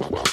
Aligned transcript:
Wow. 0.00 0.29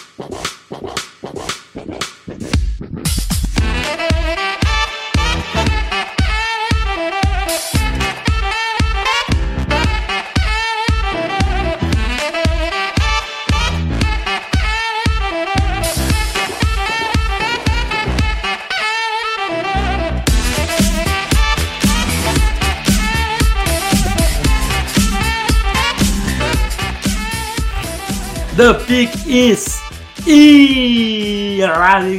Pick 29.37 29.51
is 29.51 29.77
e 30.25 31.59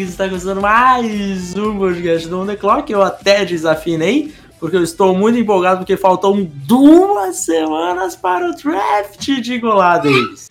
está 0.00 0.28
começando 0.28 0.60
mais 0.60 1.54
um 1.56 1.76
podcast 1.76 2.28
do 2.28 2.40
On 2.40 2.46
The 2.46 2.54
Clock. 2.54 2.92
Eu 2.92 3.02
até 3.02 3.44
desafinei, 3.44 4.32
porque 4.60 4.76
eu 4.76 4.84
estou 4.84 5.16
muito 5.16 5.36
empolgado, 5.36 5.80
porque 5.80 5.96
faltam 5.96 6.44
duas 6.44 7.36
semanas 7.38 8.14
para 8.14 8.48
o 8.48 8.54
draft 8.54 9.26
de 9.40 9.58
Golades. 9.58 10.48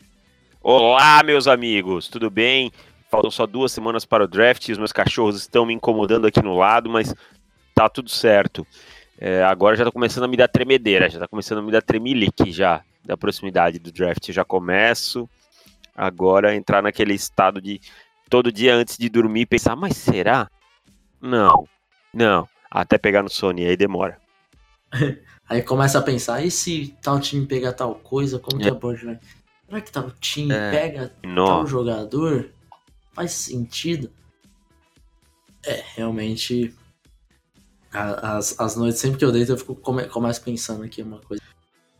Olá, 0.62 1.24
meus 1.24 1.48
amigos, 1.48 2.10
tudo 2.10 2.30
bem? 2.30 2.72
Faltam 3.10 3.32
só 3.32 3.48
duas 3.48 3.72
semanas 3.72 4.04
para 4.04 4.26
o 4.26 4.28
draft. 4.28 4.68
Os 4.68 4.78
meus 4.78 4.92
cachorros 4.92 5.38
estão 5.38 5.66
me 5.66 5.74
incomodando 5.74 6.28
aqui 6.28 6.42
no 6.44 6.58
lado, 6.58 6.90
mas 6.90 7.16
tá 7.74 7.88
tudo 7.88 8.10
certo. 8.10 8.68
É, 9.18 9.42
agora 9.44 9.78
já 9.78 9.86
tá 9.86 9.92
começando 9.92 10.26
a 10.26 10.28
me 10.28 10.36
dar 10.36 10.50
tremedeira, 10.50 11.10
já 11.10 11.20
tá 11.20 11.28
começando 11.28 11.60
a 11.60 11.62
me 11.62 11.72
dar 11.72 11.82
tremelique 11.82 12.52
já 12.52 12.82
da 13.06 13.16
proximidade 13.16 13.80
do 13.80 13.92
draft. 13.92 14.28
Eu 14.28 14.34
já 14.34 14.44
começo 14.44 15.30
agora 15.98 16.56
entrar 16.56 16.84
naquele 16.84 17.16
estado 17.16 17.60
de 17.60 17.82
todo 18.30 18.52
dia 18.52 18.76
antes 18.76 18.98
de 18.98 19.10
dormir 19.10 19.48
pensar, 19.48 19.76
mas 19.76 19.98
será? 19.98 20.48
Não, 21.20 21.68
não, 22.14 22.48
até 22.70 22.98
pegar 23.00 23.24
no 23.24 23.30
sono, 23.30 23.60
e 23.60 23.66
aí 23.66 23.76
demora. 23.76 24.22
aí 25.50 25.64
começa 25.64 25.98
a 25.98 26.04
pensar, 26.04 26.46
e 26.46 26.52
se 26.52 26.96
tal 27.02 27.20
time 27.20 27.48
pegar 27.48 27.74
tal 27.74 27.96
coisa, 27.96 28.38
como 28.38 28.62
que 28.62 28.68
é. 28.68 28.72
a 28.72 28.76
board 28.76 29.04
vai? 29.04 29.20
Será 29.66 29.82
que 29.82 29.92
tal 29.92 30.12
time 30.12 30.54
é. 30.54 30.72
pega 30.72 31.14
tal 31.36 31.66
jogador? 31.66 32.52
Faz 33.12 33.32
sentido? 33.32 34.12
É, 35.66 35.84
realmente, 35.96 36.74
as, 37.92 38.58
as 38.60 38.76
noites, 38.76 39.02
sempre 39.02 39.18
que 39.18 39.26
eu 39.26 39.32
deito, 39.32 39.52
eu 39.52 39.58
fico 39.58 39.76
come, 39.76 40.06
começo 40.08 40.42
pensando 40.42 40.84
aqui 40.84 41.02
uma 41.02 41.20
coisa. 41.20 41.44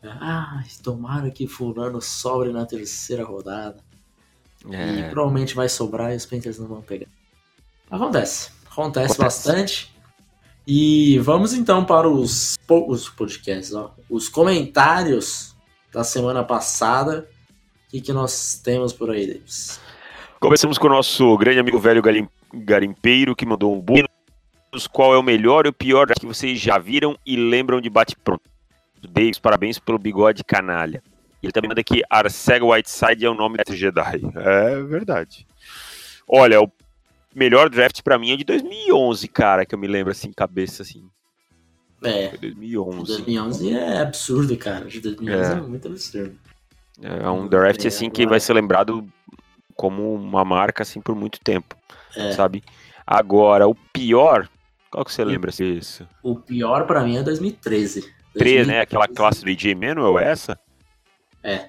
Ah, 0.02 0.62
tomara 0.82 1.30
que 1.30 1.46
fulano 1.46 2.00
sobre 2.00 2.52
na 2.52 2.64
terceira 2.64 3.24
rodada. 3.24 3.84
É. 4.70 4.90
E 4.90 5.10
provavelmente 5.10 5.54
vai 5.54 5.68
sobrar 5.68 6.12
e 6.12 6.16
os 6.16 6.26
Panthers 6.26 6.58
não 6.58 6.66
vão 6.66 6.82
pegar. 6.82 7.06
Acontece. 7.90 8.50
Acontece, 8.70 9.12
Acontece. 9.12 9.18
bastante. 9.18 9.98
E 10.66 11.18
vamos 11.20 11.54
então 11.54 11.84
para 11.84 12.08
os, 12.08 12.56
os 12.68 13.08
podcasts, 13.08 13.74
ó. 13.74 13.94
Os 14.10 14.28
comentários 14.28 15.56
da 15.92 16.04
semana 16.04 16.44
passada. 16.44 17.28
O 17.86 17.90
que, 17.90 18.00
que 18.02 18.12
nós 18.12 18.60
temos 18.62 18.92
por 18.92 19.10
aí, 19.10 19.26
Davis? 19.26 19.80
Começamos 20.38 20.76
com 20.76 20.86
o 20.86 20.90
nosso 20.90 21.36
grande 21.38 21.58
amigo 21.58 21.78
velho 21.78 22.02
garimpeiro 22.52 23.34
que 23.34 23.46
mandou 23.46 23.74
um 23.74 23.80
bônus. 23.80 24.06
Qual 24.92 25.14
é 25.14 25.18
o 25.18 25.22
melhor 25.22 25.64
e 25.64 25.70
o 25.70 25.72
pior 25.72 26.06
que 26.08 26.26
vocês 26.26 26.60
já 26.60 26.78
viram 26.78 27.16
e 27.24 27.34
lembram 27.34 27.80
de 27.80 27.88
bate-pronto? 27.88 28.42
Davis, 29.10 29.38
parabéns 29.38 29.78
pelo 29.78 29.98
bigode 29.98 30.44
canalha. 30.44 31.02
Ele 31.42 31.52
também 31.52 31.68
manda 31.68 31.82
que 31.84 32.02
Arcega 32.10 32.64
Whiteside 32.64 33.24
é 33.24 33.30
o 33.30 33.34
nome 33.34 33.58
do 33.58 33.76
Jedi. 33.76 34.20
É 34.36 34.82
verdade. 34.82 35.46
Olha, 36.28 36.60
o 36.60 36.70
melhor 37.34 37.70
draft 37.70 38.02
para 38.02 38.18
mim 38.18 38.32
é 38.32 38.36
de 38.36 38.44
2011, 38.44 39.28
cara, 39.28 39.64
que 39.64 39.74
eu 39.74 39.78
me 39.78 39.86
lembro 39.86 40.10
assim, 40.10 40.32
cabeça 40.32 40.82
assim. 40.82 41.08
É. 42.02 42.30
Foi 42.30 42.38
2011. 42.38 43.06
2011 43.06 43.72
é 43.72 44.00
absurdo, 44.00 44.56
cara. 44.56 44.84
De 44.86 45.00
2011 45.00 45.50
é, 45.50 45.54
é 45.54 45.60
muito 45.60 45.88
absurdo. 45.88 46.38
É 47.00 47.28
um 47.28 47.46
draft 47.46 47.84
é, 47.84 47.88
assim 47.88 48.10
que 48.10 48.26
vai 48.26 48.40
ser 48.40 48.54
lembrado 48.54 49.06
como 49.74 50.12
uma 50.14 50.44
marca 50.44 50.82
assim 50.82 51.00
por 51.00 51.14
muito 51.14 51.38
tempo, 51.40 51.76
é. 52.16 52.32
sabe? 52.32 52.64
Agora, 53.06 53.68
o 53.68 53.74
pior, 53.74 54.48
qual 54.90 55.04
que 55.04 55.12
você 55.12 55.24
lembra 55.24 55.52
disso? 55.52 56.06
O 56.22 56.34
pior 56.36 56.86
para 56.86 57.04
mim 57.04 57.16
é 57.16 57.22
2013. 57.22 58.00
2013, 58.34 58.68
né? 58.68 58.80
Aquela 58.80 59.06
classe 59.06 59.44
do 59.44 59.50
AJ 59.50 59.74
Manuel, 59.74 60.18
essa? 60.18 60.58
É. 61.42 61.68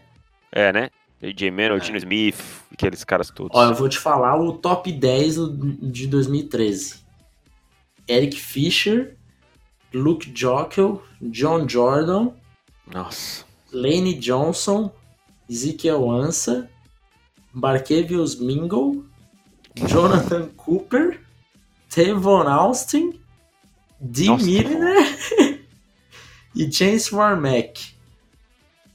É, 0.51 0.73
né? 0.73 0.89
AJ 1.21 1.51
Manuel, 1.51 1.77
é. 1.77 1.79
Gino 1.81 1.97
Smith, 1.97 2.41
aqueles 2.71 3.03
caras 3.03 3.29
todos. 3.29 3.57
Ó, 3.57 3.65
eu 3.65 3.75
vou 3.75 3.89
te 3.89 3.97
falar 3.97 4.39
o 4.39 4.53
top 4.53 4.91
10 4.91 5.35
de 5.81 6.07
2013. 6.07 6.99
Eric 8.07 8.39
Fisher, 8.39 9.17
Luke 9.93 10.31
Jockel, 10.33 11.03
John 11.21 11.67
Jordan. 11.67 12.31
Nossa. 12.87 13.45
Lane 13.71 14.15
Johnson, 14.15 14.91
Ezekiel 15.47 16.09
Ansa, 16.09 16.69
Barkevius 17.53 18.39
Mingle, 18.39 19.03
Jonathan 19.75 20.49
Cooper, 20.57 21.19
Tevon 21.89 22.47
Austin, 22.47 23.19
Dee 23.99 24.29
Milliner 24.29 25.17
e 26.55 26.71
Chance 26.71 27.13
Warmack. 27.13 27.98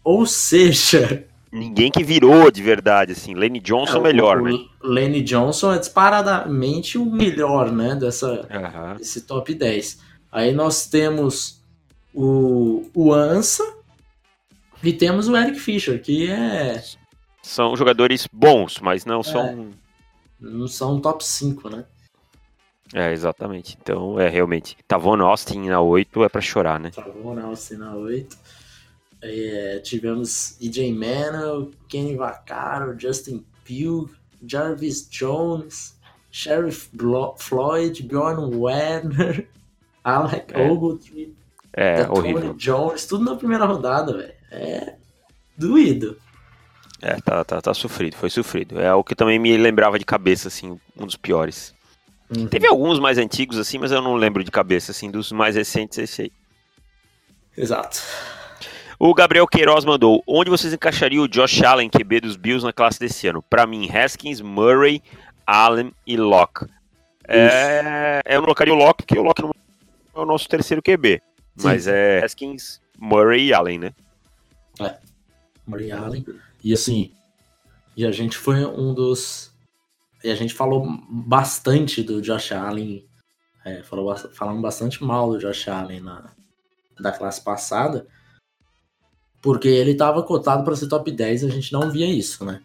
Ou 0.04 0.26
seja. 0.26 1.26
Ninguém 1.50 1.90
que 1.90 2.04
virou 2.04 2.50
de 2.50 2.62
verdade, 2.62 3.12
assim. 3.12 3.34
Lenny 3.34 3.60
Johnson 3.60 3.98
é, 3.98 4.00
melhor, 4.00 4.40
o, 4.40 4.44
né? 4.44 4.64
Lenny 4.82 5.22
Johnson 5.22 5.72
é 5.72 5.78
disparadamente 5.78 6.98
o 6.98 7.06
melhor, 7.06 7.72
né? 7.72 7.94
Dessa, 7.94 8.32
uhum. 8.32 8.96
Desse 8.98 9.22
top 9.22 9.54
10. 9.54 10.00
Aí 10.30 10.52
nós 10.52 10.86
temos 10.86 11.62
o, 12.12 12.90
o 12.92 13.12
Ansa 13.14 13.64
e 14.82 14.92
temos 14.92 15.28
o 15.28 15.36
Eric 15.36 15.58
Fischer, 15.58 16.02
que 16.02 16.30
é. 16.30 16.82
São 17.42 17.76
jogadores 17.76 18.28
bons, 18.32 18.80
mas 18.80 19.04
não 19.04 19.20
é, 19.20 19.22
são. 19.22 19.70
Não 20.40 20.66
são 20.66 21.00
top 21.00 21.24
5, 21.24 21.70
né? 21.70 21.84
É, 22.92 23.12
exatamente. 23.12 23.78
Então, 23.80 24.20
é 24.20 24.28
realmente. 24.28 24.76
Tavon 24.86 25.20
Austin 25.22 25.68
na 25.68 25.80
8 25.80 26.24
é 26.24 26.28
pra 26.28 26.40
chorar, 26.40 26.78
né? 26.78 26.90
Tavon 26.90 27.38
Austin 27.40 27.74
na 27.74 27.94
8. 27.94 28.36
É, 29.26 29.78
tivemos 29.78 30.60
EJ 30.60 30.92
Manuel, 30.92 31.70
Kenny 31.88 32.14
Vaccaro, 32.14 32.98
Justin 32.98 33.44
Pugh, 33.64 34.10
Jarvis 34.46 35.08
Jones, 35.08 35.98
Sheriff 36.30 36.90
Blo 36.92 37.34
Floyd, 37.38 38.02
Bjorn 38.02 38.54
Werner, 38.54 39.48
Alec 40.04 40.52
é. 40.52 40.70
Ogletree, 40.70 41.34
é, 41.72 42.04
Tony 42.04 42.54
Jones, 42.54 43.06
tudo 43.06 43.24
na 43.24 43.36
primeira 43.36 43.64
rodada, 43.64 44.16
velho. 44.16 44.34
É 44.50 44.94
doído. 45.56 46.18
É, 47.00 47.20
tá, 47.20 47.44
tá, 47.44 47.60
tá 47.60 47.74
sofrido, 47.74 48.16
foi 48.16 48.30
sofrido. 48.30 48.80
É 48.80 48.94
o 48.94 49.04
que 49.04 49.14
também 49.14 49.38
me 49.38 49.56
lembrava 49.56 49.98
de 49.98 50.04
cabeça, 50.04 50.48
assim, 50.48 50.78
um 50.96 51.06
dos 51.06 51.16
piores. 51.16 51.74
Uhum. 52.34 52.46
Teve 52.46 52.66
alguns 52.66 52.98
mais 52.98 53.18
antigos, 53.18 53.58
assim, 53.58 53.78
mas 53.78 53.92
eu 53.92 54.00
não 54.00 54.14
lembro 54.14 54.42
de 54.42 54.50
cabeça, 54.50 54.90
assim, 54.90 55.10
dos 55.10 55.30
mais 55.30 55.56
recentes, 55.56 55.98
esse 55.98 56.22
aí. 56.22 56.32
Exato. 57.56 58.00
O 59.06 59.12
Gabriel 59.12 59.46
Queiroz 59.46 59.84
mandou: 59.84 60.24
onde 60.26 60.48
vocês 60.48 60.72
encaixariam 60.72 61.24
o 61.24 61.28
Josh 61.28 61.62
Allen, 61.62 61.90
QB 61.90 62.22
dos 62.22 62.36
Bills, 62.36 62.64
na 62.64 62.72
classe 62.72 62.98
desse 62.98 63.28
ano? 63.28 63.42
Para 63.42 63.66
mim, 63.66 63.86
Haskins, 63.86 64.40
Murray, 64.40 65.02
Allen 65.46 65.92
e 66.06 66.16
Locke. 66.16 66.64
É, 67.28 68.22
eu 68.24 68.40
colocaria 68.40 68.72
o 68.72 68.76
Locke, 68.78 69.02
porque 69.02 69.18
o 69.18 69.22
Locke 69.22 69.42
é 69.42 70.18
o 70.18 70.24
nosso 70.24 70.48
terceiro 70.48 70.82
QB. 70.82 71.20
Sim. 71.54 71.66
Mas 71.66 71.86
é 71.86 72.24
Haskins, 72.24 72.80
Murray 72.98 73.48
e 73.48 73.52
Allen, 73.52 73.78
né? 73.78 73.94
É. 74.80 74.96
Murray 75.66 75.88
e 75.88 75.92
Allen. 75.92 76.24
E 76.64 76.72
assim, 76.72 77.12
e 77.94 78.06
a 78.06 78.10
gente 78.10 78.38
foi 78.38 78.64
um 78.64 78.94
dos. 78.94 79.52
E 80.22 80.30
a 80.30 80.34
gente 80.34 80.54
falou 80.54 80.82
bastante 81.10 82.02
do 82.02 82.22
Josh 82.22 82.52
Allen. 82.52 83.04
É, 83.66 83.82
falou, 83.82 84.16
falamos 84.16 84.62
bastante 84.62 85.04
mal 85.04 85.30
do 85.30 85.38
Josh 85.38 85.68
Allen 85.68 86.00
na, 86.00 86.30
da 86.98 87.12
classe 87.12 87.42
passada. 87.42 88.06
Porque 89.44 89.68
ele 89.68 89.90
estava 89.90 90.22
cotado 90.22 90.64
para 90.64 90.74
ser 90.74 90.88
top 90.88 91.12
10 91.12 91.42
e 91.42 91.46
a 91.46 91.50
gente 91.50 91.70
não 91.70 91.90
via 91.90 92.06
isso, 92.06 92.46
né? 92.46 92.62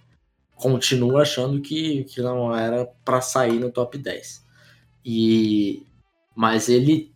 Continuo 0.56 1.18
achando 1.18 1.60
que, 1.60 2.06
que 2.06 2.22
não 2.22 2.56
era 2.56 2.86
para 3.04 3.20
sair 3.20 3.60
no 3.60 3.70
top 3.70 3.98
10. 3.98 4.42
E 5.04 5.84
mas 6.34 6.70
ele 6.70 7.12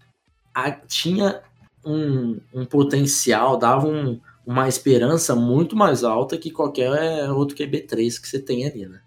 a, 0.54 0.70
tinha 0.70 1.42
um, 1.86 2.42
um, 2.54 2.66
potencial, 2.66 3.56
dava 3.56 3.88
um, 3.88 4.20
uma 4.46 4.68
esperança 4.68 5.34
muito 5.34 5.78
mais 5.78 6.04
alta 6.04 6.38
que 6.38 6.52
qualquer 6.52 7.32
outro 7.32 7.56
QB3 7.56 8.20
que 8.20 8.28
você 8.28 8.42
tem 8.42 8.68
ali, 8.68 8.86
né? 8.86 9.00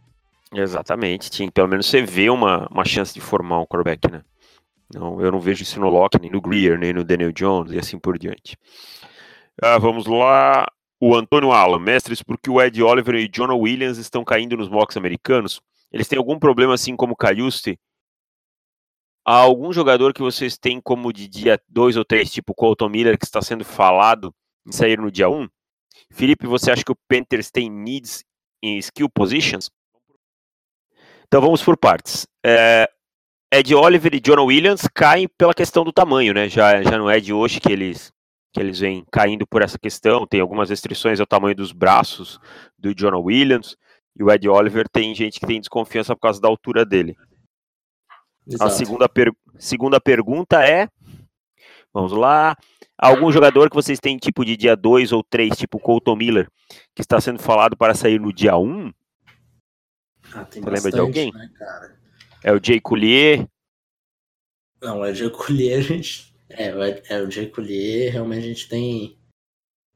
Exatamente, 0.55 1.31
tinha, 1.31 1.52
pelo 1.52 1.69
menos 1.69 1.85
você 1.85 2.00
vê 2.00 2.31
uma, 2.31 2.67
uma 2.70 2.85
chance 2.87 3.12
de 3.12 3.20
formar 3.20 3.61
um 3.61 3.67
quarterback, 3.67 4.11
né? 4.11 4.23
Não, 4.94 5.20
eu 5.20 5.31
não 5.31 5.38
vejo 5.38 5.64
isso 5.64 5.79
no 5.79 5.91
Locke, 5.91 6.19
nem 6.19 6.31
no 6.31 6.41
Greer, 6.41 6.79
nem 6.79 6.94
no 6.94 7.05
Daniel 7.05 7.32
Jones 7.32 7.73
e 7.73 7.79
assim 7.79 7.99
por 7.99 8.19
diante. 8.19 8.56
Ah, 9.62 9.79
vamos 9.79 10.06
lá. 10.06 10.67
O 11.00 11.14
Antônio 11.14 11.53
Allen, 11.53 11.81
mestres, 11.81 12.23
porque 12.23 12.50
o 12.50 12.61
Ed 12.61 12.82
Oliver 12.82 13.14
e 13.14 13.29
Jonah 13.29 13.55
Williams 13.55 13.99
estão 13.99 14.25
caindo 14.25 14.56
nos 14.56 14.69
mocks 14.69 14.97
americanos? 14.97 15.61
Eles 15.93 16.08
têm 16.08 16.19
algum 16.19 16.38
problema 16.38 16.75
assim 16.75 16.97
como 16.97 17.12
o 17.12 17.17
Cayuste? 17.17 17.79
Há 19.25 19.35
algum 19.35 19.73
jogador 19.73 20.14
que 20.14 20.23
vocês 20.23 20.56
têm 20.56 20.81
como 20.81 21.12
de 21.12 21.26
dia 21.26 21.61
2 21.69 21.97
ou 21.97 22.05
3, 22.05 22.31
tipo 22.31 22.55
Colton 22.55 22.88
Miller, 22.88 23.19
que 23.19 23.25
está 23.25 23.43
sendo 23.43 23.64
falado 23.64 24.35
em 24.67 24.73
sair 24.73 24.99
no 24.99 25.11
dia 25.11 25.29
1? 25.29 25.43
Um? 25.43 25.49
Felipe, 26.11 26.47
você 26.47 26.70
acha 26.70 26.85
que 26.85 26.93
o 26.93 26.99
Panthers 27.09 27.50
tem 27.50 27.69
needs 27.69 28.25
em 28.62 28.79
skill 28.79 29.11
positions? 29.11 29.70
Então 31.26 31.41
vamos 31.41 31.62
por 31.62 31.76
partes. 31.76 32.26
É, 32.44 32.88
Ed 33.52 33.75
Oliver 33.75 34.14
e 34.14 34.20
Jonah 34.20 34.43
Williams 34.43 34.88
caem 34.94 35.29
pela 35.37 35.55
questão 35.55 35.85
do 35.85 35.93
tamanho, 35.93 36.32
né? 36.32 36.49
Já, 36.49 36.82
já 36.82 36.97
não 36.97 37.11
é 37.11 37.19
de 37.19 37.32
hoje 37.32 37.61
que 37.61 37.73
eles 37.73 38.12
que 38.56 38.61
eles 38.62 38.81
vêm 38.81 39.05
caindo 39.12 39.47
por 39.47 39.61
essa 39.61 39.79
questão. 39.79 40.26
Tem 40.26 40.41
algumas 40.41 40.70
restrições 40.70 41.20
ao 41.20 41.26
tamanho 41.26 41.55
dos 41.55 41.73
braços 41.73 42.41
do 42.79 42.94
Jonah 42.94 43.19
Williams. 43.19 43.76
E 44.19 44.23
o 44.23 44.32
Ed 44.32 44.49
Oliver 44.49 44.88
tem 44.88 45.14
gente 45.14 45.38
que 45.38 45.47
tem 45.47 45.61
desconfiança 45.61 46.17
por 46.17 46.23
causa 46.23 46.41
da 46.41 46.49
altura 46.49 46.82
dele. 46.82 47.14
Exato. 48.47 48.64
A 48.64 48.70
segunda, 48.70 49.08
per 49.11 49.31
segunda 49.58 50.00
pergunta 50.00 50.67
é: 50.67 50.88
vamos 51.93 52.12
lá. 52.12 52.56
Algum 52.97 53.31
jogador 53.31 53.69
que 53.69 53.76
vocês 53.76 54.00
têm 54.00 54.17
tipo 54.17 54.43
de 54.43 54.56
dia 54.56 54.75
2 54.75 55.12
ou 55.12 55.23
3, 55.23 55.55
tipo 55.55 55.79
Colton 55.79 56.17
Miller, 56.17 56.49
que 56.94 57.02
está 57.02 57.20
sendo 57.20 57.38
falado 57.38 57.76
para 57.76 57.94
sair 57.94 58.19
no 58.19 58.32
dia 58.32 58.56
1? 58.56 58.62
Um? 58.62 58.93
Ah, 60.32 60.44
tem 60.47 60.62
Você 60.62 60.70
lembra 60.70 60.91
de 60.91 60.99
alguém? 60.99 61.31
Né, 61.31 61.50
é 62.43 62.52
o 62.55 62.61
Jay 62.62 62.81
Coulier? 62.81 63.47
Não, 64.81 65.05
é 65.05 65.11
o 65.11 65.14
Jay 65.14 65.29
Coulier, 65.29 65.79
a 65.79 65.82
gente. 65.82 66.35
É, 66.48 66.69
é 67.08 67.22
o 67.22 67.31
Jay 67.31 67.50
Coulier, 67.50 68.12
realmente 68.12 68.44
a 68.44 68.48
gente 68.48 68.69
tem 68.69 69.19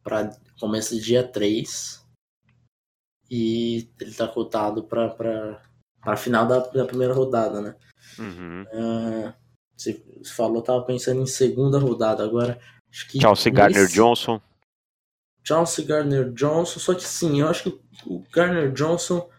para 0.03 0.37
começo 0.59 0.95
de 0.97 1.03
dia 1.03 1.27
3 1.27 2.05
e 3.31 3.89
ele 4.01 4.15
tá 4.15 4.27
cotado 4.27 4.83
para 4.85 5.63
a 6.03 6.17
final 6.17 6.47
da, 6.47 6.59
da, 6.59 6.85
primeira 6.85 7.15
rodada, 7.15 7.61
né? 7.61 7.77
Uhum. 8.19 8.63
Uh, 8.63 9.33
você, 9.77 10.03
você 10.19 10.33
falou, 10.33 10.63
tava 10.63 10.83
pensando 10.83 11.21
em 11.23 11.27
segunda 11.27 11.79
rodada, 11.79 12.25
agora 12.25 12.61
acho 12.91 13.09
que. 13.09 13.21
Chelsea 13.21 13.53
Gardner 13.53 13.87
Johnson. 13.87 14.41
Chelsea 15.45 15.85
Gardner 15.85 16.33
Johnson, 16.33 16.81
só 16.81 16.95
que 16.95 17.05
sim, 17.05 17.41
eu 17.41 17.49
acho 17.49 17.71
que 17.71 17.81
o 18.07 18.25
Gardner 18.33 18.73
Johnson 18.73 19.31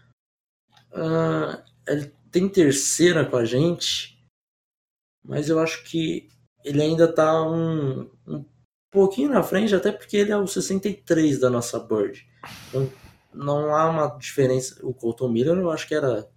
uh, 0.93 1.61
ele 1.87 2.13
tem 2.31 2.47
terceira 2.49 3.25
com 3.25 3.35
a 3.35 3.45
gente, 3.45 4.17
mas 5.23 5.49
eu 5.49 5.59
acho 5.59 5.83
que 5.83 6.29
ele 6.63 6.81
ainda 6.81 7.11
tá 7.11 7.43
um, 7.43 8.09
um 8.27 8.45
pouquinho 8.91 9.29
na 9.29 9.43
frente, 9.43 9.73
até 9.73 9.91
porque 9.91 10.17
ele 10.17 10.31
é 10.31 10.37
o 10.37 10.47
63 10.47 11.39
da 11.39 11.49
nossa 11.49 11.79
board. 11.79 12.27
Então 12.69 12.91
não 13.33 13.73
há 13.75 13.89
uma 13.89 14.07
diferença. 14.17 14.79
O 14.85 14.93
Colton 14.93 15.29
Miller 15.29 15.57
eu 15.57 15.71
acho 15.71 15.87
que 15.87 15.95
era 15.95 16.27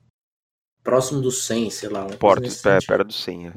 próximo 0.82 1.20
do 1.20 1.30
100, 1.30 1.70
sei 1.70 1.88
lá. 1.88 2.06
Porto, 2.18 2.48
pé, 2.62 2.78
pera 2.86 3.04
do 3.04 3.12
100. 3.12 3.48
É. 3.48 3.52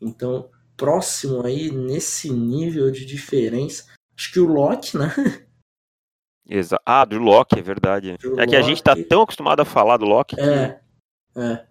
Então, 0.00 0.48
próximo 0.76 1.44
aí, 1.44 1.70
nesse 1.70 2.30
nível 2.30 2.90
de 2.90 3.04
diferença, 3.04 3.86
acho 4.16 4.32
que 4.32 4.40
o 4.40 4.46
Locke, 4.46 4.96
né? 4.96 5.12
Exa 6.48 6.78
ah, 6.84 7.04
do 7.04 7.18
Locke, 7.18 7.58
é 7.58 7.62
verdade. 7.62 8.10
É 8.10 8.26
Locke... 8.26 8.46
que 8.48 8.56
a 8.56 8.62
gente 8.62 8.82
tá 8.82 8.94
tão 9.08 9.22
acostumado 9.22 9.60
a 9.60 9.64
falar 9.64 9.96
do 9.96 10.04
Locke. 10.04 10.38
É, 10.38 10.80
que... 11.32 11.40
é. 11.40 11.66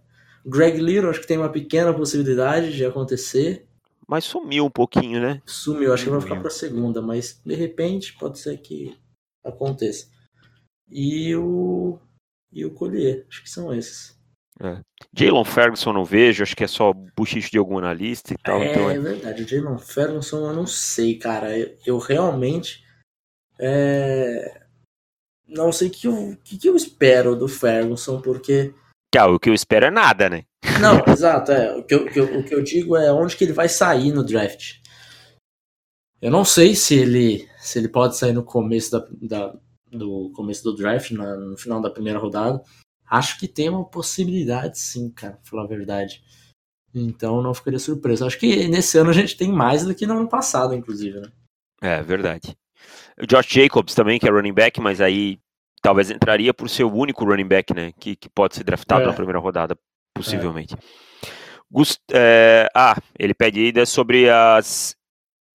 Greg 0.46 0.78
Little, 0.80 1.10
acho 1.10 1.22
que 1.22 1.28
tem 1.28 1.38
uma 1.38 1.52
pequena 1.52 1.94
possibilidade 1.94 2.76
de 2.76 2.86
acontecer. 2.86 3.68
Mas 4.14 4.26
sumiu 4.26 4.64
um 4.64 4.70
pouquinho, 4.70 5.20
né? 5.20 5.42
Sumiu, 5.44 5.92
acho 5.92 6.04
que 6.04 6.12
vai 6.12 6.22
ficar 6.22 6.40
pra 6.40 6.52
segunda, 6.52 7.02
mas 7.02 7.42
de 7.44 7.56
repente 7.56 8.14
pode 8.14 8.38
ser 8.38 8.56
que 8.60 8.96
aconteça. 9.44 10.08
E 10.88 11.36
o. 11.36 11.98
E 12.52 12.64
o 12.64 12.70
Collier, 12.70 13.26
acho 13.28 13.42
que 13.42 13.50
são 13.50 13.74
esses. 13.74 14.16
É. 14.62 14.80
Jalen 15.18 15.44
Ferguson 15.44 15.94
não 15.94 16.06
vejo, 16.06 16.44
acho 16.44 16.56
que 16.56 16.64
é 16.64 16.68
só 16.68 16.94
buchicho 16.94 17.50
de 17.50 17.58
algum 17.58 17.80
analista 17.80 18.36
e 18.36 18.38
tal. 18.38 18.62
É, 18.62 18.70
então 18.70 18.88
é... 18.88 18.98
é 18.98 19.00
verdade, 19.00 19.42
o 19.42 19.48
Jalen 19.48 19.80
Ferguson 19.80 20.48
eu 20.48 20.54
não 20.54 20.68
sei, 20.68 21.18
cara. 21.18 21.58
Eu, 21.58 21.76
eu 21.84 21.98
realmente. 21.98 22.86
É... 23.58 24.62
Não 25.48 25.72
sei 25.72 25.88
o 25.88 25.92
que, 25.92 26.08
eu, 26.08 26.38
que, 26.44 26.60
que 26.60 26.70
eu 26.70 26.76
espero 26.76 27.36
do 27.36 27.48
Ferguson, 27.48 28.22
porque 28.22 28.76
ah, 29.18 29.28
o 29.28 29.40
que 29.40 29.50
eu 29.50 29.54
espero 29.54 29.88
é 29.88 29.92
nada, 29.92 30.30
né? 30.30 30.46
Não, 30.80 31.04
exato. 31.12 31.52
É. 31.52 31.76
O, 31.76 31.84
que 31.84 31.94
eu, 31.94 32.06
o, 32.40 32.44
que 32.44 32.54
eu, 32.54 32.64
digo 32.64 32.96
é 32.96 33.12
onde 33.12 33.36
que 33.36 33.44
ele 33.44 33.54
vai 33.54 33.70
sair 33.70 34.12
no 34.12 34.24
draft. 34.24 34.82
Eu 36.22 36.32
não 36.32 36.46
sei 36.46 36.76
se 36.76 36.96
ele 36.96 37.50
se 37.58 37.80
ele 37.80 37.88
pode 37.88 38.18
sair 38.18 38.34
no 38.34 38.44
começo 38.44 38.92
da, 38.92 39.08
da 39.22 39.54
do 39.92 40.32
começo 40.36 40.64
do 40.64 40.76
draft, 40.76 41.12
na, 41.12 41.36
no 41.36 41.58
final 41.58 41.82
da 41.82 41.90
primeira 41.90 42.20
rodada. 42.20 42.62
Acho 43.10 43.40
que 43.40 43.48
tem 43.48 43.70
uma 43.70 43.86
possibilidade, 43.86 44.80
sim, 44.80 45.10
cara, 45.12 45.34
pra 45.34 45.44
falar 45.44 45.64
a 45.64 45.68
verdade. 45.68 46.24
Então 46.94 47.42
não 47.42 47.54
ficaria 47.54 47.80
surpreso. 47.80 48.26
Acho 48.26 48.40
que 48.40 48.68
nesse 48.68 48.98
ano 48.98 49.10
a 49.10 49.14
gente 49.14 49.38
tem 49.38 49.52
mais 49.52 49.86
do 49.86 49.94
que 49.94 50.06
no 50.06 50.18
ano 50.18 50.28
passado, 50.28 50.74
inclusive, 50.74 51.20
né? 51.20 51.28
É, 51.82 52.02
verdade. 52.02 52.56
O 53.22 53.28
Josh 53.28 53.48
Jacobs 53.48 53.94
também, 53.94 54.20
que 54.20 54.28
é 54.28 54.32
running 54.32 54.54
back, 54.54 54.80
mas 54.80 55.02
aí 55.02 55.40
talvez 55.82 56.10
entraria 56.10 56.54
por 56.54 56.70
ser 56.70 56.84
o 56.84 56.94
único 56.94 57.26
running 57.26 57.48
back, 57.48 57.74
né? 57.74 57.92
Que, 58.00 58.16
que 58.16 58.30
pode 58.30 58.56
ser 58.56 58.64
draftado 58.64 59.04
é. 59.04 59.08
na 59.08 59.14
primeira 59.14 59.40
rodada, 59.40 59.78
possivelmente. 60.14 60.76
É. 60.76 60.78
Gust 61.72 62.00
é, 62.12 62.68
ah, 62.76 62.96
ele 63.18 63.34
pede 63.34 63.60
ainda 63.60 63.86
sobre 63.86 64.30
as, 64.30 64.96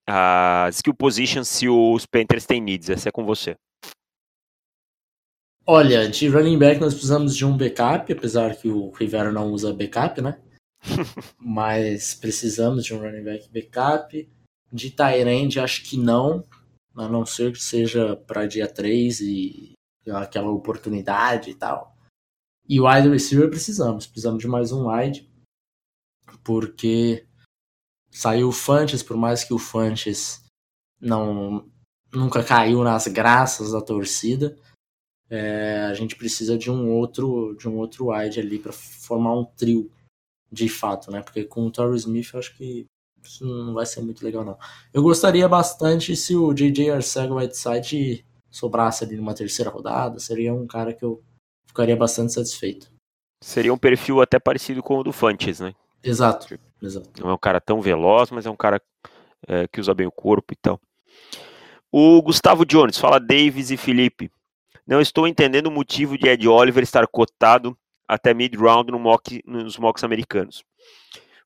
as 0.07 0.77
skill 0.77 0.95
positions 0.95 1.47
se 1.49 1.69
os 1.69 2.07
Panthers 2.07 2.45
têm 2.45 2.61
needs. 2.61 2.91
Essa 2.91 3.09
é 3.09 3.13
com 3.13 3.25
você. 3.25 3.57
Olha, 5.65 6.09
de 6.09 6.29
running 6.29 6.59
back 6.59 6.81
nós 6.81 6.95
precisamos 6.95 7.37
de 7.37 7.45
um 7.45 7.57
backup, 7.57 8.11
apesar 8.11 8.57
que 8.57 8.69
o 8.69 8.91
Rivera 8.91 9.31
não 9.31 9.53
usa 9.53 9.73
backup, 9.73 10.21
né? 10.21 10.41
Mas 11.39 12.15
precisamos 12.15 12.85
de 12.85 12.95
um 12.95 13.01
running 13.01 13.23
back 13.23 13.49
backup. 13.53 14.29
De 14.73 14.91
Tyrande, 14.91 15.61
acho 15.61 15.83
que 15.85 15.97
não, 15.97 16.43
a 16.97 17.09
não 17.09 17.25
ser 17.25 17.53
que 17.53 17.63
seja 17.63 18.17
para 18.17 18.47
dia 18.47 18.67
3 18.67 19.21
e 19.21 19.73
aquela 20.11 20.51
oportunidade 20.51 21.51
e 21.51 21.55
tal. 21.55 21.98
E 22.69 22.79
o 22.79 22.87
wide 22.87 23.09
receiver 23.09 23.49
precisamos, 23.49 24.07
precisamos 24.07 24.41
de 24.41 24.47
mais 24.47 24.73
um 24.73 24.91
wide, 24.91 25.29
porque 26.45 27.27
saiu 28.11 28.49
o 28.49 28.53
Fanches, 28.53 29.03
por 29.03 29.17
mais 29.17 29.43
que 29.43 29.55
o 29.55 29.59
Fanches 29.59 30.45
não 31.01 31.67
nunca 32.13 32.43
caiu 32.43 32.83
nas 32.83 33.07
graças 33.07 33.73
da 33.73 33.81
torcida, 33.81 34.57
é, 35.31 35.87
a 35.91 35.95
gente 35.95 36.17
precisa 36.17 36.57
de 36.57 36.71
um 36.71 36.91
outro 36.91 37.55
de 37.59 37.69
um 37.69 37.77
outro 37.77 38.11
wide 38.11 38.41
ali 38.41 38.59
para 38.59 38.73
formar 38.73 39.35
um 39.35 39.45
trio 39.45 39.91
de 40.51 40.69
fato, 40.69 41.11
né? 41.11 41.23
Porque 41.23 41.45
com 41.45 41.67
o 41.67 41.71
Torrey 41.71 41.97
Smith 41.97 42.31
eu 42.33 42.39
acho 42.39 42.57
que 42.57 42.87
isso 43.23 43.45
não 43.45 43.75
vai 43.75 43.85
ser 43.87 44.01
muito 44.01 44.25
legal 44.25 44.45
não. 44.45 44.59
Eu 44.93 45.03
gostaria 45.03 45.49
bastante 45.49 46.17
se 46.17 46.35
o 46.37 46.53
JJ 46.55 46.91
Arcega-Whiteside 46.91 48.25
sobrasse 48.51 49.05
ali 49.05 49.17
numa 49.17 49.35
terceira 49.35 49.71
rodada, 49.71 50.19
seria 50.19 50.55
um 50.55 50.67
cara 50.67 50.95
que 50.95 51.05
eu 51.05 51.23
ficaria 51.69 51.95
bastante 51.95 52.33
satisfeito. 52.33 52.91
Seria 53.41 53.73
um 53.73 53.79
perfil 53.79 54.21
até 54.21 54.39
parecido 54.39 54.83
com 54.83 54.99
o 54.99 55.05
do 55.05 55.13
Fantes, 55.13 55.61
né? 55.61 55.75
Exato, 56.03 56.59
exato. 56.83 57.23
Não 57.23 57.31
é 57.31 57.35
um 57.35 57.39
cara 57.39 57.61
tão 57.61 57.81
veloz, 57.81 58.31
mas 58.31 58.47
é 58.47 58.51
um 58.51 58.57
cara 58.57 58.83
é, 59.47 59.69
que 59.69 59.81
usa 59.81 59.95
bem 59.95 60.07
o 60.07 60.13
corpo 60.13 60.53
e 60.53 60.57
tal. 60.57 60.81
O 61.91 62.21
Gustavo 62.21 62.67
Jones 62.67 62.99
fala 62.99 63.21
Davis 63.21 63.71
e 63.71 63.77
Felipe. 63.77 64.31
Não 64.87 65.01
estou 65.01 65.27
entendendo 65.29 65.67
o 65.67 65.71
motivo 65.71 66.19
de 66.19 66.29
Ed 66.29 66.49
Oliver 66.49 66.83
estar 66.83 67.07
cotado 67.07 67.79
até 68.07 68.33
mid-round 68.33 68.91
no 68.91 68.99
mock, 68.99 69.43
nos 69.47 69.77
mocks 69.77 70.03
americanos. 70.03 70.65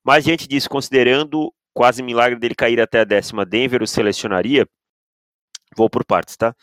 Mas 0.03 0.23
diante 0.23 0.47
disso, 0.47 0.69
considerando 0.69 1.53
quase 1.73 2.01
milagre 2.01 2.39
dele 2.39 2.55
cair 2.55 2.79
até 2.79 3.01
a 3.01 3.03
décima, 3.03 3.45
Denver 3.45 3.83
o 3.83 3.87
selecionaria? 3.87 4.67
Vou 5.75 5.89
por 5.89 6.05
partes, 6.05 6.37
tá? 6.37 6.55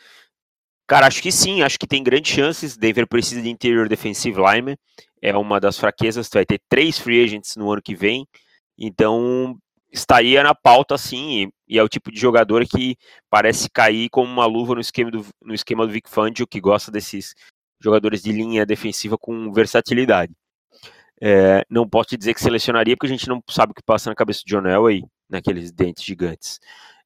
Cara, 0.90 1.06
acho 1.06 1.22
que 1.22 1.30
sim, 1.30 1.62
acho 1.62 1.78
que 1.78 1.86
tem 1.86 2.02
grandes 2.02 2.34
chances. 2.34 2.76
Denver 2.76 3.06
precisa 3.06 3.40
de 3.40 3.48
interior 3.48 3.88
defensive 3.88 4.36
lineman, 4.36 4.76
é 5.22 5.36
uma 5.36 5.60
das 5.60 5.78
fraquezas. 5.78 6.28
Vai 6.34 6.44
ter 6.44 6.60
três 6.68 6.98
free 6.98 7.22
agents 7.22 7.54
no 7.54 7.70
ano 7.70 7.80
que 7.80 7.94
vem, 7.94 8.26
então 8.76 9.56
estaria 9.92 10.42
na 10.42 10.52
pauta 10.52 10.98
sim. 10.98 11.44
E, 11.44 11.74
e 11.76 11.78
é 11.78 11.82
o 11.84 11.88
tipo 11.88 12.10
de 12.10 12.18
jogador 12.18 12.66
que 12.66 12.96
parece 13.30 13.70
cair 13.70 14.08
como 14.10 14.32
uma 14.32 14.46
luva 14.46 14.74
no 14.74 14.80
esquema 14.80 15.12
do, 15.12 15.24
no 15.40 15.54
esquema 15.54 15.86
do 15.86 15.92
Vic 15.92 16.10
Fangio, 16.10 16.44
que 16.44 16.60
gosta 16.60 16.90
desses 16.90 17.36
jogadores 17.80 18.20
de 18.20 18.32
linha 18.32 18.66
defensiva 18.66 19.16
com 19.16 19.52
versatilidade. 19.52 20.32
É, 21.22 21.64
não 21.70 21.88
posso 21.88 22.08
te 22.08 22.16
dizer 22.16 22.34
que 22.34 22.42
selecionaria, 22.42 22.96
porque 22.96 23.06
a 23.06 23.16
gente 23.16 23.28
não 23.28 23.40
sabe 23.48 23.70
o 23.70 23.74
que 23.76 23.82
passa 23.84 24.10
na 24.10 24.16
cabeça 24.16 24.42
de 24.44 24.52
John 24.52 24.66
Elway, 24.66 25.04
naqueles 25.28 25.70
dentes 25.70 26.02
gigantes. 26.02 26.58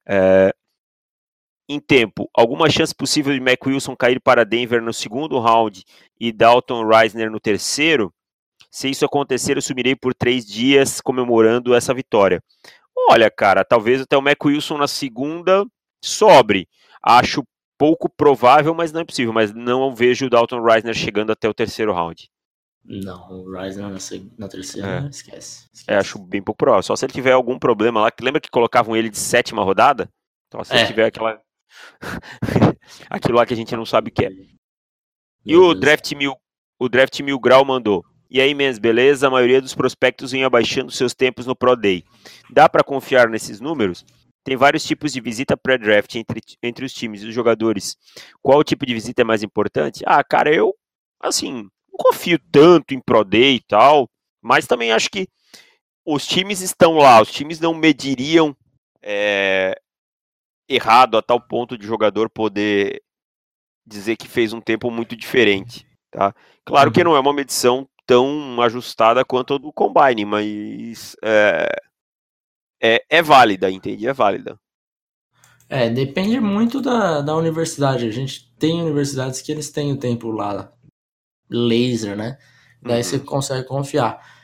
É, 0.07 0.51
em 1.67 1.79
tempo, 1.79 2.29
alguma 2.33 2.69
chance 2.69 2.93
possível 2.93 3.33
de 3.33 3.39
Mac 3.39 3.65
Wilson 3.65 3.95
cair 3.95 4.19
para 4.19 4.45
Denver 4.45 4.81
no 4.81 4.93
segundo 4.93 5.39
round 5.39 5.83
e 6.19 6.31
Dalton 6.31 6.87
Reisner 6.87 7.31
no 7.31 7.39
terceiro? 7.39 8.13
Se 8.71 8.89
isso 8.89 9.05
acontecer, 9.05 9.57
eu 9.57 9.61
sumirei 9.61 9.95
por 9.95 10.13
três 10.13 10.45
dias 10.45 10.99
comemorando 11.01 11.73
essa 11.73 11.93
vitória. 11.93 12.43
Olha, 13.09 13.31
cara, 13.31 13.63
talvez 13.63 14.01
até 14.01 14.17
o 14.17 14.21
Mac 14.21 14.43
Wilson 14.43 14.77
na 14.77 14.87
segunda 14.87 15.65
sobre. 16.03 16.67
Acho 17.01 17.43
pouco 17.77 18.09
provável, 18.09 18.73
mas 18.73 18.91
não 18.91 19.01
é 19.01 19.05
possível. 19.05 19.33
Mas 19.33 19.53
não 19.53 19.93
vejo 19.93 20.25
o 20.25 20.29
Dalton 20.29 20.61
Reisner 20.61 20.93
chegando 20.93 21.31
até 21.31 21.47
o 21.47 21.53
terceiro 21.53 21.93
round. 21.93 22.29
Não, 22.83 23.29
o 23.31 23.51
Reisner 23.51 23.89
na, 23.89 23.97
na 24.37 24.47
terceira, 24.47 25.05
é. 25.05 25.09
esquece, 25.09 25.67
esquece. 25.73 25.85
É, 25.87 25.95
acho 25.97 26.19
bem 26.19 26.41
pouco 26.41 26.57
provável. 26.57 26.83
Só 26.83 26.95
se 26.95 27.05
ele 27.05 27.13
tiver 27.13 27.31
algum 27.31 27.57
problema 27.57 28.01
lá. 28.01 28.11
Lembra 28.21 28.39
que 28.39 28.49
colocavam 28.49 28.95
ele 28.95 29.09
de 29.09 29.17
sétima 29.17 29.63
rodada? 29.63 30.07
Então, 30.47 30.63
se 30.63 30.73
é. 30.73 30.79
ele 30.79 30.87
tiver 30.87 31.05
aquela. 31.05 31.41
Aquilo 33.09 33.37
lá 33.37 33.45
que 33.45 33.53
a 33.53 33.57
gente 33.57 33.75
não 33.75 33.85
sabe 33.85 34.09
o 34.09 34.13
que 34.13 34.25
é. 34.25 34.31
E 35.45 35.55
o 35.55 35.73
Draft, 35.73 36.11
Mil, 36.13 36.35
o 36.79 36.89
Draft 36.89 37.19
Mil 37.21 37.39
Grau 37.39 37.63
mandou. 37.63 38.03
E 38.29 38.41
aí, 38.41 38.53
mens, 38.53 38.79
beleza? 38.79 39.27
A 39.27 39.29
maioria 39.29 39.61
dos 39.61 39.75
prospectos 39.75 40.31
vem 40.31 40.43
abaixando 40.43 40.91
seus 40.91 41.13
tempos 41.13 41.45
no 41.45 41.55
Pro 41.55 41.75
Day. 41.75 42.03
Dá 42.49 42.67
para 42.67 42.83
confiar 42.83 43.29
nesses 43.29 43.59
números? 43.59 44.03
Tem 44.43 44.55
vários 44.55 44.83
tipos 44.83 45.13
de 45.13 45.21
visita 45.21 45.55
pré-draft 45.55 46.13
entre, 46.15 46.41
entre 46.61 46.85
os 46.85 46.93
times 46.93 47.23
e 47.23 47.27
os 47.27 47.33
jogadores. 47.33 47.95
Qual 48.41 48.63
tipo 48.63 48.85
de 48.85 48.93
visita 48.93 49.21
é 49.21 49.25
mais 49.25 49.43
importante? 49.43 50.03
Ah, 50.05 50.23
cara, 50.23 50.53
eu, 50.53 50.73
assim, 51.19 51.53
não 51.53 51.97
confio 51.97 52.39
tanto 52.51 52.93
em 52.93 52.99
Pro 52.99 53.23
Day 53.23 53.55
e 53.55 53.61
tal, 53.67 54.09
mas 54.41 54.67
também 54.67 54.91
acho 54.91 55.09
que 55.09 55.27
os 56.05 56.27
times 56.27 56.61
estão 56.61 56.97
lá, 56.97 57.21
os 57.21 57.31
times 57.31 57.59
não 57.59 57.73
mediriam 57.73 58.55
é, 59.01 59.79
errado 60.67 61.17
a 61.17 61.21
tal 61.21 61.39
ponto 61.39 61.77
de 61.77 61.85
jogador 61.85 62.29
poder 62.29 63.01
dizer 63.85 64.15
que 64.15 64.27
fez 64.27 64.53
um 64.53 64.61
tempo 64.61 64.89
muito 64.89 65.15
diferente. 65.15 65.87
Tá? 66.11 66.33
Claro 66.65 66.91
que 66.91 67.01
uhum. 67.01 67.05
não 67.05 67.15
é 67.15 67.19
uma 67.19 67.33
medição 67.33 67.87
tão 68.05 68.61
ajustada 68.61 69.25
quanto 69.25 69.55
a 69.55 69.57
do 69.57 69.71
Combine, 69.71 70.25
mas 70.25 71.15
é, 71.23 71.67
é, 72.81 73.05
é 73.09 73.21
válida, 73.21 73.69
entende? 73.69 74.07
É 74.07 74.13
válida. 74.13 74.59
É, 75.67 75.89
depende 75.89 76.39
muito 76.39 76.81
da, 76.81 77.21
da 77.21 77.35
universidade. 77.35 78.05
A 78.05 78.11
gente 78.11 78.53
tem 78.57 78.81
universidades 78.81 79.41
que 79.41 79.51
eles 79.51 79.71
têm 79.71 79.91
o 79.91 79.97
tempo 79.97 80.29
lá 80.31 80.71
laser, 81.49 82.15
né? 82.15 82.37
Daí 82.81 82.97
uhum. 82.97 83.03
você 83.03 83.19
consegue 83.19 83.67
confiar. 83.67 84.35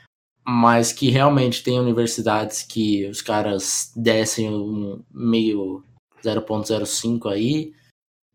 Mas 0.44 0.92
que 0.92 1.08
realmente 1.08 1.62
tem 1.62 1.78
universidades 1.78 2.64
que 2.64 3.06
os 3.06 3.22
caras 3.22 3.92
descem 3.94 4.50
um 4.50 5.04
meio 5.12 5.84
0.05 6.22 7.30
aí 7.30 7.72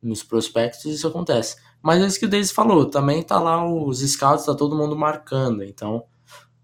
nos 0.02 0.24
prospectos, 0.24 0.86
isso 0.86 1.08
acontece. 1.08 1.58
Mas 1.82 2.02
é 2.02 2.08
isso 2.08 2.20
que 2.20 2.26
o 2.26 2.30
Daisy 2.30 2.54
falou, 2.54 2.90
também 2.90 3.24
tá 3.24 3.40
lá 3.40 3.66
os 3.66 4.00
scouts, 4.00 4.46
tá 4.46 4.56
todo 4.56 4.76
mundo 4.76 4.96
marcando, 4.96 5.64
então 5.64 6.06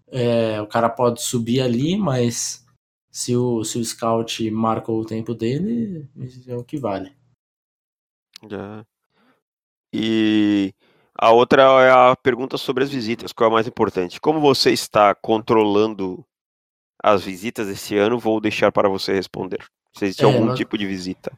é, 0.08 0.60
o 0.60 0.66
cara 0.66 0.88
pode 0.88 1.22
subir 1.22 1.60
ali, 1.60 1.96
mas 1.96 2.64
se 3.10 3.36
o, 3.36 3.64
se 3.64 3.78
o 3.78 3.84
scout 3.84 4.50
marcou 4.50 5.00
o 5.00 5.04
tempo 5.04 5.34
dele, 5.34 6.08
é 6.46 6.56
o 6.56 6.64
que 6.64 6.76
vale. 6.76 7.14
É. 8.44 8.84
E 9.92 10.74
a 11.16 11.30
outra 11.30 11.62
é 11.62 11.90
a 11.90 12.16
pergunta 12.16 12.58
sobre 12.58 12.82
as 12.84 12.90
visitas, 12.90 13.32
qual 13.32 13.48
é 13.48 13.52
a 13.52 13.54
mais 13.54 13.68
importante? 13.68 14.20
Como 14.20 14.40
você 14.40 14.72
está 14.72 15.14
controlando 15.14 16.24
as 17.02 17.24
visitas 17.24 17.68
esse 17.68 17.96
ano? 17.96 18.18
Vou 18.18 18.40
deixar 18.40 18.72
para 18.72 18.88
você 18.88 19.12
responder. 19.12 19.64
Se 19.96 20.06
existe 20.06 20.22
é, 20.22 20.26
algum 20.26 20.46
nós... 20.46 20.58
tipo 20.58 20.76
de 20.76 20.86
visita. 20.86 21.32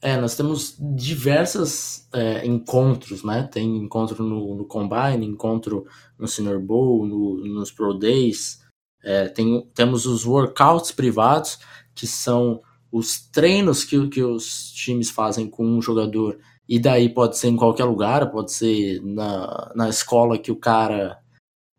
É, 0.00 0.20
nós 0.20 0.36
temos 0.36 0.76
diversos 0.78 2.06
é, 2.12 2.46
encontros, 2.46 3.24
né? 3.24 3.48
Tem 3.50 3.76
encontro 3.78 4.22
no, 4.22 4.54
no, 4.54 4.66
Combine, 4.66 5.24
encontro 5.24 5.86
no 6.18 6.28
Senior 6.28 6.60
Bowl, 6.60 7.06
no, 7.06 7.36
nos 7.42 7.70
Pro 7.72 7.94
Days. 7.94 8.62
É, 9.02 9.28
tem, 9.28 9.66
temos 9.74 10.04
os 10.04 10.26
workouts 10.26 10.92
privados, 10.92 11.58
que 11.94 12.06
são 12.06 12.60
os 12.92 13.18
treinos 13.18 13.84
que, 13.84 14.08
que 14.08 14.22
os 14.22 14.70
times 14.72 15.10
fazem 15.10 15.48
com 15.48 15.66
um 15.66 15.80
jogador. 15.80 16.38
E 16.68 16.78
daí 16.78 17.08
pode 17.08 17.36
ser 17.38 17.48
em 17.48 17.56
qualquer 17.56 17.84
lugar, 17.84 18.30
pode 18.30 18.52
ser 18.52 19.00
na, 19.02 19.72
na 19.74 19.88
escola 19.88 20.38
que 20.38 20.52
o 20.52 20.56
cara 20.56 21.18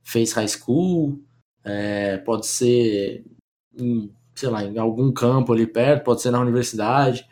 fez 0.03 0.33
high 0.33 0.47
school, 0.47 1.19
é, 1.63 2.17
pode 2.17 2.45
ser 2.45 3.23
em, 3.77 4.11
sei 4.35 4.49
lá, 4.49 4.63
em 4.63 4.77
algum 4.77 5.11
campo 5.11 5.53
ali 5.53 5.65
perto, 5.65 6.03
pode 6.03 6.21
ser 6.21 6.31
na 6.31 6.39
universidade. 6.39 7.27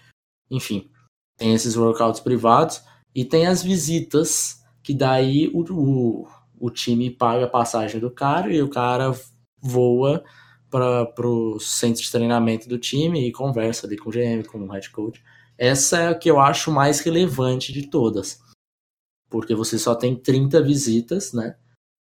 Enfim, 0.50 0.90
tem 1.38 1.54
esses 1.54 1.76
workouts 1.76 2.22
privados 2.22 2.82
e 3.14 3.26
tem 3.26 3.46
as 3.46 3.62
visitas, 3.62 4.64
que 4.82 4.94
daí 4.94 5.50
o, 5.54 5.64
o, 5.72 6.28
o 6.60 6.70
time 6.70 7.10
paga 7.10 7.46
a 7.46 7.50
passagem 7.50 8.00
do 8.00 8.10
cara 8.10 8.54
e 8.54 8.62
o 8.62 8.70
cara 8.70 9.12
voa 9.62 10.24
para 10.70 11.28
o 11.28 11.60
centro 11.60 12.02
de 12.02 12.12
treinamento 12.12 12.68
do 12.68 12.80
time 12.80 13.28
e 13.28 13.32
conversa 13.32 13.86
ali 13.86 13.96
com 13.96 14.10
o 14.10 14.12
GM, 14.12 14.44
com 14.48 14.60
o 14.60 14.72
head 14.72 14.90
coach. 14.90 15.24
Essa 15.58 16.00
é 16.00 16.08
a 16.08 16.16
que 16.16 16.30
eu 16.30 16.40
acho 16.40 16.72
mais 16.72 17.00
relevante 17.00 17.72
de 17.72 17.88
todas. 17.88 18.42
Porque 19.30 19.54
você 19.54 19.78
só 19.78 19.94
tem 19.94 20.16
30 20.16 20.62
visitas, 20.64 21.32
né? 21.32 21.56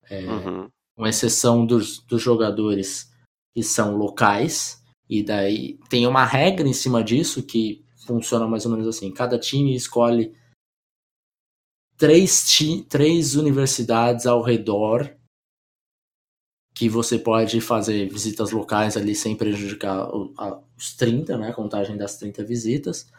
É, 0.09 0.25
uhum. 0.25 0.69
Com 0.95 1.05
exceção 1.07 1.65
dos, 1.65 1.99
dos 1.99 2.21
jogadores 2.21 3.11
que 3.53 3.61
são 3.61 3.95
locais. 3.97 4.80
E 5.11 5.21
daí 5.21 5.77
tem 5.89 6.07
uma 6.07 6.23
regra 6.23 6.65
em 6.65 6.71
cima 6.71 7.03
disso 7.03 7.43
que 7.43 7.83
funciona 8.07 8.47
mais 8.47 8.65
ou 8.65 8.71
menos 8.71 8.87
assim. 8.87 9.11
Cada 9.11 9.37
time 9.37 9.75
escolhe 9.75 10.33
três, 11.97 12.47
três 12.87 13.35
universidades 13.35 14.25
ao 14.25 14.41
redor 14.41 15.13
que 16.73 16.87
você 16.87 17.19
pode 17.19 17.59
fazer 17.59 18.07
visitas 18.07 18.51
locais 18.51 18.95
ali 18.95 19.13
sem 19.13 19.35
prejudicar 19.35 20.09
os 20.77 20.95
30, 20.95 21.37
né? 21.37 21.49
A 21.49 21.53
contagem 21.53 21.97
das 21.97 22.17
30 22.17 22.45
visitas. 22.45 23.11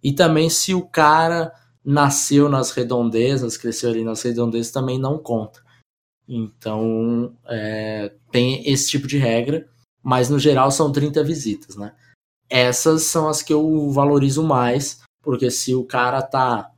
E 0.00 0.12
também 0.12 0.48
se 0.48 0.72
o 0.72 0.86
cara 0.86 1.52
nasceu 1.84 2.48
nas 2.48 2.70
redondezas, 2.70 3.56
cresceu 3.56 3.90
ali 3.90 4.04
nas 4.04 4.22
redondezas, 4.22 4.70
também 4.70 5.00
não 5.00 5.18
conta. 5.18 5.60
Então, 6.28 7.36
é, 7.48 8.14
tem 8.30 8.70
esse 8.70 8.88
tipo 8.88 9.08
de 9.08 9.18
regra, 9.18 9.68
mas 10.02 10.28
no 10.28 10.38
geral 10.38 10.70
são 10.70 10.90
30 10.92 11.22
visitas, 11.24 11.76
né? 11.76 11.92
essas 12.50 13.04
são 13.04 13.28
as 13.28 13.40
que 13.42 13.52
eu 13.52 13.90
valorizo 13.90 14.42
mais, 14.42 15.00
porque 15.22 15.48
se 15.52 15.72
o 15.72 15.84
cara 15.84 16.20
tá 16.20 16.72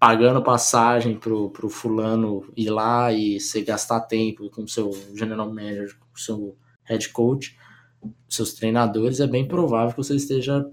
pagando 0.00 0.42
passagem 0.42 1.16
pro, 1.16 1.50
pro 1.50 1.68
fulano 1.68 2.50
ir 2.56 2.70
lá 2.70 3.12
e 3.12 3.38
você 3.38 3.62
gastar 3.62 4.00
tempo 4.00 4.50
com 4.50 4.66
seu 4.66 4.90
general 5.14 5.48
manager, 5.48 5.96
com 5.98 6.16
seu 6.16 6.56
head 6.84 7.10
coach, 7.10 7.56
seus 8.28 8.54
treinadores, 8.54 9.20
é 9.20 9.26
bem 9.26 9.46
provável 9.46 9.90
que 9.90 10.02
você 10.02 10.16
esteja 10.16 10.66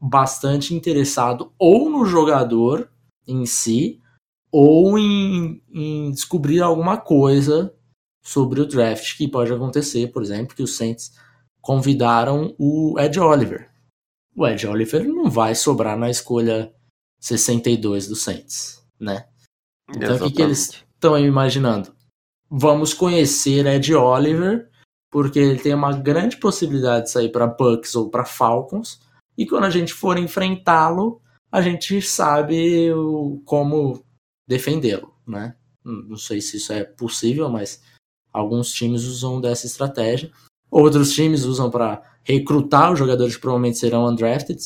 bastante 0.00 0.72
interessado 0.74 1.52
ou 1.58 1.90
no 1.90 2.06
jogador 2.06 2.88
em 3.26 3.44
si, 3.44 4.00
ou 4.50 4.98
em, 4.98 5.62
em 5.70 6.10
descobrir 6.10 6.60
alguma 6.60 6.96
coisa 6.96 7.74
sobre 8.22 8.60
o 8.60 8.66
draft 8.66 9.16
que 9.16 9.28
pode 9.28 9.52
acontecer, 9.52 10.08
por 10.08 10.22
exemplo, 10.22 10.54
que 10.54 10.62
o 10.62 10.66
Saints 10.66 11.12
convidaram 11.60 12.54
o 12.58 12.98
Ed 12.98 13.18
Oliver. 13.18 13.70
O 14.36 14.46
Ed 14.46 14.66
Oliver 14.66 15.06
não 15.06 15.30
vai 15.30 15.54
sobrar 15.54 15.98
na 15.98 16.10
escolha 16.10 16.72
62 17.20 18.08
do 18.08 18.16
Saints, 18.16 18.82
né? 18.98 19.26
Então 19.88 20.02
Exatamente. 20.02 20.22
o 20.22 20.28
que, 20.28 20.36
que 20.36 20.42
eles 20.42 20.84
estão 20.94 21.18
imaginando? 21.18 21.94
Vamos 22.48 22.94
conhecer 22.94 23.66
Ed 23.66 23.94
Oliver, 23.94 24.70
porque 25.10 25.38
ele 25.38 25.58
tem 25.58 25.74
uma 25.74 25.92
grande 25.92 26.36
possibilidade 26.36 27.06
de 27.06 27.10
sair 27.12 27.30
para 27.30 27.46
Bucks 27.46 27.94
ou 27.94 28.08
para 28.08 28.24
Falcons, 28.24 29.00
e 29.36 29.46
quando 29.46 29.64
a 29.64 29.70
gente 29.70 29.92
for 29.92 30.18
enfrentá-lo, 30.18 31.20
a 31.50 31.60
gente 31.60 32.00
sabe 32.00 32.92
o, 32.92 33.42
como 33.44 34.04
defendê-lo, 34.46 35.14
né? 35.26 35.56
Não 35.84 36.16
sei 36.16 36.40
se 36.40 36.58
isso 36.58 36.72
é 36.72 36.84
possível, 36.84 37.48
mas 37.48 37.82
alguns 38.32 38.72
times 38.72 39.04
usam 39.04 39.40
dessa 39.40 39.66
estratégia. 39.66 40.30
Outros 40.70 41.12
times 41.12 41.44
usam 41.44 41.70
para 41.70 42.02
recrutar 42.22 42.92
os 42.92 42.98
jogadores 42.98 43.34
que 43.34 43.40
provavelmente 43.40 43.78
serão 43.78 44.06
undrafted. 44.06 44.60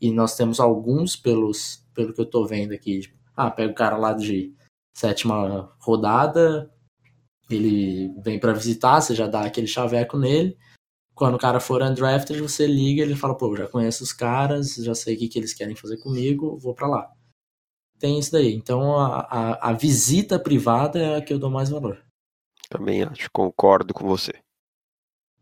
E 0.00 0.10
nós 0.10 0.36
temos 0.36 0.58
alguns, 0.58 1.14
pelos, 1.14 1.84
pelo 1.94 2.12
que 2.12 2.20
eu 2.20 2.24
estou 2.24 2.46
vendo 2.46 2.72
aqui. 2.72 3.00
Tipo, 3.00 3.16
ah, 3.36 3.50
pega 3.50 3.70
o 3.70 3.74
cara 3.74 3.96
lá 3.96 4.12
de 4.12 4.54
sétima 4.94 5.72
rodada, 5.78 6.70
ele 7.50 8.14
vem 8.22 8.38
para 8.38 8.52
visitar, 8.52 9.00
você 9.00 9.14
já 9.14 9.26
dá 9.26 9.42
aquele 9.42 9.66
chaveco 9.66 10.18
nele. 10.18 10.56
Quando 11.14 11.34
o 11.34 11.38
cara 11.38 11.60
for 11.60 11.82
undrafted, 11.82 12.40
você 12.40 12.66
liga 12.66 13.02
ele 13.02 13.14
fala, 13.14 13.36
pô, 13.36 13.54
já 13.54 13.68
conheço 13.68 14.02
os 14.02 14.12
caras, 14.12 14.74
já 14.76 14.94
sei 14.94 15.14
o 15.14 15.18
que, 15.18 15.28
que 15.28 15.38
eles 15.38 15.52
querem 15.52 15.76
fazer 15.76 15.98
comigo, 15.98 16.58
vou 16.58 16.74
para 16.74 16.88
lá. 16.88 17.10
Tem 17.98 18.18
isso 18.18 18.32
daí. 18.32 18.52
Então 18.54 18.98
a, 18.98 19.20
a, 19.20 19.70
a 19.70 19.72
visita 19.72 20.38
privada 20.38 20.98
é 20.98 21.16
a 21.16 21.22
que 21.22 21.32
eu 21.32 21.38
dou 21.38 21.50
mais 21.50 21.68
valor. 21.68 22.02
Também 22.72 23.02
acho, 23.02 23.28
concordo 23.30 23.92
com 23.92 24.06
você 24.06 24.32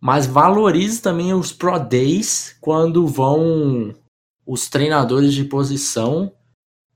mas 0.00 0.26
valorize 0.26 1.02
também 1.02 1.34
os 1.34 1.52
Pro 1.52 1.78
Days 1.78 2.56
quando 2.60 3.06
vão 3.06 3.94
os 4.46 4.68
treinadores 4.68 5.34
de 5.34 5.44
posição, 5.44 6.32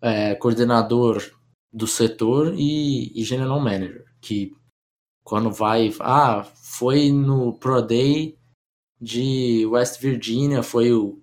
é, 0.00 0.34
coordenador 0.34 1.22
do 1.70 1.86
setor 1.86 2.54
e, 2.56 3.12
e, 3.14 3.22
general 3.22 3.60
manager, 3.60 4.06
que 4.20 4.56
quando 5.22 5.50
vai, 5.50 5.94
ah, 6.00 6.44
foi 6.54 7.10
no 7.10 7.52
Pro 7.52 7.82
Day 7.82 8.38
de 9.00 9.66
West 9.66 10.00
Virginia, 10.00 10.62
foi 10.62 10.92
o 10.92 11.20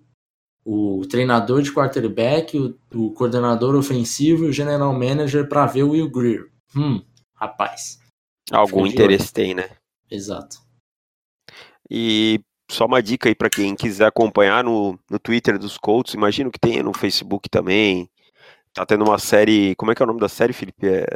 o 0.64 1.04
treinador 1.08 1.60
de 1.60 1.72
quarterback, 1.72 2.56
o, 2.56 2.78
o 2.94 3.10
coordenador 3.10 3.74
ofensivo 3.74 4.44
e 4.44 4.50
o 4.50 4.52
general 4.52 4.92
manager 4.92 5.48
para 5.48 5.66
ver 5.66 5.82
o 5.82 5.90
Will 5.90 6.08
Greer. 6.08 6.52
Hum, 6.76 7.02
rapaz. 7.34 8.01
Algum 8.50 8.86
interesse 8.86 9.32
tem, 9.32 9.54
né? 9.54 9.70
Exato. 10.10 10.58
E 11.90 12.40
só 12.70 12.86
uma 12.86 13.02
dica 13.02 13.28
aí 13.28 13.34
para 13.34 13.50
quem 13.50 13.74
quiser 13.76 14.06
acompanhar 14.06 14.64
no, 14.64 14.98
no 15.10 15.18
Twitter 15.18 15.58
dos 15.58 15.76
Colts, 15.76 16.14
imagino 16.14 16.50
que 16.50 16.58
tenha 16.58 16.82
no 16.82 16.92
Facebook 16.92 17.48
também. 17.48 18.08
Tá 18.72 18.86
tendo 18.86 19.04
uma 19.04 19.18
série. 19.18 19.74
Como 19.76 19.92
é 19.92 19.94
que 19.94 20.02
é 20.02 20.04
o 20.04 20.06
nome 20.06 20.20
da 20.20 20.28
série, 20.28 20.52
Felipe? 20.52 20.86
É 20.86 21.06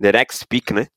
The 0.00 0.12
Next 0.12 0.46
Peak, 0.46 0.72
né? 0.74 0.88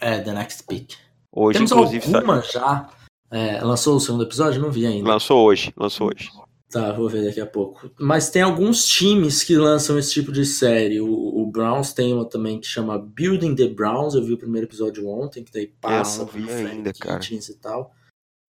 É, 0.00 0.20
The 0.20 0.32
Next 0.32 0.64
Peak. 0.64 0.96
Hoje, 1.30 1.58
Temos 1.58 1.70
inclusive. 1.70 2.14
Alguma 2.14 2.42
já. 2.42 2.90
É, 3.30 3.62
lançou 3.62 3.96
o 3.96 4.00
segundo 4.00 4.24
episódio? 4.24 4.60
Não 4.60 4.70
vi 4.70 4.86
ainda. 4.86 5.08
Lançou 5.08 5.46
hoje, 5.46 5.72
lançou 5.76 6.08
hoje. 6.08 6.30
Tá, 6.72 6.90
vou 6.90 7.06
ver 7.06 7.26
daqui 7.26 7.38
a 7.38 7.46
pouco. 7.46 7.90
Mas 8.00 8.30
tem 8.30 8.40
alguns 8.40 8.86
times 8.86 9.44
que 9.44 9.54
lançam 9.56 9.98
esse 9.98 10.10
tipo 10.10 10.32
de 10.32 10.46
série. 10.46 11.02
O, 11.02 11.06
o 11.06 11.46
Browns 11.46 11.92
tem 11.92 12.14
uma 12.14 12.26
também 12.26 12.58
que 12.58 12.66
chama 12.66 12.98
Building 12.98 13.54
the 13.54 13.68
Browns. 13.68 14.14
Eu 14.14 14.24
vi 14.24 14.32
o 14.32 14.38
primeiro 14.38 14.66
episódio 14.66 15.06
ontem, 15.06 15.44
que 15.44 15.52
daí 15.52 15.66
passa. 15.66 16.22
Eu 16.22 16.26
não 16.26 16.32
vi 16.32 16.50
ainda, 16.50 16.90
cara. 16.94 17.20
E 17.22 17.54
tal. 17.60 17.94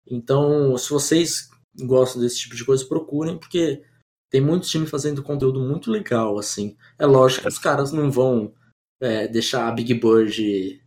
Então, 0.06 0.78
se 0.78 0.88
vocês 0.88 1.50
gostam 1.80 2.22
desse 2.22 2.38
tipo 2.38 2.54
de 2.54 2.64
coisa, 2.64 2.86
procurem, 2.86 3.36
porque 3.36 3.82
tem 4.30 4.40
muitos 4.40 4.70
times 4.70 4.88
fazendo 4.88 5.20
conteúdo 5.20 5.60
muito 5.60 5.90
legal, 5.90 6.38
assim. 6.38 6.76
É 7.00 7.06
lógico 7.06 7.42
que 7.42 7.48
os 7.48 7.58
caras 7.58 7.90
não 7.90 8.08
vão 8.08 8.54
é, 9.00 9.26
deixar 9.26 9.66
a 9.66 9.72
Big 9.72 9.94
Bird 9.94 10.80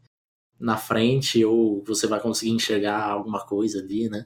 na 0.58 0.78
frente 0.78 1.44
ou 1.44 1.84
você 1.84 2.08
vai 2.08 2.22
conseguir 2.22 2.52
enxergar 2.52 3.04
alguma 3.04 3.46
coisa 3.46 3.80
ali, 3.80 4.08
né? 4.08 4.26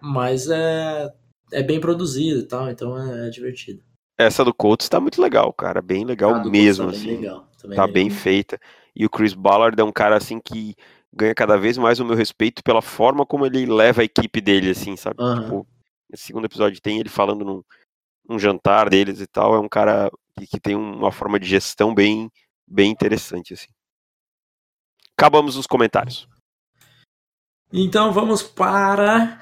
Mas 0.00 0.48
é, 0.48 1.12
é 1.52 1.62
bem 1.62 1.80
produzido 1.80 2.40
e 2.40 2.44
tal, 2.44 2.70
então 2.70 2.96
é, 2.96 3.26
é 3.26 3.30
divertido. 3.30 3.82
Essa 4.18 4.44
do 4.44 4.52
Colts 4.52 4.88
tá 4.88 4.98
muito 4.98 5.22
legal, 5.22 5.52
cara. 5.52 5.80
Bem 5.80 6.04
legal 6.04 6.34
ah, 6.34 6.44
mesmo, 6.44 6.86
tá 6.86 6.90
assim. 6.90 7.06
Bem 7.06 7.16
legal, 7.18 7.48
tá 7.60 7.68
bem, 7.68 7.76
tá 7.76 7.86
bem 7.86 8.10
feita. 8.10 8.60
E 8.94 9.06
o 9.06 9.10
Chris 9.10 9.32
Ballard 9.32 9.80
é 9.80 9.84
um 9.84 9.92
cara 9.92 10.16
assim 10.16 10.40
que 10.40 10.74
ganha 11.12 11.34
cada 11.34 11.56
vez 11.56 11.78
mais 11.78 12.00
o 12.00 12.04
meu 12.04 12.16
respeito 12.16 12.62
pela 12.62 12.82
forma 12.82 13.24
como 13.24 13.46
ele 13.46 13.66
leva 13.66 14.02
a 14.02 14.04
equipe 14.04 14.40
dele, 14.40 14.70
assim, 14.70 14.96
sabe? 14.96 15.22
Uhum. 15.22 15.42
Tipo, 15.42 15.66
esse 16.12 16.24
segundo 16.24 16.46
episódio 16.46 16.80
tem 16.80 16.98
ele 16.98 17.08
falando 17.08 17.44
num, 17.44 17.62
num 18.28 18.38
jantar 18.38 18.88
deles 18.90 19.20
e 19.20 19.26
tal. 19.26 19.54
É 19.54 19.60
um 19.60 19.68
cara 19.68 20.10
que, 20.38 20.46
que 20.46 20.60
tem 20.60 20.74
uma 20.74 21.12
forma 21.12 21.38
de 21.38 21.46
gestão 21.46 21.94
bem, 21.94 22.30
bem 22.66 22.90
interessante, 22.90 23.54
assim. 23.54 23.68
Acabamos 25.16 25.56
os 25.56 25.66
comentários. 25.66 26.28
Então 27.72 28.12
vamos 28.12 28.42
para. 28.42 29.40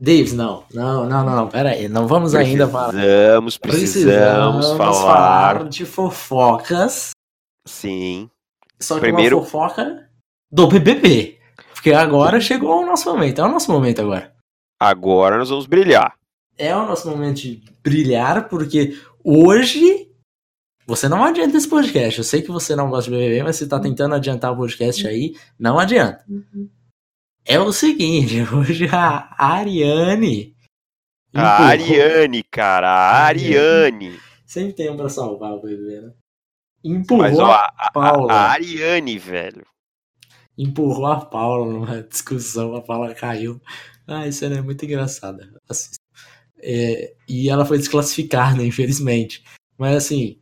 Davis, 0.00 0.32
não, 0.32 0.64
não, 0.72 1.06
não, 1.06 1.24
não, 1.24 1.48
pera 1.48 1.72
aí, 1.72 1.86
não 1.86 2.06
vamos 2.06 2.32
precisamos, 2.32 2.62
ainda 2.62 2.68
para. 2.68 2.92
Precisamos, 2.92 3.58
precisamos 3.58 4.66
falar. 4.72 4.92
falar 5.56 5.68
de 5.68 5.84
fofocas. 5.84 7.10
Sim. 7.66 8.30
Só 8.80 8.94
que 8.94 9.02
Primeiro... 9.02 9.36
uma 9.36 9.44
fofoca 9.44 10.08
do 10.50 10.66
BBB. 10.68 11.38
Porque 11.74 11.92
agora 11.92 12.40
chegou 12.40 12.82
o 12.82 12.86
nosso 12.86 13.10
momento. 13.10 13.42
É 13.42 13.44
o 13.44 13.48
nosso 13.48 13.70
momento 13.70 14.00
agora. 14.00 14.32
Agora 14.80 15.36
nós 15.36 15.50
vamos 15.50 15.66
brilhar. 15.66 16.14
É 16.56 16.74
o 16.74 16.86
nosso 16.86 17.08
momento 17.08 17.42
de 17.42 17.62
brilhar, 17.82 18.48
porque 18.48 18.98
hoje 19.22 20.08
você 20.86 21.08
não 21.08 21.22
adianta 21.22 21.58
esse 21.58 21.68
podcast. 21.68 22.18
Eu 22.18 22.24
sei 22.24 22.40
que 22.40 22.50
você 22.50 22.74
não 22.74 22.88
gosta 22.88 23.10
de 23.10 23.16
BBB, 23.16 23.42
mas 23.42 23.56
você 23.56 23.66
tá 23.66 23.78
tentando 23.78 24.14
adiantar 24.14 24.52
o 24.52 24.56
podcast 24.56 25.06
aí. 25.06 25.36
Não 25.58 25.78
adianta. 25.78 26.24
É 27.50 27.58
o 27.58 27.72
seguinte, 27.72 28.36
hoje 28.54 28.86
a 28.86 29.34
Ariane. 29.36 30.54
A 31.34 31.64
Ariane, 31.64 32.44
cara, 32.44 32.88
a 32.88 33.24
Ariane. 33.24 34.20
Sempre 34.46 34.74
tem 34.74 34.88
um 34.88 34.96
pra 34.96 35.08
salvar 35.08 35.54
o 35.54 35.60
BBB, 35.60 36.00
né? 36.00 36.12
Empurrou 36.84 37.22
Mas, 37.24 37.38
ó, 37.40 37.50
a, 37.50 37.90
Paula. 37.92 38.32
A, 38.32 38.52
Ariane, 38.52 39.18
velho. 39.18 39.66
Empurrou 40.56 41.06
a 41.06 41.24
Paula 41.24 41.72
numa 41.72 42.02
discussão, 42.08 42.76
a 42.76 42.82
Paula 42.82 43.12
caiu. 43.16 43.60
Ah, 44.06 44.28
isso 44.28 44.44
é 44.44 44.62
muito 44.62 44.84
engraçado. 44.84 45.40
É, 46.62 47.16
e 47.28 47.50
ela 47.50 47.66
foi 47.66 47.78
desclassificada, 47.78 48.62
infelizmente. 48.62 49.42
Mas 49.76 49.96
assim, 49.96 50.38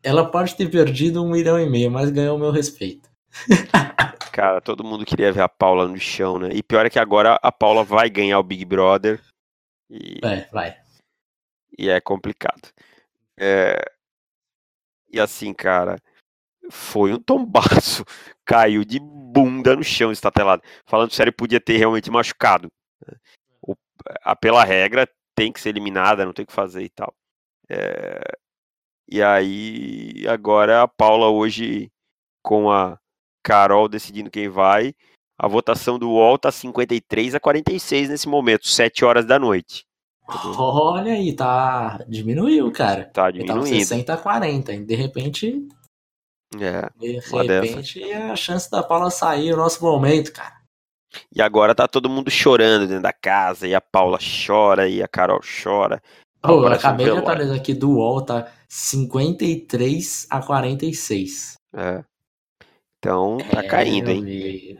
ela 0.00 0.30
pode 0.30 0.54
ter 0.54 0.70
perdido 0.70 1.24
um 1.24 1.28
milhão 1.28 1.58
e 1.58 1.68
meio, 1.68 1.90
mas 1.90 2.08
ganhou 2.10 2.36
o 2.36 2.40
meu 2.40 2.52
respeito. 2.52 3.10
Cara, 4.32 4.62
todo 4.62 4.82
mundo 4.82 5.04
queria 5.04 5.30
ver 5.30 5.42
a 5.42 5.48
Paula 5.48 5.86
no 5.86 5.98
chão, 5.98 6.38
né? 6.38 6.48
E 6.54 6.62
pior 6.62 6.86
é 6.86 6.90
que 6.90 6.98
agora 6.98 7.38
a 7.42 7.52
Paula 7.52 7.84
vai 7.84 8.08
ganhar 8.08 8.38
o 8.38 8.42
Big 8.42 8.64
Brother. 8.64 9.22
E... 9.90 10.18
É, 10.24 10.48
vai. 10.50 10.74
E 11.78 11.90
é 11.90 12.00
complicado. 12.00 12.72
É, 13.38 13.78
e 15.12 15.20
assim, 15.20 15.52
cara, 15.52 15.98
foi 16.70 17.12
um 17.12 17.18
tombaço. 17.18 18.04
Caiu 18.44 18.84
de 18.84 18.98
bunda 18.98 19.76
no 19.76 19.84
chão, 19.84 20.10
estatelado. 20.10 20.62
Falando 20.86 21.12
sério, 21.12 21.32
podia 21.32 21.60
ter 21.60 21.76
realmente 21.76 22.10
machucado. 22.10 22.72
O, 23.60 23.74
a, 24.22 24.34
pela 24.34 24.64
regra, 24.64 25.06
tem 25.34 25.52
que 25.52 25.60
ser 25.60 25.68
eliminada, 25.68 26.24
não 26.24 26.32
tem 26.32 26.44
o 26.44 26.46
que 26.46 26.52
fazer 26.54 26.82
e 26.82 26.88
tal. 26.88 27.14
É, 27.68 28.20
e 29.06 29.22
aí, 29.22 30.26
agora 30.26 30.82
a 30.82 30.88
Paula 30.88 31.28
hoje, 31.28 31.92
com 32.42 32.70
a 32.70 32.98
Carol 33.42 33.88
decidindo 33.88 34.30
quem 34.30 34.48
vai, 34.48 34.94
a 35.38 35.48
votação 35.48 35.98
do 35.98 36.10
UOL 36.10 36.38
tá 36.38 36.52
53 36.52 37.34
a 37.34 37.40
46 37.40 38.08
nesse 38.10 38.28
momento, 38.28 38.68
7 38.68 39.04
horas 39.04 39.26
da 39.26 39.38
noite. 39.38 39.84
Olha 40.56 41.12
aí, 41.12 41.34
tá. 41.34 41.98
Diminuiu, 42.08 42.70
cara. 42.72 43.10
Tá 43.12 43.30
diminuindo. 43.30 43.66
Ele 43.66 43.84
60 43.84 44.14
a 44.14 44.16
40. 44.16 44.76
De 44.78 44.94
repente. 44.94 45.68
É. 46.58 46.88
De 46.96 47.12
repente 47.18 48.00
dessa. 48.00 48.32
a 48.32 48.36
chance 48.36 48.70
da 48.70 48.82
Paula 48.82 49.10
sair 49.10 49.48
é 49.48 49.54
o 49.54 49.56
nosso 49.56 49.82
momento, 49.84 50.32
cara. 50.32 50.62
E 51.34 51.42
agora 51.42 51.74
tá 51.74 51.88
todo 51.88 52.08
mundo 52.08 52.30
chorando 52.30 52.86
dentro 52.86 53.02
da 53.02 53.12
casa. 53.12 53.66
E 53.66 53.74
a 53.74 53.80
Paula 53.80 54.18
chora, 54.46 54.88
e 54.88 55.02
a 55.02 55.08
Carol 55.08 55.40
chora. 55.40 56.00
Pô, 56.40 56.64
eu 56.64 56.72
acabei 56.72 57.06
de 57.06 57.18
atualizar 57.18 57.56
aqui 57.56 57.74
do 57.74 57.92
UOL, 57.92 58.22
tá 58.22 58.50
53 58.68 60.26
a 60.30 60.42
46. 60.42 61.54
É. 61.74 62.04
Então, 63.02 63.38
tá 63.50 63.64
é, 63.64 63.66
caindo, 63.66 64.12
hein? 64.12 64.78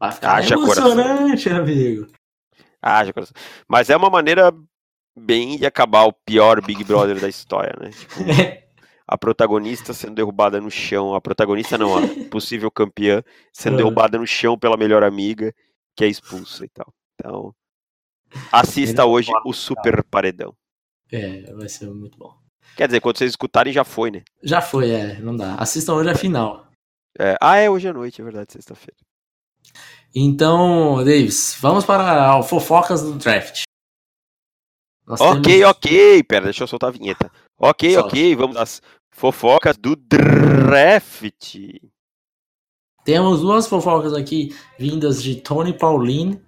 Vai 0.00 0.10
ficar 0.10 0.36
Haja 0.36 0.54
emocionante, 0.54 1.50
coração. 1.50 1.62
amigo. 1.62 2.06
Haja 2.80 3.12
coração. 3.12 3.34
Mas 3.68 3.90
é 3.90 3.96
uma 3.96 4.08
maneira 4.08 4.50
bem 5.14 5.58
de 5.58 5.66
acabar 5.66 6.04
o 6.04 6.12
pior 6.12 6.64
Big 6.64 6.82
Brother 6.82 7.20
da 7.20 7.28
história, 7.28 7.74
né? 7.78 7.90
Tipo, 7.92 8.24
a 9.06 9.18
protagonista 9.18 9.92
sendo 9.92 10.14
derrubada 10.14 10.58
no 10.62 10.70
chão, 10.70 11.14
a 11.14 11.20
protagonista 11.20 11.76
não, 11.76 11.98
a 11.98 12.00
possível 12.30 12.70
campeã 12.70 13.22
sendo 13.52 13.76
derrubada 13.76 14.16
no 14.18 14.26
chão 14.26 14.58
pela 14.58 14.76
melhor 14.76 15.02
amiga, 15.02 15.52
que 15.94 16.04
é 16.04 16.08
expulsa 16.08 16.64
e 16.64 16.68
tal. 16.70 16.92
Então, 17.14 17.54
assista 18.50 19.04
hoje 19.04 19.30
o 19.44 19.52
Super 19.52 20.02
Paredão. 20.04 20.54
É, 21.12 21.52
vai 21.52 21.68
ser 21.68 21.90
muito 21.90 22.16
bom. 22.16 22.34
Quer 22.76 22.86
dizer, 22.86 23.00
quando 23.00 23.18
vocês 23.18 23.30
escutarem, 23.30 23.72
já 23.74 23.84
foi, 23.84 24.10
né? 24.10 24.22
Já 24.42 24.62
foi, 24.62 24.90
é, 24.90 25.18
não 25.20 25.36
dá. 25.36 25.54
Assistam 25.56 25.94
hoje 25.94 26.10
a 26.10 26.14
final. 26.14 26.67
É, 27.18 27.36
ah, 27.40 27.56
é 27.56 27.68
hoje 27.68 27.88
à 27.88 27.92
noite, 27.92 28.20
é 28.20 28.24
verdade, 28.24 28.52
sexta-feira. 28.52 28.96
Então, 30.14 30.98
Davis, 30.98 31.56
vamos 31.60 31.84
para 31.84 32.40
fofocas 32.44 33.02
do 33.02 33.14
draft. 33.14 33.62
Nós 35.06 35.20
ok, 35.20 35.42
temos... 35.42 35.70
ok. 35.70 36.22
Pera, 36.22 36.44
deixa 36.44 36.62
eu 36.62 36.68
soltar 36.68 36.90
a 36.90 36.92
vinheta. 36.92 37.30
Ok, 37.58 37.92
Solta. 37.92 38.08
ok. 38.08 38.36
Vamos 38.36 38.56
às 38.56 38.82
fofocas 39.10 39.76
do 39.76 39.96
draft. 39.96 41.54
Temos 43.04 43.40
duas 43.40 43.66
fofocas 43.66 44.12
aqui 44.12 44.54
vindas 44.78 45.22
de 45.22 45.36
Tony 45.36 45.72
Pauline, 45.72 46.40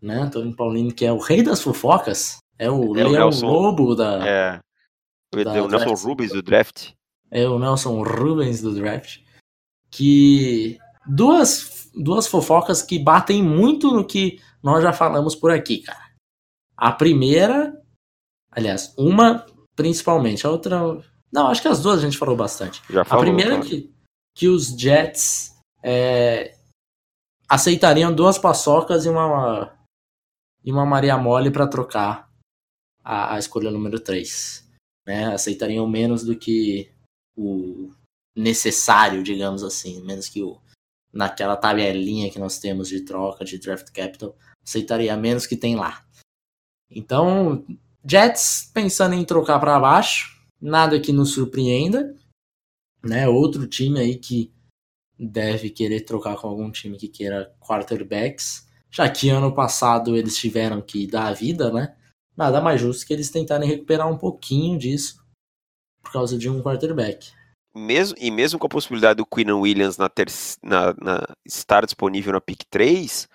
né? 0.00 0.30
Tony 0.32 0.54
Pauline, 0.54 0.92
que 0.92 1.04
é 1.04 1.12
o 1.12 1.18
rei 1.18 1.42
das 1.42 1.60
fofocas. 1.60 2.38
É 2.58 2.70
o 2.70 2.96
é 2.96 3.02
Leão 3.04 3.12
Nelson, 3.12 3.46
Lobo 3.46 3.94
da. 3.94 4.26
É. 4.26 4.60
Da 5.44 5.62
o 5.62 5.68
Nelson 5.68 5.94
Rubens 5.94 6.32
do 6.32 6.42
draft. 6.42 6.92
É 7.30 7.46
o 7.48 7.58
Nelson 7.58 8.02
Rubens 8.02 8.60
do 8.62 8.74
draft. 8.74 9.18
Que. 9.90 10.78
Duas, 11.06 11.90
duas 11.94 12.26
fofocas 12.26 12.82
que 12.82 12.98
batem 12.98 13.42
muito 13.42 13.90
no 13.90 14.06
que 14.06 14.40
nós 14.62 14.82
já 14.82 14.92
falamos 14.92 15.34
por 15.34 15.50
aqui, 15.50 15.78
cara. 15.78 16.10
A 16.76 16.92
primeira 16.92 17.80
Aliás, 18.50 18.92
uma 18.98 19.46
principalmente, 19.76 20.46
a 20.46 20.50
outra. 20.50 20.78
Não, 21.32 21.46
acho 21.46 21.62
que 21.62 21.68
as 21.68 21.80
duas 21.80 21.98
a 21.98 22.02
gente 22.02 22.18
falou 22.18 22.36
bastante. 22.36 22.82
Já 22.90 23.04
falou, 23.04 23.22
a 23.22 23.26
primeira 23.26 23.56
é 23.56 23.60
que, 23.60 23.92
que 24.34 24.48
os 24.48 24.68
Jets 24.68 25.56
é, 25.82 26.56
aceitariam 27.48 28.12
duas 28.12 28.36
paçocas 28.36 29.04
e 29.04 29.08
uma, 29.08 29.72
e 30.64 30.72
uma 30.72 30.84
Maria 30.84 31.16
Mole 31.16 31.50
para 31.50 31.68
trocar 31.68 32.28
a, 33.04 33.34
a, 33.34 33.38
escolha 33.38 33.70
número 33.70 34.00
3. 34.00 34.68
Né? 35.06 35.32
Aceitariam 35.32 35.88
menos 35.88 36.24
do 36.24 36.36
que 36.36 36.92
o 37.36 37.92
necessário, 38.40 39.22
digamos 39.22 39.62
assim, 39.62 40.02
menos 40.02 40.28
que 40.28 40.42
o 40.42 40.60
naquela 41.12 41.56
tabelinha 41.56 42.30
que 42.30 42.38
nós 42.38 42.58
temos 42.58 42.88
de 42.88 43.00
troca 43.00 43.44
de 43.44 43.58
draft 43.58 43.90
capital, 43.90 44.36
aceitaria 44.64 45.16
menos 45.16 45.46
que 45.46 45.56
tem 45.56 45.74
lá. 45.74 46.04
Então, 46.90 47.64
Jets 48.04 48.70
pensando 48.72 49.14
em 49.14 49.24
trocar 49.24 49.58
para 49.58 49.78
baixo, 49.78 50.40
nada 50.60 51.00
que 51.00 51.12
nos 51.12 51.32
surpreenda, 51.32 52.16
né? 53.02 53.28
Outro 53.28 53.66
time 53.66 53.98
aí 53.98 54.16
que 54.16 54.52
deve 55.18 55.70
querer 55.70 56.00
trocar 56.02 56.36
com 56.36 56.48
algum 56.48 56.70
time 56.70 56.96
que 56.96 57.08
queira 57.08 57.54
quarterbacks, 57.60 58.68
já 58.90 59.08
que 59.08 59.28
ano 59.28 59.54
passado 59.54 60.16
eles 60.16 60.36
tiveram 60.36 60.80
que 60.80 61.06
dar 61.06 61.28
a 61.28 61.32
vida, 61.32 61.72
né? 61.72 61.96
Nada 62.36 62.60
mais 62.60 62.80
justo 62.80 63.06
que 63.06 63.12
eles 63.12 63.30
tentarem 63.30 63.68
recuperar 63.68 64.10
um 64.10 64.16
pouquinho 64.16 64.78
disso 64.78 65.22
por 66.02 66.12
causa 66.12 66.38
de 66.38 66.48
um 66.48 66.62
quarterback. 66.62 67.32
Mesmo, 67.74 68.16
e 68.20 68.30
mesmo 68.30 68.58
com 68.58 68.66
a 68.66 68.70
possibilidade 68.70 69.18
do 69.18 69.26
Quinn 69.26 69.52
Williams 69.52 69.96
na, 69.96 70.08
ter, 70.08 70.26
na, 70.62 70.92
na 71.00 71.22
estar 71.46 71.84
disponível 71.84 72.32
na 72.32 72.40
pick 72.40 72.64
3, 72.68 73.28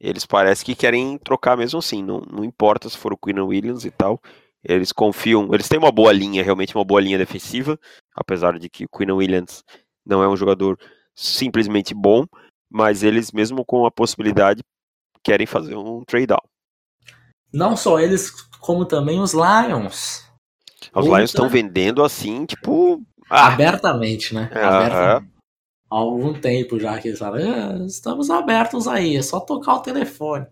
eles 0.00 0.24
parecem 0.24 0.64
que 0.64 0.74
querem 0.74 1.18
trocar 1.18 1.56
mesmo 1.56 1.78
assim. 1.78 2.02
Não, 2.02 2.20
não 2.20 2.44
importa 2.44 2.88
se 2.88 2.96
for 2.96 3.12
o 3.12 3.18
Quinn 3.18 3.40
Williams 3.40 3.84
e 3.84 3.90
tal. 3.90 4.20
Eles 4.64 4.92
confiam, 4.92 5.52
eles 5.52 5.68
têm 5.68 5.78
uma 5.78 5.92
boa 5.92 6.12
linha, 6.12 6.42
realmente 6.42 6.74
uma 6.74 6.84
boa 6.84 7.00
linha 7.00 7.18
defensiva, 7.18 7.78
apesar 8.14 8.58
de 8.58 8.68
que 8.68 8.84
o 8.84 8.88
Quinn 8.88 9.12
Williams 9.12 9.64
não 10.06 10.22
é 10.22 10.28
um 10.28 10.36
jogador 10.36 10.78
simplesmente 11.14 11.92
bom, 11.94 12.24
mas 12.70 13.02
eles, 13.02 13.32
mesmo 13.32 13.64
com 13.64 13.84
a 13.84 13.90
possibilidade, 13.90 14.62
querem 15.22 15.46
fazer 15.46 15.76
um 15.76 16.04
trade-down. 16.04 16.40
Não 17.52 17.76
só 17.76 18.00
eles, 18.00 18.30
como 18.60 18.84
também 18.84 19.20
os 19.20 19.34
Lions. 19.34 20.24
Os 20.94 21.04
Lions 21.04 21.30
estão 21.30 21.48
vendendo 21.48 22.02
assim, 22.02 22.46
tipo. 22.46 23.02
Ah. 23.34 23.46
Abertamente, 23.46 24.34
né? 24.34 24.50
É, 24.52 24.62
Abertamente. 24.62 25.26
É. 25.26 25.32
Há 25.90 25.96
algum 25.96 26.34
tempo 26.38 26.78
já 26.78 26.98
que 26.98 27.08
eles 27.08 27.18
falam, 27.18 27.40
ah, 27.40 27.86
estamos 27.86 28.28
abertos 28.28 28.86
aí, 28.86 29.16
é 29.16 29.22
só 29.22 29.40
tocar 29.40 29.76
o 29.76 29.80
telefone. 29.80 30.46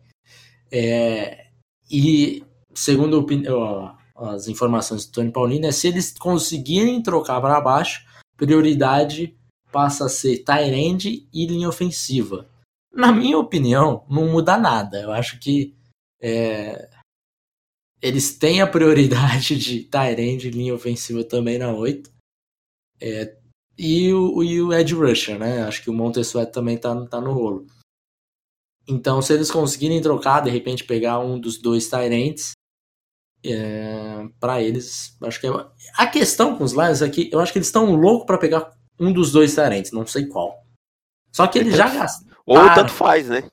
É, 0.73 1.49
e 1.91 2.43
segundo 2.75 3.27
as 4.17 4.49
informações 4.49 5.05
do 5.05 5.13
Tony 5.13 5.31
Paulino, 5.31 5.67
é 5.67 5.73
se 5.73 5.89
eles 5.89 6.15
conseguirem 6.19 7.03
trocar 7.03 7.39
para 7.41 7.61
baixo, 7.61 8.03
prioridade 8.35 9.37
passa 9.71 10.07
a 10.07 10.09
ser 10.09 10.39
tight 10.39 11.29
e 11.33 11.47
linha 11.47 11.69
ofensiva. 11.69 12.49
Na 12.93 13.13
minha 13.13 13.39
opinião, 13.39 14.07
não 14.09 14.27
muda 14.27 14.57
nada. 14.57 15.03
Eu 15.03 15.13
acho 15.13 15.39
que 15.39 15.75
é, 16.21 16.89
eles 18.01 18.39
têm 18.39 18.63
a 18.63 18.67
prioridade 18.67 19.57
de 19.59 19.85
tight 19.85 20.47
e 20.47 20.51
linha 20.51 20.75
ofensiva 20.75 21.23
também 21.23 21.59
na 21.59 21.73
8. 21.73 22.11
É, 23.01 23.37
e, 23.79 24.13
o, 24.13 24.43
e 24.43 24.61
o 24.61 24.73
Ed 24.73 24.95
Rusher, 24.95 25.39
né? 25.39 25.63
Acho 25.63 25.83
que 25.83 25.91
o 25.91 25.95
Montesuet 25.95 26.53
também 26.53 26.77
tá, 26.77 26.95
tá 27.07 27.21
no 27.21 27.33
rolo. 27.33 27.67
Então, 28.89 29.23
se 29.23 29.33
eles 29.33 29.51
conseguirem 29.51 30.01
trocar, 30.03 30.41
de 30.41 30.51
repente 30.51 30.85
pegar 30.85 31.19
um 31.21 31.39
dos 31.39 31.59
dois 31.59 31.89
Tyrants, 31.89 32.53
é, 33.45 34.29
para 34.39 34.61
eles, 34.61 35.17
acho 35.23 35.41
que 35.41 35.47
é... 35.47 35.51
a 35.97 36.07
questão 36.07 36.57
com 36.57 36.65
os 36.65 36.73
Lions 36.73 37.01
é 37.01 37.09
que 37.09 37.31
eu 37.33 37.41
acho 37.41 37.53
que 37.53 37.59
eles 37.59 37.69
estão 37.69 37.95
loucos 37.95 38.27
para 38.27 38.37
pegar 38.37 38.71
um 38.99 39.13
dos 39.13 39.33
dois 39.33 39.55
Tyrants, 39.55 39.93
não 39.93 40.07
sei 40.07 40.27
qual. 40.27 40.63
Só 41.33 41.47
que 41.47 41.59
eles 41.59 41.77
já 41.77 41.89
gastaram. 41.89 42.37
Ou 42.45 42.75
tanto 42.75 42.93
faz, 42.93 43.29
né? 43.29 43.49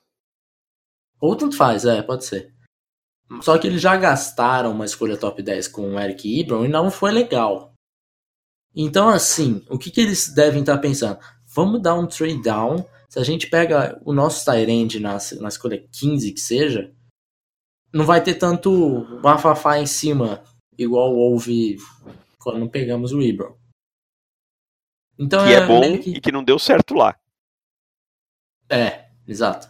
Ou 1.20 1.36
tanto 1.36 1.56
faz, 1.56 1.84
é, 1.84 2.02
pode 2.02 2.24
ser. 2.24 2.52
Só 3.40 3.56
que 3.58 3.66
eles 3.66 3.80
já 3.80 3.96
gastaram 3.96 4.72
uma 4.72 4.84
escolha 4.84 5.16
top 5.16 5.42
10 5.42 5.68
com 5.68 5.94
o 5.94 6.00
Eric 6.00 6.40
Ibram 6.40 6.64
e 6.64 6.68
não 6.68 6.90
foi 6.90 7.12
legal. 7.12 7.67
Então, 8.80 9.08
assim, 9.08 9.66
o 9.68 9.76
que, 9.76 9.90
que 9.90 10.00
eles 10.00 10.32
devem 10.32 10.60
estar 10.60 10.78
pensando? 10.78 11.18
Vamos 11.48 11.82
dar 11.82 11.96
um 11.96 12.06
trade 12.06 12.40
down. 12.40 12.88
Se 13.08 13.18
a 13.18 13.24
gente 13.24 13.50
pega 13.50 14.00
o 14.04 14.12
nosso 14.12 14.44
Tyrande 14.44 15.00
na, 15.00 15.18
na 15.40 15.48
escolha 15.48 15.84
15 15.90 16.32
que 16.32 16.38
seja, 16.38 16.94
não 17.92 18.06
vai 18.06 18.22
ter 18.22 18.34
tanto 18.34 19.18
bafafá 19.20 19.80
em 19.80 19.86
cima, 19.86 20.44
igual 20.78 21.12
houve 21.12 21.76
quando 22.38 22.70
pegamos 22.70 23.12
o 23.12 23.20
Ibram. 23.20 23.58
Então, 25.18 25.44
que 25.44 25.52
é, 25.52 25.56
é 25.56 25.66
bom 25.66 25.98
que... 25.98 26.10
e 26.10 26.20
que 26.20 26.30
não 26.30 26.44
deu 26.44 26.56
certo 26.56 26.94
lá. 26.94 27.18
É, 28.70 29.10
exato. 29.26 29.68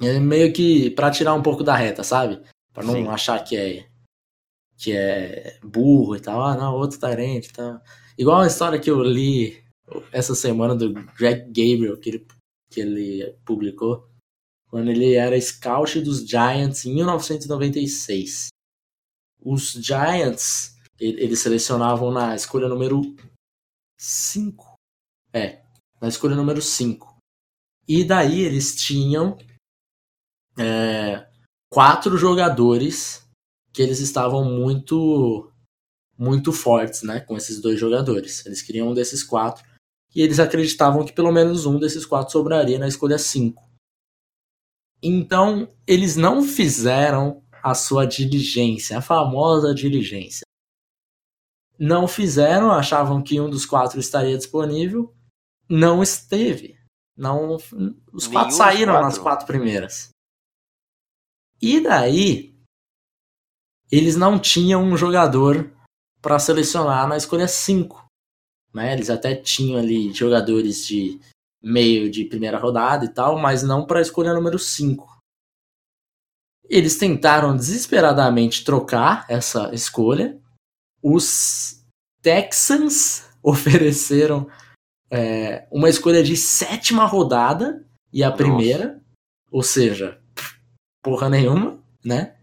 É 0.00 0.20
meio 0.20 0.52
que 0.52 0.90
para 0.90 1.10
tirar 1.10 1.34
um 1.34 1.42
pouco 1.42 1.64
da 1.64 1.74
reta, 1.74 2.04
sabe? 2.04 2.40
Para 2.72 2.84
não 2.84 2.92
Sim. 2.92 3.08
achar 3.08 3.42
que 3.42 3.56
é 3.56 3.88
que 4.76 4.92
é 4.92 5.58
burro 5.62 6.16
e 6.16 6.20
tal. 6.20 6.42
Ah, 6.42 6.56
não, 6.56 6.74
outro 6.74 6.98
Tyrant 6.98 7.44
e 7.44 7.52
tal. 7.52 7.80
Igual 8.18 8.40
a 8.40 8.46
história 8.46 8.78
que 8.78 8.90
eu 8.90 9.02
li 9.02 9.64
essa 10.12 10.34
semana 10.34 10.74
do 10.74 10.92
Greg 10.92 11.46
Gabriel, 11.46 11.98
que 11.98 12.10
ele, 12.10 12.26
que 12.70 12.80
ele 12.80 13.38
publicou, 13.44 14.08
quando 14.68 14.90
ele 14.90 15.14
era 15.14 15.40
scout 15.40 16.00
dos 16.00 16.26
Giants 16.26 16.84
em 16.84 16.94
1996. 16.94 18.48
Os 19.40 19.72
Giants, 19.72 20.76
eles 20.98 21.38
selecionavam 21.40 22.10
na 22.10 22.34
escolha 22.34 22.68
número 22.68 23.00
5. 23.98 24.74
É, 25.32 25.62
na 26.00 26.08
escolha 26.08 26.34
número 26.34 26.60
5. 26.60 27.16
E 27.86 28.02
daí 28.02 28.40
eles 28.40 28.74
tinham 28.74 29.38
é, 30.58 31.28
quatro 31.70 32.16
jogadores 32.16 33.25
que 33.76 33.82
eles 33.82 34.00
estavam 34.00 34.42
muito 34.42 35.52
muito 36.18 36.50
fortes, 36.50 37.02
né, 37.02 37.20
com 37.20 37.36
esses 37.36 37.60
dois 37.60 37.78
jogadores. 37.78 38.46
Eles 38.46 38.62
queriam 38.62 38.88
um 38.88 38.94
desses 38.94 39.22
quatro 39.22 39.62
e 40.14 40.22
eles 40.22 40.40
acreditavam 40.40 41.04
que 41.04 41.12
pelo 41.12 41.30
menos 41.30 41.66
um 41.66 41.78
desses 41.78 42.06
quatro 42.06 42.32
sobraria 42.32 42.78
na 42.78 42.88
escolha 42.88 43.18
5. 43.18 43.62
Então, 45.02 45.70
eles 45.86 46.16
não 46.16 46.42
fizeram 46.42 47.44
a 47.62 47.74
sua 47.74 48.06
diligência, 48.06 48.96
a 48.96 49.02
famosa 49.02 49.74
diligência. 49.74 50.46
Não 51.78 52.08
fizeram, 52.08 52.72
achavam 52.72 53.22
que 53.22 53.38
um 53.38 53.50
dos 53.50 53.66
quatro 53.66 54.00
estaria 54.00 54.38
disponível, 54.38 55.14
não 55.68 56.02
esteve. 56.02 56.78
Não, 57.14 57.58
os 58.10 58.26
quatro 58.26 58.56
saíram 58.56 58.94
quatro. 58.94 59.06
nas 59.06 59.18
quatro 59.18 59.46
primeiras. 59.46 60.08
E 61.60 61.78
daí, 61.80 62.55
eles 63.90 64.16
não 64.16 64.38
tinham 64.38 64.82
um 64.82 64.96
jogador 64.96 65.70
para 66.20 66.38
selecionar 66.38 67.06
na 67.06 67.16
escolha 67.16 67.46
5. 67.46 68.04
Né? 68.74 68.92
Eles 68.92 69.10
até 69.10 69.34
tinham 69.34 69.78
ali 69.78 70.12
jogadores 70.12 70.86
de 70.86 71.20
meio 71.62 72.10
de 72.10 72.24
primeira 72.24 72.58
rodada 72.58 73.04
e 73.04 73.08
tal, 73.08 73.38
mas 73.38 73.62
não 73.62 73.86
para 73.86 73.98
a 73.98 74.02
escolha 74.02 74.34
número 74.34 74.58
5. 74.58 75.16
Eles 76.68 76.98
tentaram 76.98 77.56
desesperadamente 77.56 78.64
trocar 78.64 79.24
essa 79.28 79.72
escolha. 79.72 80.38
Os 81.02 81.84
Texans 82.20 83.24
ofereceram 83.42 84.48
é, 85.10 85.66
uma 85.70 85.88
escolha 85.88 86.22
de 86.22 86.36
sétima 86.36 87.04
rodada 87.04 87.84
e 88.12 88.24
a 88.24 88.30
Nossa. 88.30 88.42
primeira, 88.42 89.00
ou 89.50 89.62
seja, 89.62 90.20
porra 91.02 91.28
nenhuma, 91.28 91.78
né? 92.04 92.35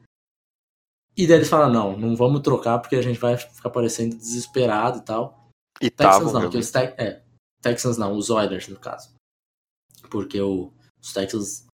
E 1.16 1.28
daí 1.28 1.38
eles 1.38 1.50
falam, 1.50 1.72
não, 1.72 1.98
não 1.98 2.16
vamos 2.16 2.42
trocar 2.42 2.80
porque 2.80 2.96
a 2.96 3.02
gente 3.02 3.20
vai 3.20 3.38
ficar 3.38 3.70
parecendo 3.70 4.16
desesperado 4.16 5.00
e 5.00 5.02
tal. 5.02 5.50
E 5.82 5.90
Texans 5.90 6.34
não, 6.34 6.50
que 6.50 6.58
os 6.58 6.72
te 6.72 6.78
é, 6.78 7.22
Texans 7.62 7.98
não, 7.98 8.14
os 8.14 8.30
Oilers 8.30 8.68
no 8.68 8.80
caso. 8.80 9.14
Porque 10.10 10.40
o, 10.42 10.72
os 11.02 11.14
Texans 11.14 11.66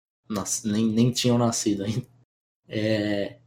nem, 0.64 0.88
nem 0.88 1.12
tinham 1.12 1.38
nascido 1.38 1.84
ainda. 1.84 2.06
É, 2.72 3.40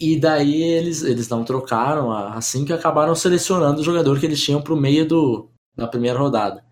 e 0.00 0.18
daí 0.18 0.62
eles, 0.62 1.02
eles 1.02 1.28
não 1.28 1.44
trocaram, 1.44 2.10
assim 2.10 2.64
que 2.64 2.72
acabaram 2.72 3.14
selecionando 3.14 3.80
o 3.80 3.84
jogador 3.84 4.18
que 4.18 4.26
eles 4.26 4.42
tinham 4.42 4.60
pro 4.60 4.76
meio 4.76 5.06
do, 5.06 5.50
da 5.76 5.86
primeira 5.86 6.18
rodada. 6.18 6.64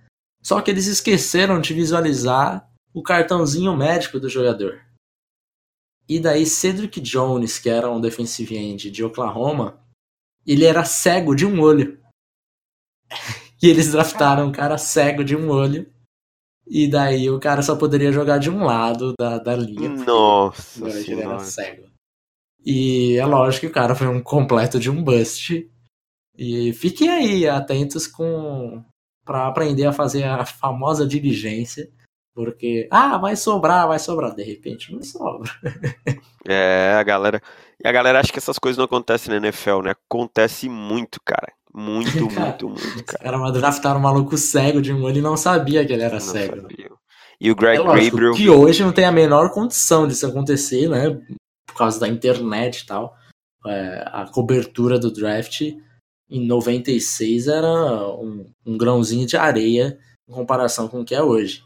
Só 0.42 0.60
que 0.60 0.70
eles 0.70 0.86
esqueceram 0.86 1.60
de 1.60 1.72
visualizar 1.72 2.68
o 2.92 3.02
cartãozinho 3.02 3.76
médico 3.76 4.18
do 4.18 4.28
jogador. 4.28 4.80
E 6.12 6.20
daí 6.20 6.44
Cedric 6.44 7.00
Jones, 7.00 7.58
que 7.58 7.70
era 7.70 7.90
um 7.90 7.98
defensive 7.98 8.54
end 8.54 8.90
de 8.90 9.02
Oklahoma, 9.02 9.80
ele 10.46 10.66
era 10.66 10.84
cego 10.84 11.34
de 11.34 11.46
um 11.46 11.58
olho. 11.58 11.98
e 13.62 13.66
eles 13.66 13.92
draftaram 13.92 14.48
um 14.48 14.52
cara 14.52 14.76
cego 14.76 15.24
de 15.24 15.34
um 15.34 15.48
olho. 15.48 15.90
E 16.66 16.86
daí 16.86 17.30
o 17.30 17.40
cara 17.40 17.62
só 17.62 17.76
poderia 17.76 18.12
jogar 18.12 18.36
de 18.36 18.50
um 18.50 18.62
lado 18.62 19.14
da, 19.18 19.38
da 19.38 19.56
linha. 19.56 19.88
Nossa 19.88 20.86
ele 20.86 21.22
era 21.22 21.38
cego. 21.38 21.88
E 22.62 23.16
é 23.16 23.24
lógico 23.24 23.62
que 23.62 23.70
o 23.72 23.74
cara 23.74 23.94
foi 23.94 24.06
um 24.06 24.22
completo 24.22 24.78
de 24.78 24.90
um 24.90 25.02
bust. 25.02 25.66
E 26.36 26.74
fiquem 26.74 27.08
aí 27.08 27.48
atentos 27.48 28.06
com 28.06 28.84
para 29.24 29.46
aprender 29.46 29.86
a 29.86 29.92
fazer 29.94 30.24
a 30.24 30.44
famosa 30.44 31.06
diligência 31.06 31.90
porque, 32.34 32.88
ah, 32.90 33.18
vai 33.18 33.36
sobrar, 33.36 33.86
vai 33.86 33.98
sobrar. 33.98 34.34
De 34.34 34.42
repente 34.42 34.92
não 34.92 35.02
sobra. 35.02 35.50
é, 36.46 36.94
a 36.98 37.02
galera. 37.02 37.42
E 37.82 37.86
a 37.86 37.92
galera 37.92 38.20
acha 38.20 38.32
que 38.32 38.38
essas 38.38 38.58
coisas 38.58 38.78
não 38.78 38.84
acontecem 38.84 39.30
na 39.30 39.36
NFL, 39.36 39.82
né? 39.82 39.90
Acontece 39.90 40.68
muito, 40.68 41.20
cara. 41.24 41.52
Muito, 41.74 42.28
cara, 42.28 42.46
muito, 42.46 42.68
muito, 42.68 43.04
cara. 43.04 43.28
Era 43.28 43.36
uma 43.36 43.52
draftaram 43.52 43.98
um 43.98 44.02
maluco 44.02 44.36
cego 44.36 44.80
de 44.80 44.92
um 44.92 45.02
olho 45.02 45.18
e 45.18 45.22
não 45.22 45.36
sabia 45.36 45.84
que 45.84 45.92
ele 45.92 46.02
era 46.02 46.14
não 46.14 46.20
cego. 46.20 46.62
Sabia. 46.62 46.90
E 47.40 47.50
o 47.50 47.56
Greg 47.56 47.78
é 47.78 47.82
lógico, 47.82 48.34
Que 48.34 48.48
hoje 48.48 48.84
não 48.84 48.92
tem 48.92 49.04
a 49.04 49.10
menor 49.10 49.50
condição 49.50 50.06
disso 50.06 50.26
acontecer, 50.26 50.88
né? 50.88 51.10
Por 51.66 51.76
causa 51.76 51.98
da 51.98 52.06
internet 52.06 52.80
e 52.80 52.86
tal. 52.86 53.16
é, 53.66 54.04
a 54.06 54.26
cobertura 54.26 54.98
do 54.98 55.10
draft 55.10 55.60
em 56.30 56.46
96 56.46 57.48
era 57.48 57.68
um, 58.16 58.46
um 58.64 58.78
grãozinho 58.78 59.26
de 59.26 59.36
areia 59.36 59.98
em 60.28 60.32
comparação 60.32 60.88
com 60.88 61.00
o 61.00 61.04
que 61.04 61.14
é 61.14 61.22
hoje. 61.22 61.64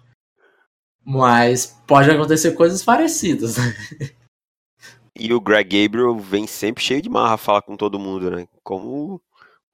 Mas 1.06 1.66
pode 1.86 2.10
acontecer 2.10 2.52
coisas 2.52 2.82
parecidas. 2.82 3.56
E 5.18 5.32
o 5.32 5.40
Greg 5.40 5.84
Gabriel 5.84 6.18
vem 6.18 6.46
sempre 6.46 6.84
cheio 6.84 7.00
de 7.00 7.08
marra 7.08 7.38
falar 7.38 7.62
com 7.62 7.74
todo 7.74 7.98
mundo, 7.98 8.30
né? 8.30 8.46
Como 8.62 9.18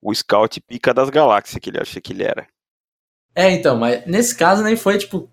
o 0.01 0.15
scout 0.15 0.61
pica 0.61 0.95
das 0.95 1.11
galáxias 1.11 1.59
que 1.59 1.69
ele 1.69 1.81
acha 1.81 2.01
que 2.01 2.13
ele 2.13 2.23
era. 2.23 2.47
É, 3.35 3.51
então, 3.51 3.77
mas 3.77 4.07
nesse 4.07 4.37
caso 4.37 4.63
nem 4.63 4.77
foi, 4.77 4.99
tipo, 4.99 5.29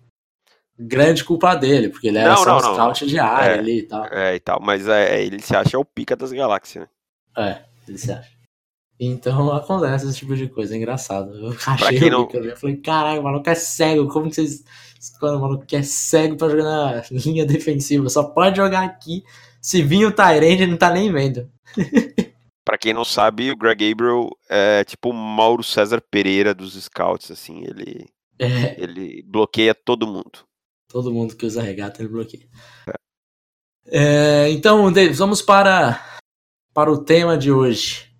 grande 0.76 1.22
culpa 1.22 1.54
dele, 1.54 1.90
porque 1.90 2.08
ele 2.08 2.18
era 2.18 2.30
não, 2.30 2.38
só 2.38 2.60
não, 2.60 2.72
um 2.72 2.74
scout 2.74 3.06
de 3.06 3.18
área 3.18 3.56
é, 3.56 3.58
ali 3.58 3.78
e 3.78 3.82
tal. 3.82 4.04
É, 4.06 4.34
e 4.34 4.40
tal, 4.40 4.60
mas 4.60 4.88
é, 4.88 5.22
ele 5.22 5.40
se 5.40 5.54
acha 5.54 5.78
o 5.78 5.84
pica 5.84 6.16
das 6.16 6.32
galáxias, 6.32 6.84
né? 6.84 6.90
É, 7.36 7.64
ele 7.86 7.98
se 7.98 8.10
acha. 8.10 8.30
Então 8.98 9.52
acontece 9.52 10.06
esse 10.06 10.18
tipo 10.18 10.34
de 10.36 10.48
coisa, 10.48 10.74
é 10.74 10.76
engraçado. 10.76 11.32
Eu 11.34 11.56
achei 11.66 12.10
não... 12.10 12.28
eu 12.30 12.56
falei, 12.56 12.76
caralho, 12.76 13.20
o 13.20 13.24
maluco 13.24 13.48
é 13.48 13.54
cego, 13.54 14.08
como 14.08 14.28
que 14.28 14.34
vocês. 14.34 14.64
Quando 15.18 15.38
o 15.38 15.40
maluco 15.40 15.64
é 15.72 15.82
cego 15.82 16.36
pra 16.36 16.48
jogar 16.48 16.64
na 16.64 17.02
linha 17.10 17.46
defensiva, 17.46 18.08
só 18.08 18.24
pode 18.24 18.56
jogar 18.56 18.84
aqui 18.84 19.24
se 19.60 19.82
vir 19.82 20.06
o 20.06 20.12
Tyrande, 20.12 20.66
não 20.66 20.76
tá 20.76 20.90
nem 20.90 21.12
vendo. 21.12 21.50
Pra 22.64 22.78
quem 22.78 22.92
não 22.92 23.04
sabe, 23.04 23.50
o 23.50 23.56
Greg 23.56 23.88
Gabriel 23.88 24.30
é 24.48 24.84
tipo 24.84 25.10
o 25.10 25.12
Mauro 25.12 25.62
César 25.62 26.00
Pereira 26.00 26.54
dos 26.54 26.80
Scouts, 26.80 27.30
assim, 27.30 27.64
ele, 27.64 28.06
é. 28.38 28.80
ele 28.80 29.22
bloqueia 29.26 29.74
todo 29.74 30.06
mundo. 30.06 30.44
Todo 30.88 31.12
mundo 31.12 31.34
que 31.34 31.46
usa 31.46 31.62
regata 31.62 32.00
ele 32.00 32.10
bloqueia. 32.10 32.48
É. 32.86 33.00
É, 33.92 34.50
então, 34.50 34.92
Davis, 34.92 35.18
vamos 35.18 35.42
para, 35.42 36.20
para 36.72 36.92
o 36.92 37.02
tema 37.02 37.36
de 37.36 37.50
hoje. 37.50 38.12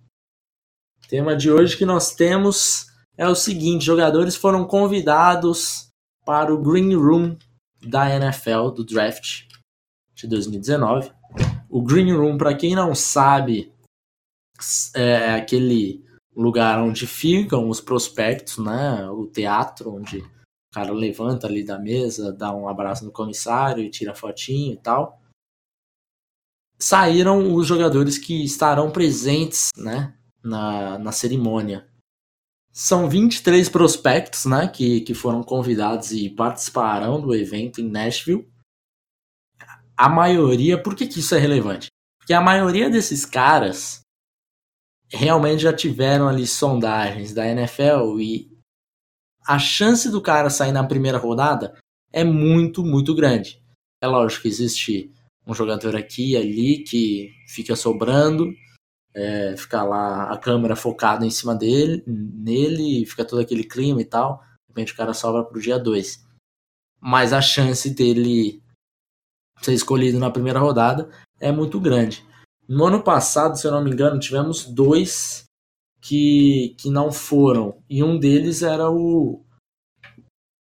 O 1.03 1.07
tema 1.07 1.35
de 1.35 1.49
hoje 1.49 1.77
que 1.77 1.85
nós 1.85 2.13
temos 2.13 2.87
é 3.17 3.27
o 3.27 3.35
seguinte: 3.35 3.85
jogadores 3.85 4.35
foram 4.35 4.65
convidados 4.65 5.90
para 6.25 6.53
o 6.53 6.61
Green 6.61 6.95
Room 6.95 7.37
da 7.81 8.09
NFL 8.09 8.69
do 8.69 8.85
draft 8.85 9.47
de 10.15 10.27
2019. 10.27 11.11
O 11.69 11.81
Green 11.81 12.13
Room, 12.13 12.37
para 12.37 12.55
quem 12.55 12.75
não 12.75 12.93
sabe, 12.93 13.73
é 14.95 15.33
aquele 15.33 16.05
lugar 16.35 16.81
onde 16.81 17.07
ficam 17.07 17.69
os 17.69 17.81
prospectos, 17.81 18.57
né? 18.57 19.09
O 19.09 19.27
teatro 19.27 19.95
onde 19.95 20.19
o 20.19 20.73
cara 20.73 20.91
levanta 20.91 21.47
ali 21.47 21.63
da 21.63 21.79
mesa, 21.79 22.31
dá 22.31 22.55
um 22.55 22.67
abraço 22.67 23.03
no 23.03 23.11
comissário 23.11 23.83
e 23.83 23.89
tira 23.89 24.15
fotinho 24.15 24.73
e 24.73 24.77
tal. 24.77 25.19
Saíram 26.77 27.53
os 27.53 27.67
jogadores 27.67 28.17
que 28.17 28.43
estarão 28.43 28.91
presentes, 28.91 29.69
né? 29.77 30.17
Na, 30.43 30.97
na 30.97 31.11
cerimônia. 31.11 31.90
São 32.71 33.09
23 33.09 33.67
prospectos, 33.69 34.45
né? 34.45 34.67
Que, 34.67 35.01
que 35.01 35.13
foram 35.13 35.43
convidados 35.43 36.11
e 36.11 36.29
participarão 36.29 37.19
do 37.19 37.35
evento 37.35 37.81
em 37.81 37.89
Nashville 37.89 38.51
a 40.01 40.09
maioria, 40.09 40.81
por 40.81 40.95
que, 40.95 41.05
que 41.05 41.19
isso 41.19 41.35
é 41.35 41.37
relevante? 41.37 41.89
Porque 42.17 42.33
a 42.33 42.41
maioria 42.41 42.89
desses 42.89 43.23
caras 43.23 44.01
realmente 45.11 45.61
já 45.61 45.71
tiveram 45.71 46.27
ali 46.27 46.47
sondagens 46.47 47.35
da 47.35 47.45
NFL 47.45 48.19
e 48.19 48.49
a 49.45 49.59
chance 49.59 50.09
do 50.09 50.19
cara 50.19 50.49
sair 50.49 50.71
na 50.71 50.83
primeira 50.83 51.19
rodada 51.19 51.77
é 52.11 52.23
muito, 52.23 52.83
muito 52.83 53.13
grande. 53.13 53.61
É 54.01 54.07
lógico 54.07 54.41
que 54.41 54.47
existe 54.47 55.11
um 55.45 55.53
jogador 55.53 55.95
aqui 55.95 56.31
e 56.31 56.37
ali 56.37 56.83
que 56.83 57.29
fica 57.47 57.75
sobrando, 57.75 58.51
é, 59.13 59.55
fica 59.57 59.83
lá 59.83 60.31
a 60.31 60.37
câmera 60.37 60.75
focada 60.75 61.25
em 61.25 61.29
cima 61.29 61.55
dele, 61.55 62.03
nele, 62.07 63.05
fica 63.05 63.25
todo 63.25 63.41
aquele 63.41 63.63
clima 63.63 64.01
e 64.01 64.05
tal. 64.05 64.37
De 64.37 64.69
repente 64.69 64.93
o 64.93 64.97
cara 64.97 65.13
sobra 65.13 65.43
pro 65.43 65.61
dia 65.61 65.77
2. 65.77 66.25
Mas 66.99 67.33
a 67.33 67.41
chance 67.41 67.89
dele 67.89 68.61
ser 69.61 69.73
escolhido 69.73 70.19
na 70.19 70.31
primeira 70.31 70.59
rodada 70.59 71.09
é 71.39 71.51
muito 71.51 71.79
grande. 71.79 72.25
No 72.67 72.85
ano 72.85 73.03
passado, 73.03 73.57
se 73.57 73.67
eu 73.67 73.71
não 73.71 73.83
me 73.83 73.91
engano, 73.91 74.19
tivemos 74.19 74.65
dois 74.65 75.43
que, 75.99 76.75
que 76.79 76.89
não 76.89 77.11
foram. 77.11 77.77
E 77.89 78.03
um 78.03 78.17
deles 78.17 78.61
era 78.61 78.89
o, 78.89 79.43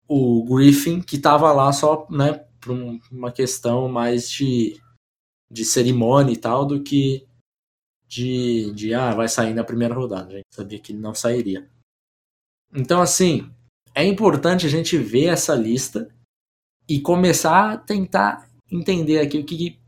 o 0.07 0.43
Griffin, 0.43 1.01
que 1.01 1.17
estava 1.17 1.51
lá 1.51 1.71
só 1.71 2.07
né, 2.09 2.33
por 2.59 2.71
uma 3.11 3.31
questão 3.31 3.87
mais 3.87 4.29
de, 4.29 4.79
de 5.51 5.63
cerimônia 5.63 6.33
e 6.33 6.37
tal, 6.37 6.65
do 6.65 6.81
que 6.81 7.28
de, 8.09 8.71
de 8.73 8.93
ah, 8.93 9.13
vai 9.13 9.29
sair 9.29 9.53
na 9.53 9.63
primeira 9.63 9.93
rodada. 9.93 10.33
A 10.33 10.37
gente 10.37 10.47
sabia 10.51 10.79
que 10.79 10.91
ele 10.91 10.99
não 10.99 11.13
sairia. 11.13 11.69
Então, 12.73 13.01
assim, 13.01 13.49
é 13.93 14.03
importante 14.03 14.65
a 14.65 14.69
gente 14.69 14.97
ver 14.97 15.27
essa 15.27 15.53
lista 15.53 16.09
e 16.87 16.99
começar 16.99 17.71
a 17.71 17.77
tentar 17.77 18.49
entender 18.71 19.19
aqui 19.19 19.37
o 19.37 19.45
que 19.45 19.79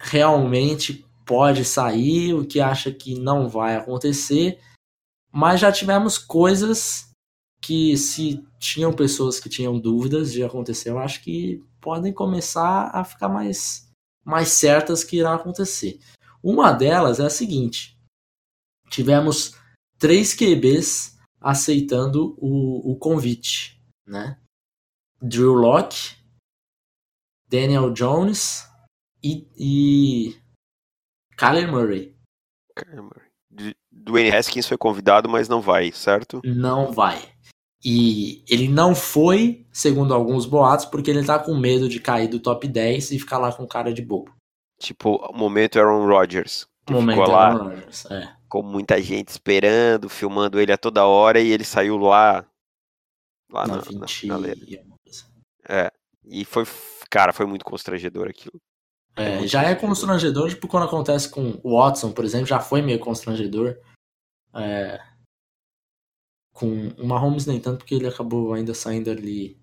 realmente 0.00 1.06
pode 1.24 1.64
sair, 1.64 2.34
o 2.34 2.44
que 2.44 2.60
acha 2.60 2.92
que 2.92 3.18
não 3.18 3.48
vai 3.48 3.76
acontecer, 3.76 4.58
mas 5.32 5.60
já 5.60 5.70
tivemos 5.70 6.18
coisas 6.18 7.10
que 7.60 7.96
se 7.96 8.44
tinham 8.58 8.92
pessoas 8.92 9.38
que 9.38 9.48
tinham 9.48 9.78
dúvidas 9.78 10.32
de 10.32 10.42
acontecer, 10.42 10.90
eu 10.90 10.98
acho 10.98 11.22
que 11.22 11.62
podem 11.80 12.12
começar 12.12 12.90
a 12.92 13.04
ficar 13.04 13.28
mais 13.28 13.86
mais 14.24 14.48
certas 14.48 15.02
que 15.02 15.16
irá 15.16 15.34
acontecer. 15.34 15.98
Uma 16.48 16.72
delas 16.72 17.20
é 17.20 17.26
a 17.26 17.30
seguinte: 17.30 17.94
tivemos 18.88 19.54
três 19.98 20.32
QBs 20.32 21.18
aceitando 21.38 22.34
o, 22.38 22.92
o 22.92 22.96
convite, 22.96 23.78
né? 24.06 24.40
Drew 25.20 25.52
Locke, 25.52 26.16
Daniel 27.50 27.92
Jones 27.92 28.66
e, 29.22 29.46
e 29.58 30.40
Kyler 31.36 31.70
Murray. 31.70 32.16
Kyler 32.74 33.02
Murray. 33.02 33.28
Dwayne 33.92 34.34
Haskins 34.34 34.66
foi 34.66 34.78
convidado, 34.78 35.28
mas 35.28 35.50
não 35.50 35.60
vai, 35.60 35.92
certo? 35.92 36.40
Não 36.42 36.92
vai. 36.92 37.30
E 37.84 38.42
ele 38.48 38.68
não 38.68 38.94
foi, 38.94 39.66
segundo 39.70 40.14
alguns 40.14 40.46
boatos, 40.46 40.86
porque 40.86 41.10
ele 41.10 41.26
tá 41.26 41.38
com 41.38 41.54
medo 41.54 41.90
de 41.90 42.00
cair 42.00 42.28
do 42.28 42.40
top 42.40 42.66
10 42.66 43.10
e 43.10 43.18
ficar 43.18 43.36
lá 43.36 43.52
com 43.52 43.66
cara 43.66 43.92
de 43.92 44.00
bobo. 44.00 44.37
Tipo, 44.78 45.16
o 45.16 45.36
momento 45.36 45.78
Aaron 45.78 46.06
Rodgers. 46.06 46.66
O 46.88 46.92
momento 46.92 47.18
ficou 47.18 47.32
lá 47.32 47.48
Aaron 47.48 47.64
Rodgers, 47.64 48.06
é. 48.06 48.36
Com 48.48 48.62
muita 48.62 49.00
gente 49.02 49.28
esperando, 49.28 50.08
filmando 50.08 50.60
ele 50.60 50.72
a 50.72 50.78
toda 50.78 51.04
hora 51.04 51.40
e 51.40 51.50
ele 51.50 51.64
saiu 51.64 51.96
lá. 51.98 52.46
Lá 53.50 53.66
na, 53.66 53.76
na 53.76 53.82
20 53.82 54.26
na, 54.26 54.38
na 54.38 54.48
É. 55.68 55.90
E 56.24 56.44
foi 56.44 56.64
cara, 57.10 57.32
foi 57.32 57.46
muito 57.46 57.64
constrangedor 57.64 58.28
aquilo. 58.28 58.60
É, 59.16 59.44
já 59.46 59.62
é 59.62 59.74
constrangedor, 59.74 60.48
tipo, 60.48 60.68
quando 60.68 60.84
acontece 60.84 61.28
com 61.28 61.60
o 61.64 61.76
Watson, 61.76 62.12
por 62.12 62.24
exemplo, 62.24 62.46
já 62.46 62.60
foi 62.60 62.80
meio 62.80 63.00
constrangedor. 63.00 63.76
É, 64.54 65.00
com 66.52 66.88
o 66.88 67.06
Mahomes 67.06 67.46
nem 67.46 67.60
tanto, 67.60 67.78
porque 67.78 67.94
ele 67.94 68.06
acabou 68.06 68.52
ainda 68.52 68.74
saindo 68.74 69.10
ali 69.10 69.60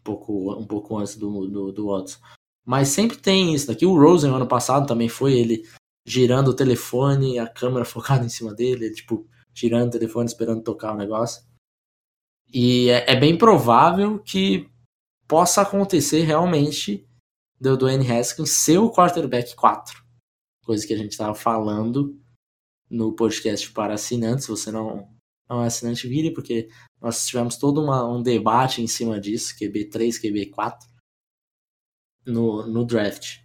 um 0.00 0.02
pouco, 0.02 0.54
um 0.54 0.66
pouco 0.66 0.98
antes 0.98 1.16
do, 1.16 1.46
do, 1.46 1.72
do 1.72 1.86
Watson. 1.86 2.18
Mas 2.64 2.88
sempre 2.88 3.16
tem 3.16 3.54
isso 3.54 3.66
daqui. 3.66 3.84
O 3.84 3.98
Rosen, 3.98 4.30
ano 4.30 4.46
passado, 4.46 4.86
também 4.86 5.08
foi 5.08 5.34
ele 5.34 5.68
girando 6.06 6.48
o 6.48 6.54
telefone, 6.54 7.38
a 7.38 7.46
câmera 7.46 7.84
focada 7.86 8.24
em 8.24 8.28
cima 8.28 8.54
dele, 8.54 8.86
ele, 8.86 8.94
tipo, 8.94 9.26
girando 9.52 9.88
o 9.88 9.98
telefone, 9.98 10.26
esperando 10.26 10.62
tocar 10.62 10.92
o 10.92 10.96
negócio. 10.96 11.42
E 12.52 12.88
é, 12.90 13.12
é 13.12 13.16
bem 13.16 13.36
provável 13.36 14.18
que 14.18 14.68
possa 15.26 15.62
acontecer 15.62 16.22
realmente 16.22 17.06
do 17.60 17.76
Dwayne 17.76 18.10
Haskins 18.10 18.50
ser 18.50 18.78
o 18.78 18.90
quarterback 18.90 19.54
4. 19.54 20.04
Coisa 20.64 20.86
que 20.86 20.94
a 20.94 20.96
gente 20.96 21.12
estava 21.12 21.34
falando 21.34 22.18
no 22.90 23.14
podcast 23.14 23.70
para 23.72 23.94
assinantes. 23.94 24.44
Se 24.44 24.50
você 24.50 24.70
não, 24.70 25.08
não 25.48 25.62
é 25.62 25.66
assinante, 25.66 26.08
vire, 26.08 26.32
porque 26.32 26.68
nós 27.00 27.26
tivemos 27.26 27.56
todo 27.56 27.82
uma, 27.82 28.06
um 28.06 28.22
debate 28.22 28.82
em 28.82 28.86
cima 28.86 29.20
disso, 29.20 29.54
QB3, 29.58 30.20
QB4, 30.20 30.78
no, 32.26 32.66
no 32.66 32.84
draft. 32.84 33.38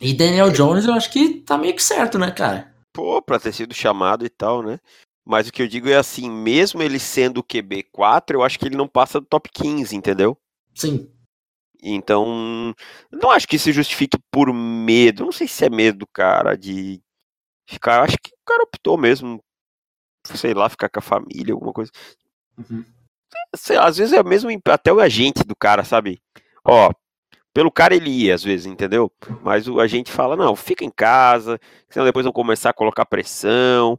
E 0.00 0.12
Daniel 0.12 0.50
Jones, 0.50 0.84
eu 0.84 0.94
acho 0.94 1.10
que 1.10 1.40
tá 1.40 1.56
meio 1.56 1.74
que 1.74 1.82
certo, 1.82 2.18
né, 2.18 2.30
cara? 2.30 2.74
Pô, 2.92 3.22
pra 3.22 3.38
ter 3.38 3.52
sido 3.52 3.74
chamado 3.74 4.24
e 4.24 4.28
tal, 4.28 4.62
né? 4.62 4.78
Mas 5.24 5.48
o 5.48 5.52
que 5.52 5.62
eu 5.62 5.68
digo 5.68 5.88
é 5.88 5.96
assim, 5.96 6.30
mesmo 6.30 6.82
ele 6.82 6.98
sendo 6.98 7.38
o 7.38 7.44
QB4, 7.44 8.34
eu 8.34 8.42
acho 8.42 8.58
que 8.58 8.66
ele 8.66 8.76
não 8.76 8.86
passa 8.86 9.20
do 9.20 9.26
top 9.26 9.48
15, 9.52 9.96
entendeu? 9.96 10.36
Sim. 10.74 11.10
Então, 11.82 12.74
não 13.10 13.30
acho 13.30 13.46
que 13.48 13.58
se 13.58 13.72
justifique 13.72 14.18
por 14.30 14.52
medo. 14.52 15.24
Não 15.24 15.32
sei 15.32 15.48
se 15.48 15.64
é 15.64 15.70
medo, 15.70 16.06
cara, 16.06 16.56
de 16.56 17.02
ficar. 17.68 18.02
Acho 18.02 18.16
que 18.22 18.30
o 18.30 18.44
cara 18.46 18.62
optou 18.62 18.96
mesmo, 18.96 19.42
sei 20.26 20.54
lá, 20.54 20.68
ficar 20.68 20.88
com 20.88 20.98
a 20.98 21.02
família, 21.02 21.54
alguma 21.54 21.72
coisa. 21.72 21.90
Uhum. 22.58 22.84
Sei, 23.56 23.76
às 23.76 23.96
vezes 23.96 24.12
é 24.12 24.22
mesmo 24.22 24.50
até 24.68 24.92
o 24.92 25.00
agente 25.00 25.44
do 25.44 25.56
cara, 25.56 25.84
sabe? 25.84 26.22
Ó, 26.64 26.90
Pelo 27.54 27.70
cara 27.70 27.94
ele 27.94 28.10
ia, 28.10 28.34
às 28.34 28.42
vezes, 28.42 28.66
entendeu? 28.66 29.10
Mas 29.40 29.68
a 29.68 29.86
gente 29.86 30.10
fala, 30.10 30.36
não, 30.36 30.56
fica 30.56 30.84
em 30.84 30.90
casa, 30.90 31.58
senão 31.88 32.04
depois 32.04 32.24
vão 32.24 32.32
começar 32.32 32.70
a 32.70 32.74
colocar 32.74 33.06
pressão, 33.06 33.96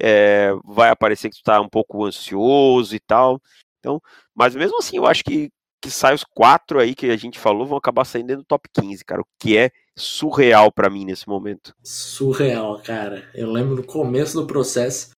é, 0.00 0.50
vai 0.64 0.90
aparecer 0.90 1.30
que 1.30 1.36
tu 1.36 1.42
tá 1.44 1.60
um 1.60 1.68
pouco 1.68 2.04
ansioso 2.04 2.96
e 2.96 3.00
tal. 3.00 3.40
Então, 3.78 4.02
mas 4.34 4.56
mesmo 4.56 4.78
assim, 4.78 4.96
eu 4.96 5.06
acho 5.06 5.22
que, 5.22 5.50
que 5.80 5.88
sai 5.88 6.16
os 6.16 6.24
quatro 6.24 6.80
aí 6.80 6.96
que 6.96 7.06
a 7.06 7.16
gente 7.16 7.38
falou 7.38 7.64
vão 7.64 7.78
acabar 7.78 8.04
saindo 8.04 8.26
dentro 8.26 8.42
do 8.42 8.46
top 8.46 8.68
15, 8.72 9.04
cara, 9.04 9.22
o 9.22 9.26
que 9.38 9.56
é 9.56 9.70
surreal 9.96 10.72
para 10.72 10.90
mim 10.90 11.04
nesse 11.04 11.28
momento. 11.28 11.74
Surreal, 11.84 12.82
cara. 12.82 13.30
Eu 13.32 13.52
lembro 13.52 13.76
no 13.76 13.84
começo 13.84 14.34
do 14.40 14.48
processo, 14.48 15.10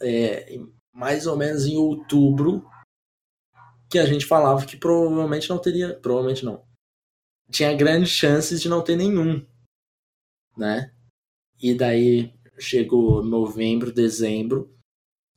é, 0.00 0.58
mais 0.90 1.26
ou 1.26 1.36
menos 1.36 1.66
em 1.66 1.76
outubro, 1.76 2.64
que 3.90 3.98
a 3.98 4.06
gente 4.06 4.24
falava 4.24 4.64
que 4.64 4.76
provavelmente 4.76 5.50
não 5.50 5.58
teria, 5.58 5.94
provavelmente 5.94 6.44
não, 6.44 6.64
tinha 7.50 7.74
grandes 7.74 8.10
chances 8.10 8.60
de 8.60 8.68
não 8.68 8.82
ter 8.82 8.96
nenhum, 8.96 9.44
né? 10.56 10.92
E 11.60 11.74
daí 11.74 12.32
chegou 12.58 13.22
novembro, 13.22 13.92
dezembro, 13.92 14.74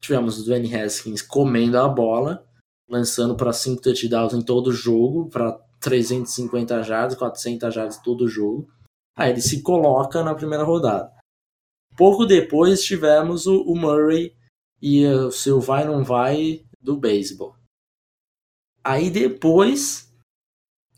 tivemos 0.02 0.40
o 0.40 0.46
Dwayne 0.46 0.74
Haskins 0.76 1.22
comendo 1.22 1.78
a 1.78 1.88
bola, 1.88 2.46
lançando 2.88 3.36
para 3.36 3.54
5 3.54 3.82
touchdowns 3.82 4.34
em 4.34 4.42
todo 4.42 4.68
o 4.68 4.74
jogo, 4.74 5.30
para 5.30 5.54
350 5.80 6.84
jardas, 6.84 7.18
400 7.18 7.74
jardas 7.74 7.98
todo 8.02 8.26
o 8.26 8.28
jogo. 8.28 8.70
Aí 9.16 9.32
ele 9.32 9.42
se 9.42 9.62
coloca 9.62 10.24
na 10.24 10.36
primeira 10.36 10.64
rodada. 10.64 11.12
Pouco 11.96 12.26
depois 12.26 12.84
tivemos 12.84 13.46
o, 13.46 13.62
o 13.62 13.76
Murray 13.76 14.36
e 14.82 15.06
o 15.06 15.32
seu 15.32 15.60
vai 15.60 15.86
não 15.86 16.04
vai 16.04 16.66
do 16.82 16.98
beisebol. 16.98 17.56
Aí 18.84 19.10
depois 19.10 20.13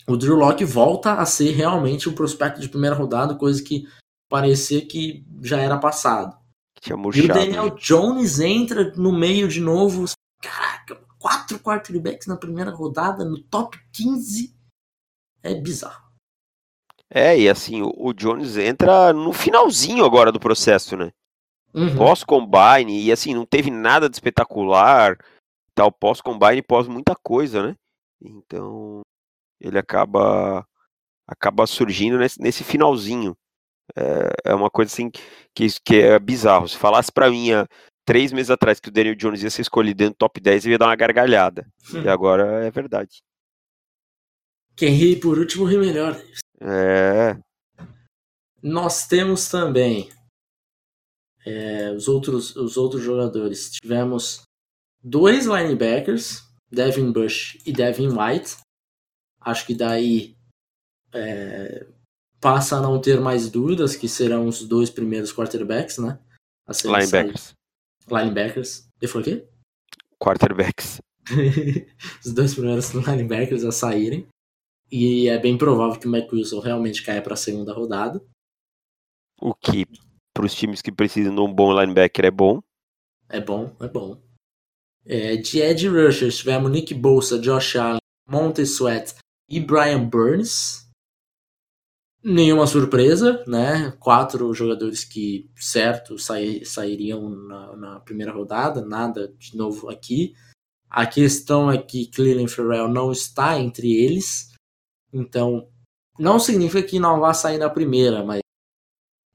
o 0.07 0.15
Drew 0.15 0.35
Locke 0.35 0.63
volta 0.63 1.13
a 1.13 1.25
ser 1.25 1.51
realmente 1.51 2.07
um 2.07 2.13
prospecto 2.13 2.59
de 2.59 2.69
primeira 2.69 2.95
rodada, 2.95 3.35
coisa 3.35 3.63
que 3.63 3.87
parecia 4.29 4.85
que 4.85 5.25
já 5.41 5.59
era 5.59 5.77
passado. 5.77 6.37
Tinha 6.79 6.97
murchado, 6.97 7.27
e 7.27 7.31
o 7.31 7.33
Daniel 7.33 7.65
né? 7.65 7.75
Jones 7.79 8.39
entra 8.39 8.91
no 8.95 9.11
meio 9.11 9.47
de 9.47 9.59
novo. 9.59 10.05
Caraca, 10.41 11.01
quatro 11.17 11.59
quarterbacks 11.59 12.27
na 12.27 12.37
primeira 12.37 12.71
rodada, 12.71 13.25
no 13.25 13.41
top 13.43 13.79
15. 13.91 14.55
É 15.41 15.55
bizarro. 15.55 16.05
É, 17.09 17.37
e 17.37 17.47
assim, 17.47 17.81
o 17.81 18.13
Jones 18.13 18.57
entra 18.57 19.13
no 19.13 19.31
finalzinho 19.31 20.03
agora 20.03 20.31
do 20.31 20.39
processo, 20.39 20.97
né? 20.97 21.11
Uhum. 21.73 21.95
Pós-combine, 21.95 23.03
e 23.03 23.11
assim, 23.11 23.33
não 23.33 23.45
teve 23.45 23.69
nada 23.69 24.09
de 24.09 24.15
espetacular, 24.15 25.17
tal, 25.73 25.91
pós-combine, 25.91 26.61
pós 26.61 26.87
muita 26.87 27.15
coisa, 27.15 27.61
né? 27.67 27.75
Então, 28.21 29.01
ele 29.59 29.77
acaba 29.77 30.65
acaba 31.27 31.65
surgindo 31.65 32.17
nesse, 32.17 32.41
nesse 32.41 32.63
finalzinho. 32.63 33.35
É, 33.95 34.51
é, 34.51 34.55
uma 34.55 34.69
coisa 34.69 34.91
assim 34.91 35.09
que, 35.53 35.67
que 35.83 35.95
é 35.95 36.19
bizarro. 36.19 36.67
Se 36.67 36.77
falasse 36.77 37.11
para 37.11 37.29
mim 37.29 37.51
há 37.51 37.67
três 38.05 38.31
meses 38.31 38.51
atrás 38.51 38.79
que 38.79 38.89
o 38.89 38.91
Daniel 38.91 39.15
Jones 39.15 39.41
ia 39.43 39.49
ser 39.49 39.61
escolhido 39.61 39.97
dentro 39.97 40.13
do 40.13 40.17
top 40.17 40.39
10, 40.39 40.65
eu 40.65 40.71
ia 40.71 40.77
dar 40.77 40.87
uma 40.87 40.95
gargalhada. 40.95 41.67
Hum. 41.93 42.01
E 42.03 42.09
agora 42.09 42.65
é 42.65 42.71
verdade. 42.71 43.21
Quem 44.75 44.93
ri 44.93 45.15
por 45.15 45.37
último 45.39 45.65
ri 45.65 45.77
melhor. 45.77 46.21
É. 46.61 47.37
Nós 48.61 49.07
temos 49.07 49.47
também 49.47 50.09
é, 51.45 51.91
os, 51.91 52.07
outros, 52.07 52.55
os 52.55 52.75
outros 52.75 53.01
jogadores. 53.01 53.69
Tivemos 53.69 54.41
dois 55.03 55.45
linebackers, 55.45 56.43
Devin 56.71 57.11
Bush 57.11 57.57
e 57.65 57.71
Devin 57.71 58.09
White. 58.09 58.57
Acho 59.45 59.67
que 59.67 59.75
daí 59.75 60.35
é, 61.13 61.85
passa 62.41 62.77
a 62.77 62.81
não 62.81 62.99
ter 62.99 63.21
mais 63.21 63.49
dúvidas 63.49 63.95
que 63.95 64.09
serão 64.09 64.47
os 64.47 64.63
dois 64.63 64.89
primeiros 64.89 65.31
quarterbacks, 65.31 65.99
né? 65.99 66.19
Linebackers. 66.83 67.53
Linebackers. 68.09 68.89
E 68.99 69.07
foi 69.07 69.21
o 69.21 69.23
quê? 69.23 69.47
Quarterbacks. 70.19 70.99
os 72.25 72.33
dois 72.33 72.55
primeiros 72.55 72.91
linebackers 72.91 73.63
a 73.63 73.71
saírem. 73.71 74.27
E 74.91 75.27
é 75.27 75.37
bem 75.37 75.57
provável 75.57 75.99
que 75.99 76.07
o 76.07 76.15
McWilson 76.15 76.59
realmente 76.59 77.03
caia 77.03 77.21
para 77.21 77.33
a 77.33 77.37
segunda 77.37 77.73
rodada. 77.73 78.23
O 79.39 79.53
que, 79.53 79.85
para 80.33 80.45
os 80.45 80.55
times 80.55 80.81
que 80.81 80.91
precisam 80.91 81.35
de 81.35 81.41
um 81.41 81.53
bom 81.53 81.79
linebacker, 81.79 82.25
é 82.25 82.31
bom. 82.31 82.61
É 83.29 83.39
bom, 83.39 83.75
é 83.79 83.87
bom. 83.87 84.21
É, 85.05 85.35
de 85.35 85.59
Ed 85.59 85.87
Rushers, 85.87 86.37
tivemos 86.37 86.71
Nick 86.71 86.93
Bolsa, 86.93 87.37
Josh 87.39 87.75
Allen, 87.75 87.99
Monte 88.27 88.61
Sweat 88.65 89.15
e 89.49 89.59
Brian 89.59 90.07
Burns. 90.07 90.85
Nenhuma 92.23 92.65
surpresa, 92.65 93.43
né? 93.47 93.91
Quatro 93.99 94.51
jogadores 94.53 95.03
que, 95.03 95.49
certo, 95.55 96.17
sairiam 96.17 97.29
na, 97.29 97.75
na, 97.75 97.99
primeira 97.99 98.31
rodada, 98.31 98.83
nada 98.83 99.27
de 99.37 99.55
novo 99.55 99.89
aqui. 99.89 100.33
A 100.89 101.05
questão 101.05 101.69
é 101.69 101.77
que 101.77 102.07
Cleveland 102.07 102.51
Farrell 102.51 102.87
não 102.87 103.11
está 103.11 103.59
entre 103.59 103.93
eles, 103.93 104.53
então 105.13 105.69
não 106.17 106.39
significa 106.39 106.81
que 106.81 106.99
não 106.99 107.19
vá 107.19 107.33
sair 107.33 107.59
na 107.59 107.69
primeira, 107.69 108.23
mas 108.23 108.39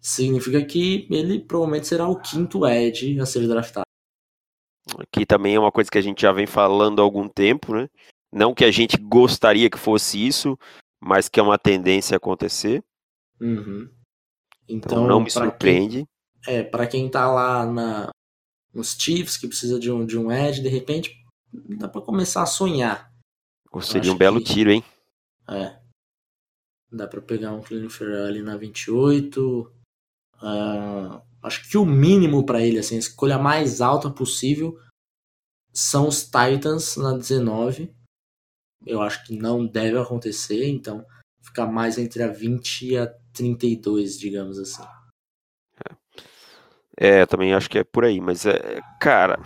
significa 0.00 0.64
que 0.64 1.06
ele 1.10 1.38
provavelmente 1.38 1.86
será 1.86 2.08
o 2.08 2.20
quinto 2.20 2.66
Ed 2.66 3.20
a 3.20 3.26
ser 3.26 3.46
draftado. 3.46 3.84
Aqui 4.98 5.24
também 5.24 5.54
é 5.54 5.60
uma 5.60 5.70
coisa 5.70 5.90
que 5.90 5.98
a 5.98 6.02
gente 6.02 6.22
já 6.22 6.32
vem 6.32 6.46
falando 6.46 7.00
há 7.00 7.04
algum 7.04 7.28
tempo, 7.28 7.74
né? 7.74 7.88
Não 8.32 8.54
que 8.54 8.64
a 8.64 8.70
gente 8.70 8.96
gostaria 8.96 9.68
que 9.68 9.78
fosse 9.78 10.24
isso, 10.24 10.56
mas 11.00 11.28
que 11.28 11.40
é 11.40 11.42
uma 11.42 11.58
tendência 11.58 12.14
a 12.14 12.18
acontecer. 12.18 12.82
Uhum. 13.40 13.88
Então, 14.68 14.92
então, 14.92 15.06
não 15.06 15.20
me 15.20 15.30
surpreende. 15.30 16.06
Quem, 16.44 16.54
é, 16.54 16.62
para 16.62 16.86
quem 16.86 17.10
tá 17.10 17.30
lá 17.30 17.66
na, 17.66 18.10
nos 18.72 18.92
Chiefs, 18.92 19.36
que 19.36 19.48
precisa 19.48 19.78
de 19.80 19.90
um, 19.90 20.06
de 20.06 20.16
um 20.16 20.30
edge, 20.30 20.62
de 20.62 20.68
repente 20.68 21.12
dá 21.52 21.88
para 21.88 22.00
começar 22.00 22.42
a 22.42 22.46
sonhar. 22.46 23.10
Ou 23.72 23.82
seria 23.82 24.12
um 24.12 24.16
belo 24.16 24.38
que, 24.38 24.52
tiro, 24.52 24.70
hein? 24.70 24.84
É. 25.48 25.80
Dá 26.92 27.06
para 27.06 27.20
pegar 27.20 27.52
um 27.52 27.62
Clean 27.62 27.88
Ferrell 27.88 28.26
ali 28.26 28.42
na 28.42 28.56
28. 28.56 29.60
Uh, 29.60 29.70
ah, 30.42 31.22
acho 31.42 31.68
que 31.68 31.76
o 31.76 31.84
mínimo 31.84 32.44
para 32.44 32.60
ele, 32.60 32.78
assim, 32.78 32.96
a 32.96 33.00
escolha 33.00 33.38
mais 33.38 33.80
alta 33.80 34.10
possível 34.10 34.78
são 35.72 36.08
os 36.08 36.24
Titans 36.24 36.96
na 36.96 37.16
19 37.16 37.94
eu 38.86 39.00
acho 39.02 39.24
que 39.24 39.36
não 39.36 39.66
deve 39.66 39.98
acontecer, 39.98 40.68
então 40.68 41.04
ficar 41.42 41.66
mais 41.66 41.98
entre 41.98 42.22
a 42.22 42.28
20 42.28 42.86
e 42.86 42.96
a 42.96 43.06
32, 43.32 44.18
digamos 44.18 44.58
assim. 44.58 44.84
É, 46.96 47.24
também 47.24 47.54
acho 47.54 47.70
que 47.70 47.78
é 47.78 47.84
por 47.84 48.04
aí, 48.04 48.20
mas 48.20 48.44
é, 48.44 48.80
cara, 49.00 49.40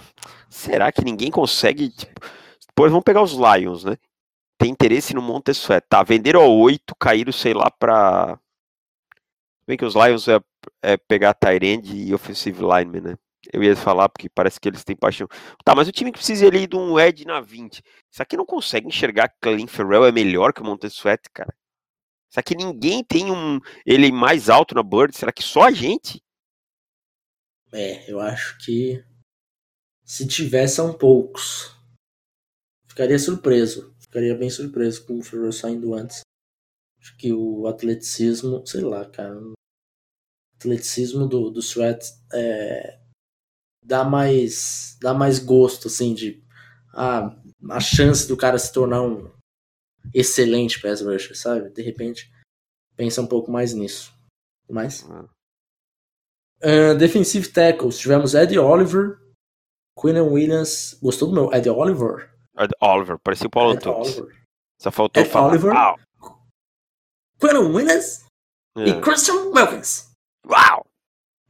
será 0.50 0.90
que 0.90 1.04
ninguém 1.04 1.30
consegue, 1.30 1.88
tipo, 1.90 2.20
depois 2.66 2.90
vamos 2.90 3.04
pegar 3.04 3.22
os 3.22 3.32
Lions, 3.32 3.84
né? 3.84 3.96
Tem 4.58 4.70
interesse 4.70 5.14
no 5.14 5.22
Montessuet, 5.22 5.84
tá? 5.88 6.02
Venderam 6.02 6.42
a 6.42 6.48
8, 6.48 6.94
caíram, 6.96 7.32
sei 7.32 7.54
lá, 7.54 7.70
pra... 7.70 8.38
Bem 9.66 9.76
que 9.76 9.84
os 9.84 9.94
Lions 9.94 10.26
é, 10.26 10.40
é 10.82 10.96
pegar 10.96 11.34
Tyrande 11.34 11.96
e 11.96 12.12
Offensive 12.12 12.60
Lineman, 12.60 13.00
né? 13.00 13.18
Eu 13.52 13.62
ia 13.62 13.76
falar 13.76 14.08
porque 14.08 14.28
parece 14.28 14.58
que 14.60 14.68
eles 14.68 14.84
têm 14.84 14.96
paixão. 14.96 15.26
Tá, 15.64 15.74
mas 15.74 15.88
o 15.88 15.92
time 15.92 16.10
que 16.10 16.18
precisa 16.18 16.46
ali 16.46 16.66
de 16.66 16.76
um 16.76 16.98
Ed 16.98 17.24
na 17.24 17.40
20. 17.40 17.82
Será 18.10 18.26
que 18.26 18.36
não 18.36 18.46
consegue 18.46 18.86
enxergar 18.86 19.28
que 19.28 19.36
Clint 19.40 19.68
Ferrell 19.68 20.06
é 20.06 20.12
melhor 20.12 20.52
que 20.52 20.62
o 20.62 20.64
Montez 20.64 20.94
Sweat, 20.94 21.22
cara? 21.32 21.54
Será 22.30 22.42
que 22.42 22.56
ninguém 22.56 23.04
tem 23.04 23.30
um 23.30 23.60
ele 23.86 24.10
mais 24.10 24.48
alto 24.48 24.74
na 24.74 24.82
Bird? 24.82 25.16
Será 25.16 25.32
que 25.32 25.42
só 25.42 25.62
a 25.62 25.70
gente? 25.70 26.20
É, 27.72 28.10
eu 28.10 28.20
acho 28.20 28.58
que 28.64 29.04
se 30.04 30.26
tivesse 30.26 30.76
são 30.76 30.96
poucos. 30.96 31.74
Ficaria 32.88 33.18
surpreso. 33.18 33.94
Ficaria 34.00 34.36
bem 34.36 34.50
surpreso 34.50 35.06
com 35.06 35.18
o 35.18 35.22
Ferrell 35.22 35.52
saindo 35.52 35.94
antes. 35.94 36.20
Acho 37.00 37.16
que 37.16 37.32
o 37.32 37.66
atleticismo, 37.66 38.66
sei 38.66 38.80
lá, 38.80 39.08
cara. 39.08 39.36
O 39.40 39.54
atleticismo 40.56 41.26
do, 41.28 41.50
do 41.50 41.60
Sweat 41.60 42.04
é, 42.32 43.00
dá 43.84 44.02
mais 44.04 44.96
dá 45.00 45.12
mais 45.12 45.38
gosto 45.38 45.88
assim 45.88 46.14
de 46.14 46.42
ah, 46.94 47.36
a 47.70 47.80
chance 47.80 48.26
do 48.26 48.36
cara 48.36 48.58
se 48.58 48.72
tornar 48.72 49.02
um 49.02 49.30
excelente 50.12 50.80
pass 50.80 51.00
rusher, 51.00 51.34
sabe? 51.34 51.70
De 51.70 51.82
repente 51.82 52.32
pensa 52.96 53.20
um 53.20 53.26
pouco 53.26 53.50
mais 53.50 53.72
nisso. 53.74 54.12
Mais? 54.68 55.02
Uh, 56.62 56.94
defensive 56.98 57.48
tackles, 57.48 57.98
tivemos 57.98 58.34
Eddie 58.34 58.58
Oliver, 58.58 59.18
Quinn 59.98 60.20
Williams. 60.20 60.98
Gostou 61.02 61.28
do 61.28 61.34
meu 61.34 61.52
Eddie 61.52 61.70
Oliver? 61.70 62.30
Ed 62.56 62.72
Oliver, 62.80 63.18
parecia 63.18 63.46
o 63.46 63.50
Paulo 63.50 63.72
Antunes. 63.72 64.22
Só 64.80 64.90
faltou 64.90 65.22
Ed 65.22 65.30
falar. 65.30 65.48
Oliver, 65.48 65.72
Quinn 67.38 67.58
Williams 67.58 68.24
e 68.76 68.90
é. 68.90 69.00
Christian 69.00 69.50
Wilkins. 69.50 70.10
Uau! 70.46 70.86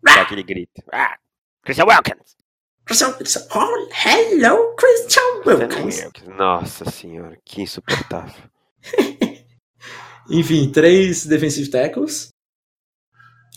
Dá 0.03 0.23
aquele 0.23 0.43
grito. 0.43 0.83
Ah! 0.93 1.17
Christian 1.65 1.87
Wilkins. 1.87 2.37
Christian 2.85 3.11
Wilkins. 3.11 3.49
Oh, 3.55 3.89
hello, 3.91 4.75
Christian 4.77 5.43
Wilkins. 5.47 6.13
Nossa 6.37 6.91
senhora, 6.91 7.39
que 7.45 7.63
insuportável. 7.63 8.43
Enfim, 10.31 10.71
três 10.71 11.27
defensive 11.27 11.71
tackles. 11.71 12.29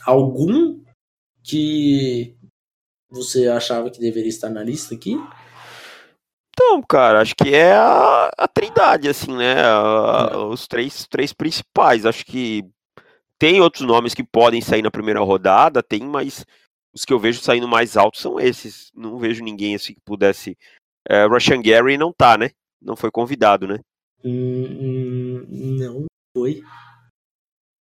Algum 0.05 0.82
que 1.43 2.36
você 3.10 3.47
achava 3.47 3.89
que 3.89 3.99
deveria 3.99 4.30
estar 4.30 4.49
na 4.49 4.64
lista 4.64 4.95
aqui? 4.95 5.16
Então, 6.53 6.82
cara, 6.82 7.22
acho 7.22 7.36
que 7.36 7.53
é 7.53 7.74
a, 7.74 8.32
a 8.38 8.47
trindade, 8.47 9.08
assim, 9.08 9.36
né? 9.36 9.62
A, 9.62 10.30
é. 10.32 10.38
os 10.38 10.68
três, 10.68 11.05
três 11.08 11.34
principais. 11.34 12.05
Acho 12.05 12.26
que 12.26 12.64
tem 13.38 13.62
outros 13.62 13.86
nomes 13.86 14.14
que 14.14 14.24
podem 14.24 14.62
sair 14.62 14.82
na 14.82 14.89
primeira 14.89 15.20
rodada, 15.20 15.84
tem, 15.84 16.01
mas 16.01 16.45
os 16.98 17.06
que 17.06 17.14
eu 17.14 17.20
vejo 17.20 17.39
saindo 17.39 17.68
mais 17.68 17.95
altos 17.95 18.22
são 18.22 18.39
esses. 18.39 18.91
Não 18.93 19.20
vejo 19.20 19.43
ninguém 19.43 19.76
assim 19.76 19.93
que 19.93 20.02
pudesse. 20.02 20.58
É, 21.08 21.26
Russian 21.26 21.62
Gary 21.62 21.95
não 21.95 22.12
tá, 22.12 22.38
né? 22.38 22.50
Não 22.82 22.95
foi 22.95 23.12
convidado, 23.12 23.68
né? 23.68 23.80
Hum, 24.26 25.45
não 25.78 26.06
foi. 26.36 26.64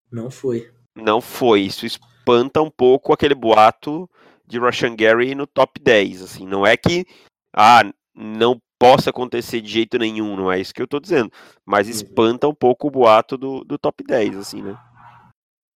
Não 0.09 0.31
foi. 0.31 0.71
Não 0.95 1.19
foi. 1.19 1.61
Isso 1.61 1.85
espanta 1.85 2.61
um 2.61 2.71
pouco 2.71 3.11
aquele 3.11 3.35
boato 3.35 4.09
de 4.47 4.57
Russian 4.57 4.95
Gary 4.95 5.35
no 5.35 5.45
top 5.45 5.79
10. 5.81 6.21
Assim, 6.21 6.47
não 6.47 6.65
é 6.65 6.77
que 6.77 7.05
ah, 7.53 7.83
não 8.15 8.57
possa 8.79 9.09
acontecer 9.09 9.59
de 9.59 9.69
jeito 9.69 9.97
nenhum, 9.99 10.37
não 10.37 10.49
é 10.49 10.59
isso 10.59 10.73
que 10.73 10.81
eu 10.81 10.87
tô 10.87 11.01
dizendo. 11.01 11.29
Mas 11.65 11.87
uhum. 11.87 11.93
espanta 11.93 12.47
um 12.47 12.55
pouco 12.55 12.87
o 12.87 12.91
boato 12.91 13.37
do, 13.37 13.65
do 13.65 13.77
top 13.77 14.05
10, 14.05 14.37
assim, 14.37 14.61
né? 14.61 14.77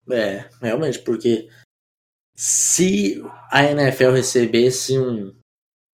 É, 0.10 0.50
realmente, 0.62 1.00
porque 1.00 1.50
se 2.36 3.24
a 3.50 3.64
NFL 3.64 4.12
recebesse 4.12 5.00
um, 5.00 5.34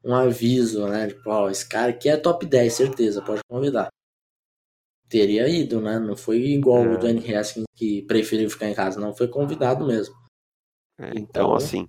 um 0.03 0.15
aviso, 0.15 0.87
né? 0.87 1.07
Tipo, 1.07 1.29
ó, 1.29 1.49
esse 1.49 1.67
cara 1.67 1.91
aqui 1.91 2.09
é 2.09 2.17
top 2.17 2.45
10, 2.45 2.73
certeza, 2.73 3.21
pode 3.21 3.41
convidar. 3.47 3.89
Teria 5.07 5.47
ido, 5.47 5.79
né? 5.79 5.99
Não 5.99 6.15
foi 6.15 6.39
igual 6.39 6.83
é. 6.83 6.87
o 6.87 6.97
Danny 6.97 7.33
Haskins 7.33 7.65
que 7.75 8.01
preferiu 8.03 8.49
ficar 8.49 8.69
em 8.69 8.73
casa, 8.73 8.99
não 8.99 9.13
foi 9.13 9.27
convidado 9.27 9.85
mesmo. 9.85 10.15
É, 10.99 11.09
então, 11.09 11.21
então, 11.21 11.55
assim, 11.55 11.87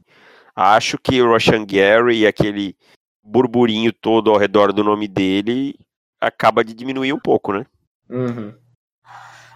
acho 0.55 0.99
que 0.99 1.23
o 1.23 1.29
Roshan 1.29 1.65
Gary 1.65 2.21
e 2.21 2.27
aquele 2.27 2.77
burburinho 3.23 3.93
todo 3.93 4.31
ao 4.31 4.39
redor 4.39 4.73
do 4.73 4.85
nome 4.85 5.09
dele 5.09 5.79
acaba 6.21 6.65
de 6.65 6.75
diminuir 6.75 7.13
um 7.13 7.21
pouco, 7.21 7.53
né? 7.53 7.65
Uhum. 8.11 8.55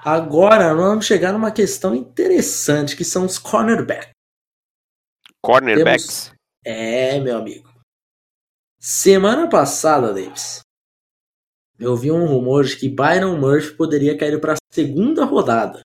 Agora 0.04 0.72
vamos 0.74 1.04
chegar 1.04 1.32
numa 1.32 1.50
questão 1.50 1.94
interessante 1.94 2.96
que 2.96 3.04
são 3.04 3.24
os 3.24 3.38
cornerbacks. 3.38 4.15
Cornerbacks? 5.46 6.24
Temos... 6.24 6.36
É, 6.64 7.20
meu 7.20 7.38
amigo. 7.38 7.70
Semana 8.80 9.48
passada, 9.48 10.12
Davis, 10.12 10.60
eu 11.78 11.96
vi 11.96 12.10
um 12.10 12.26
rumor 12.26 12.64
de 12.64 12.76
que 12.76 12.88
Byron 12.88 13.36
Murphy 13.38 13.76
poderia 13.76 14.18
cair 14.18 14.40
para 14.40 14.54
a 14.54 14.56
segunda 14.72 15.24
rodada. 15.24 15.80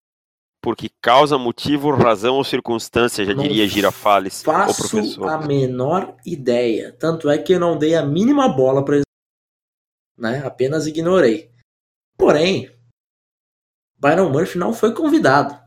Porque 0.62 0.90
causa, 1.02 1.38
motivo, 1.38 1.92
razão 1.92 2.36
ou 2.36 2.44
circunstância, 2.44 3.26
já 3.26 3.34
não 3.34 3.44
diria 3.44 3.68
Girafales, 3.68 4.44
faço 4.44 4.86
o 4.86 4.90
professor. 4.90 5.30
a 5.30 5.38
menor 5.40 6.16
ideia. 6.26 6.92
Tanto 6.92 7.30
é 7.30 7.38
que 7.38 7.54
eu 7.54 7.60
não 7.60 7.78
dei 7.78 7.96
a 7.96 8.06
mínima 8.06 8.48
bola 8.50 8.84
para 8.84 9.02
né? 10.18 10.46
Apenas 10.46 10.88
ignorei. 10.88 11.52
Porém, 12.18 12.76
Byron 13.98 14.30
Murphy 14.30 14.58
não 14.58 14.74
foi 14.74 14.94
convidado. 14.94 15.58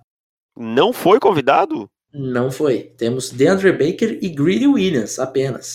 Não 0.57 0.93
foi 0.93 1.19
convidado? 1.21 1.89
Não 2.13 2.51
foi. 2.51 2.83
Temos 2.97 3.31
DeAndre 3.31 3.73
Baker 3.73 4.19
e 4.21 4.29
Greedy 4.29 4.67
Williams 4.67 5.19
apenas. 5.19 5.75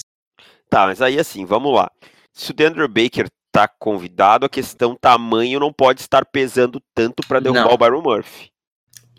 Tá, 0.69 0.87
mas 0.87 1.01
aí 1.01 1.19
assim, 1.19 1.45
vamos 1.45 1.73
lá. 1.73 1.89
Se 2.33 2.51
o 2.51 2.53
DeAndre 2.53 2.87
Baker 2.87 3.27
tá 3.51 3.67
convidado, 3.67 4.45
a 4.45 4.49
questão 4.49 4.95
tamanho 4.95 5.59
não 5.59 5.71
pode 5.71 6.01
estar 6.01 6.25
pesando 6.25 6.81
tanto 6.93 7.25
para 7.25 7.39
derrubar 7.39 7.67
não. 7.67 7.73
o 7.73 7.77
Byron 7.77 8.01
Murphy. 8.01 8.49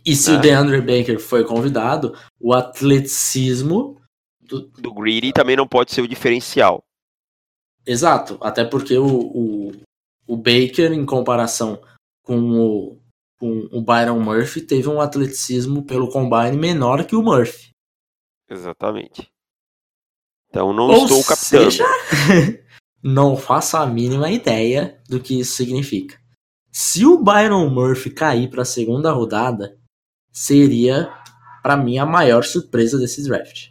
E 0.04 0.14
se 0.14 0.30
né? 0.30 0.36
o 0.36 0.40
DeAndre 0.40 0.80
Baker 0.80 1.18
foi 1.18 1.44
convidado, 1.44 2.14
o 2.38 2.52
atleticismo 2.52 4.00
do, 4.40 4.60
do 4.60 4.92
Greedy 4.92 5.32
também 5.32 5.56
não 5.56 5.66
pode 5.66 5.92
ser 5.92 6.02
o 6.02 6.08
diferencial. 6.08 6.84
Exato, 7.86 8.38
até 8.40 8.64
porque 8.64 8.98
o, 8.98 9.06
o, 9.06 9.72
o 10.26 10.36
Baker, 10.36 10.92
em 10.92 11.06
comparação 11.06 11.80
com 12.22 12.38
o, 12.38 13.00
o 13.40 13.82
Byron 13.82 14.20
Murphy, 14.20 14.62
teve 14.62 14.88
um 14.88 15.00
atleticismo 15.00 15.84
pelo 15.84 16.08
combine 16.08 16.56
menor 16.56 17.04
que 17.04 17.14
o 17.14 17.22
Murphy. 17.22 17.70
Exatamente. 18.48 19.28
Então 20.48 20.72
não 20.72 20.84
Ou 20.84 21.04
estou 21.04 21.24
captando. 21.24 21.70
Seja, 21.70 21.84
não 23.02 23.36
faço 23.36 23.76
a 23.76 23.86
mínima 23.86 24.30
ideia 24.30 25.00
do 25.08 25.20
que 25.20 25.38
isso 25.38 25.56
significa. 25.56 26.18
Se 26.72 27.04
o 27.04 27.22
Byron 27.22 27.68
Murphy 27.68 28.10
cair 28.10 28.50
para 28.50 28.62
a 28.62 28.66
segunda 28.66 29.10
rodada, 29.10 29.78
seria 30.32 31.12
para 31.62 31.76
mim 31.76 31.98
a 31.98 32.06
maior 32.06 32.44
surpresa 32.44 32.98
desse 32.98 33.22
draft. 33.24 33.70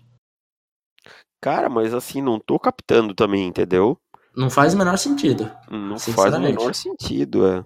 Cara, 1.41 1.70
mas 1.70 1.93
assim, 1.93 2.22
não 2.22 2.39
tô 2.39 2.59
captando 2.59 3.13
também, 3.13 3.47
entendeu? 3.47 3.97
Não 4.36 4.49
faz 4.49 4.74
o 4.74 4.78
menor 4.78 4.97
sentido. 4.97 5.49
Não 5.70 5.97
faz 5.97 6.34
o 6.34 6.39
menor 6.39 6.74
sentido, 6.74 7.47
é. 7.47 7.63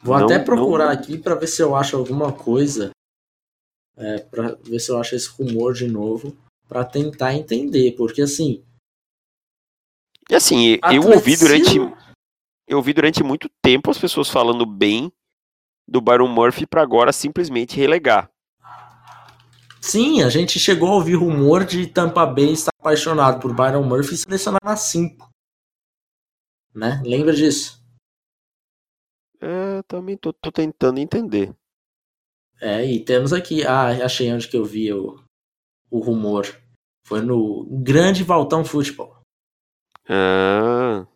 Vou 0.00 0.16
não, 0.16 0.24
até 0.24 0.38
procurar 0.38 0.86
não... 0.86 0.92
aqui 0.92 1.18
para 1.18 1.34
ver 1.34 1.46
se 1.46 1.62
eu 1.62 1.74
acho 1.74 1.96
alguma 1.96 2.32
coisa. 2.32 2.90
É, 3.96 4.18
para 4.18 4.54
ver 4.62 4.78
se 4.78 4.90
eu 4.90 4.98
acho 4.98 5.14
esse 5.14 5.28
rumor 5.28 5.74
de 5.74 5.88
novo. 5.88 6.36
para 6.68 6.84
tentar 6.84 7.34
entender. 7.34 7.92
Porque 7.96 8.22
assim. 8.22 8.62
E 10.30 10.34
assim, 10.34 10.78
eu 10.92 11.02
ouvi 11.10 11.36
durante. 11.36 11.78
Eu 12.66 12.76
ouvi 12.76 12.92
durante 12.92 13.22
muito 13.24 13.48
tempo 13.62 13.90
as 13.90 13.96
pessoas 13.96 14.28
falando 14.28 14.66
bem 14.66 15.10
do 15.88 16.02
Byron 16.02 16.28
Murphy 16.28 16.66
para 16.66 16.82
agora 16.82 17.12
simplesmente 17.12 17.76
relegar. 17.76 18.30
Sim, 19.80 20.22
a 20.22 20.28
gente 20.28 20.58
chegou 20.58 20.90
a 20.90 20.96
ouvir 20.96 21.14
rumor 21.14 21.64
de 21.64 21.86
Tampa 21.86 22.26
Bay 22.26 22.52
estar 22.52 22.70
apaixonado 22.78 23.40
por 23.40 23.54
Byron 23.54 23.84
Murphy 23.84 24.14
e 24.14 24.18
selecionar 24.18 24.60
na 24.62 24.76
5. 24.76 25.30
Né? 26.74 27.00
Lembra 27.04 27.32
disso? 27.32 27.82
É, 29.40 29.82
também 29.82 30.16
tô, 30.16 30.32
tô, 30.32 30.50
tentando 30.50 30.98
entender. 30.98 31.54
É, 32.60 32.84
e 32.84 33.04
temos 33.04 33.32
aqui. 33.32 33.64
Ah, 33.64 34.04
achei 34.04 34.32
onde 34.32 34.48
que 34.48 34.56
eu 34.56 34.64
vi 34.64 34.92
o, 34.92 35.22
o 35.90 36.00
rumor. 36.00 36.44
Foi 37.06 37.20
no 37.20 37.64
Grande 37.82 38.24
Valtão 38.24 38.64
Futebol. 38.64 39.16
Ah. 40.08 41.06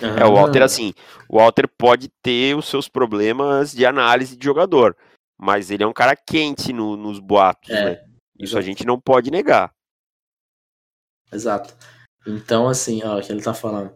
É, 0.00 0.24
o 0.24 0.34
Walter, 0.34 0.62
assim, 0.62 0.94
o 1.28 1.38
Walter 1.38 1.68
pode 1.68 2.08
ter 2.22 2.56
os 2.56 2.68
seus 2.68 2.88
problemas 2.88 3.72
de 3.72 3.84
análise 3.84 4.36
de 4.36 4.44
jogador, 4.44 4.96
mas 5.36 5.70
ele 5.70 5.82
é 5.82 5.86
um 5.86 5.92
cara 5.92 6.14
quente 6.14 6.72
no, 6.72 6.96
nos 6.96 7.18
boatos, 7.18 7.70
é, 7.70 7.84
né? 7.84 8.04
Isso 8.38 8.54
exato. 8.54 8.58
a 8.58 8.62
gente 8.62 8.86
não 8.86 9.00
pode 9.00 9.30
negar. 9.30 9.74
Exato. 11.32 11.76
Então, 12.26 12.68
assim, 12.68 13.02
ó, 13.04 13.18
o 13.18 13.22
que 13.22 13.32
ele 13.32 13.42
tá 13.42 13.52
falando. 13.52 13.92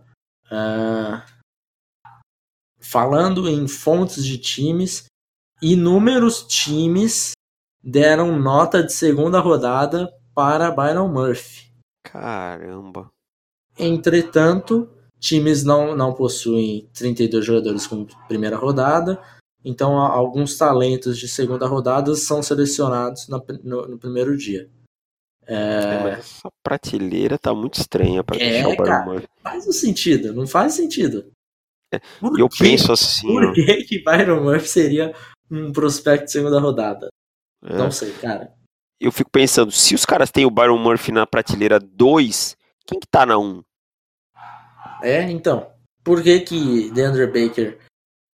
Uh, 0.47 1.23
falando 2.85 3.49
em 3.49 3.67
fontes 3.67 4.25
de 4.25 4.37
times, 4.37 5.07
inúmeros 5.63 6.43
times 6.43 7.33
deram 7.83 8.39
nota 8.39 8.83
de 8.83 8.93
segunda 8.93 9.41
rodada 9.41 10.13
para 10.35 10.71
Byron 10.71 11.09
Murphy. 11.09 11.73
Caramba. 12.05 13.11
Entretanto, 13.79 14.89
times 15.19 15.65
não, 15.65 15.97
não 15.97 16.13
possuem 16.13 16.89
32 16.93 17.45
jogadores 17.45 17.87
com 17.87 18.07
primeira 18.29 18.57
rodada, 18.57 19.21
então 19.65 19.99
alguns 19.99 20.57
talentos 20.59 21.19
de 21.19 21.27
segunda 21.27 21.67
rodada 21.67 22.15
são 22.15 22.43
selecionados 22.43 23.27
no, 23.29 23.43
no, 23.63 23.89
no 23.89 23.99
primeiro 23.99 24.37
dia. 24.37 24.69
É... 25.47 26.19
essa 26.19 26.49
prateleira 26.63 27.39
tá 27.39 27.55
muito 27.55 27.79
estranha 27.79 28.25
para 28.25 28.37
é, 28.37 28.39
deixar 28.39 28.69
o 28.69 28.77
Byron 28.77 29.05
Murphy. 29.05 29.29
Faz 29.43 29.67
um 29.67 29.73
sentido, 29.73 30.33
não 30.33 30.47
faz 30.47 30.75
sentido. 30.75 31.34
E 32.37 32.41
eu 32.41 32.49
que, 32.49 32.59
penso 32.59 32.93
assim. 32.93 33.27
Por 33.27 33.53
que, 33.53 33.85
que 33.85 34.03
Byron 34.03 34.43
Murphy 34.43 34.69
seria 34.69 35.15
um 35.51 35.73
prospecto 35.73 36.27
de 36.27 36.33
segunda 36.33 36.61
rodada? 36.61 37.09
É. 37.65 37.77
Não 37.77 37.91
sei, 37.91 38.13
cara. 38.13 38.53
Eu 39.01 39.13
fico 39.13 39.31
pensando, 39.31 39.71
se 39.71 39.95
os 39.95 40.05
caras 40.05 40.31
têm 40.31 40.47
o 40.47 40.51
Byron 40.51 40.79
Murphy 40.79 41.13
na 41.13 41.27
prateleira 41.27 41.79
2, 41.79 42.57
quem 42.87 43.01
que 43.01 43.07
tá 43.07 43.27
na 43.27 43.39
1? 43.39 43.43
Um? 43.43 43.63
É, 45.03 45.23
então. 45.31 45.71
Por 46.03 46.23
que 46.23 46.41
que 46.41 46.91
DeAndre 46.91 47.27
Baker 47.27 47.79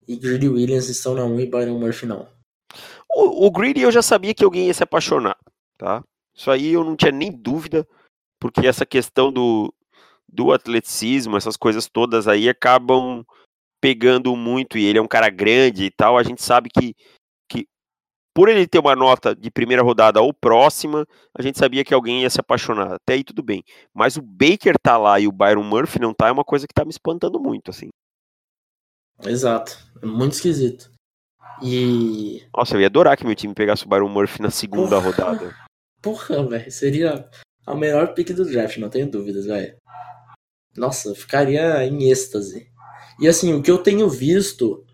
e 0.07 0.15
Greedy 0.15 0.49
Williams 0.49 0.89
estão 0.89 1.13
na 1.13 1.23
1 1.23 1.39
e 1.39 1.45
Byron 1.45 1.79
Murphy 1.79 2.05
não? 2.05 2.27
O, 3.15 3.47
o 3.47 3.51
Greedy 3.51 3.81
eu 3.81 3.91
já 3.91 4.01
sabia 4.01 4.33
que 4.33 4.43
alguém 4.43 4.67
ia 4.67 4.73
se 4.73 4.83
apaixonar, 4.83 5.37
tá? 5.77 6.03
Isso 6.35 6.49
aí 6.49 6.73
eu 6.73 6.83
não 6.83 6.95
tinha 6.95 7.11
nem 7.11 7.31
dúvida, 7.31 7.87
porque 8.39 8.65
essa 8.65 8.85
questão 8.85 9.31
do, 9.31 9.73
do 10.27 10.51
atleticismo, 10.51 11.37
essas 11.37 11.57
coisas 11.57 11.87
todas 11.87 12.27
aí 12.27 12.47
acabam 12.47 13.25
pegando 13.81 14.35
muito, 14.35 14.77
e 14.77 14.85
ele 14.85 14.99
é 14.99 15.01
um 15.01 15.07
cara 15.07 15.29
grande 15.29 15.85
e 15.85 15.91
tal, 15.91 16.17
a 16.17 16.23
gente 16.23 16.41
sabe 16.41 16.69
que 16.69 16.95
por 18.31 18.47
ele 18.47 18.65
ter 18.65 18.79
uma 18.79 18.95
nota 18.95 19.35
de 19.35 19.51
primeira 19.51 19.83
rodada 19.83 20.21
ou 20.21 20.33
próxima, 20.33 21.05
a 21.37 21.41
gente 21.41 21.59
sabia 21.59 21.83
que 21.83 21.93
alguém 21.93 22.21
ia 22.21 22.29
se 22.29 22.39
apaixonar. 22.39 22.93
Até 22.93 23.15
aí 23.15 23.23
tudo 23.23 23.43
bem. 23.43 23.63
Mas 23.93 24.15
o 24.15 24.21
Baker 24.21 24.79
tá 24.81 24.97
lá 24.97 25.19
e 25.19 25.27
o 25.27 25.31
Byron 25.31 25.63
Murphy 25.63 25.99
não 25.99 26.13
tá, 26.13 26.29
é 26.29 26.31
uma 26.31 26.45
coisa 26.45 26.65
que 26.65 26.73
tá 26.73 26.85
me 26.85 26.91
espantando 26.91 27.37
muito, 27.37 27.69
assim. 27.69 27.89
Exato. 29.25 29.77
É 30.01 30.05
muito 30.05 30.33
esquisito. 30.33 30.89
E. 31.61 32.47
Nossa, 32.55 32.75
eu 32.77 32.79
ia 32.79 32.87
adorar 32.87 33.17
que 33.17 33.25
meu 33.25 33.35
time 33.35 33.53
pegasse 33.53 33.85
o 33.85 33.89
Byron 33.89 34.07
Murphy 34.07 34.41
na 34.41 34.51
segunda 34.51 34.95
porra, 34.95 35.09
rodada. 35.09 35.55
Porra, 36.01 36.47
velho. 36.47 36.71
Seria 36.71 37.29
a 37.67 37.75
melhor 37.75 38.13
pick 38.13 38.31
do 38.31 38.45
draft, 38.45 38.77
não 38.77 38.89
tenho 38.89 39.11
dúvidas, 39.11 39.47
velho. 39.47 39.75
Nossa, 40.77 41.13
ficaria 41.13 41.83
em 41.83 42.09
êxtase. 42.09 42.71
E 43.19 43.27
assim, 43.27 43.53
o 43.53 43.61
que 43.61 43.69
eu 43.69 43.77
tenho 43.77 44.09
visto 44.09 44.85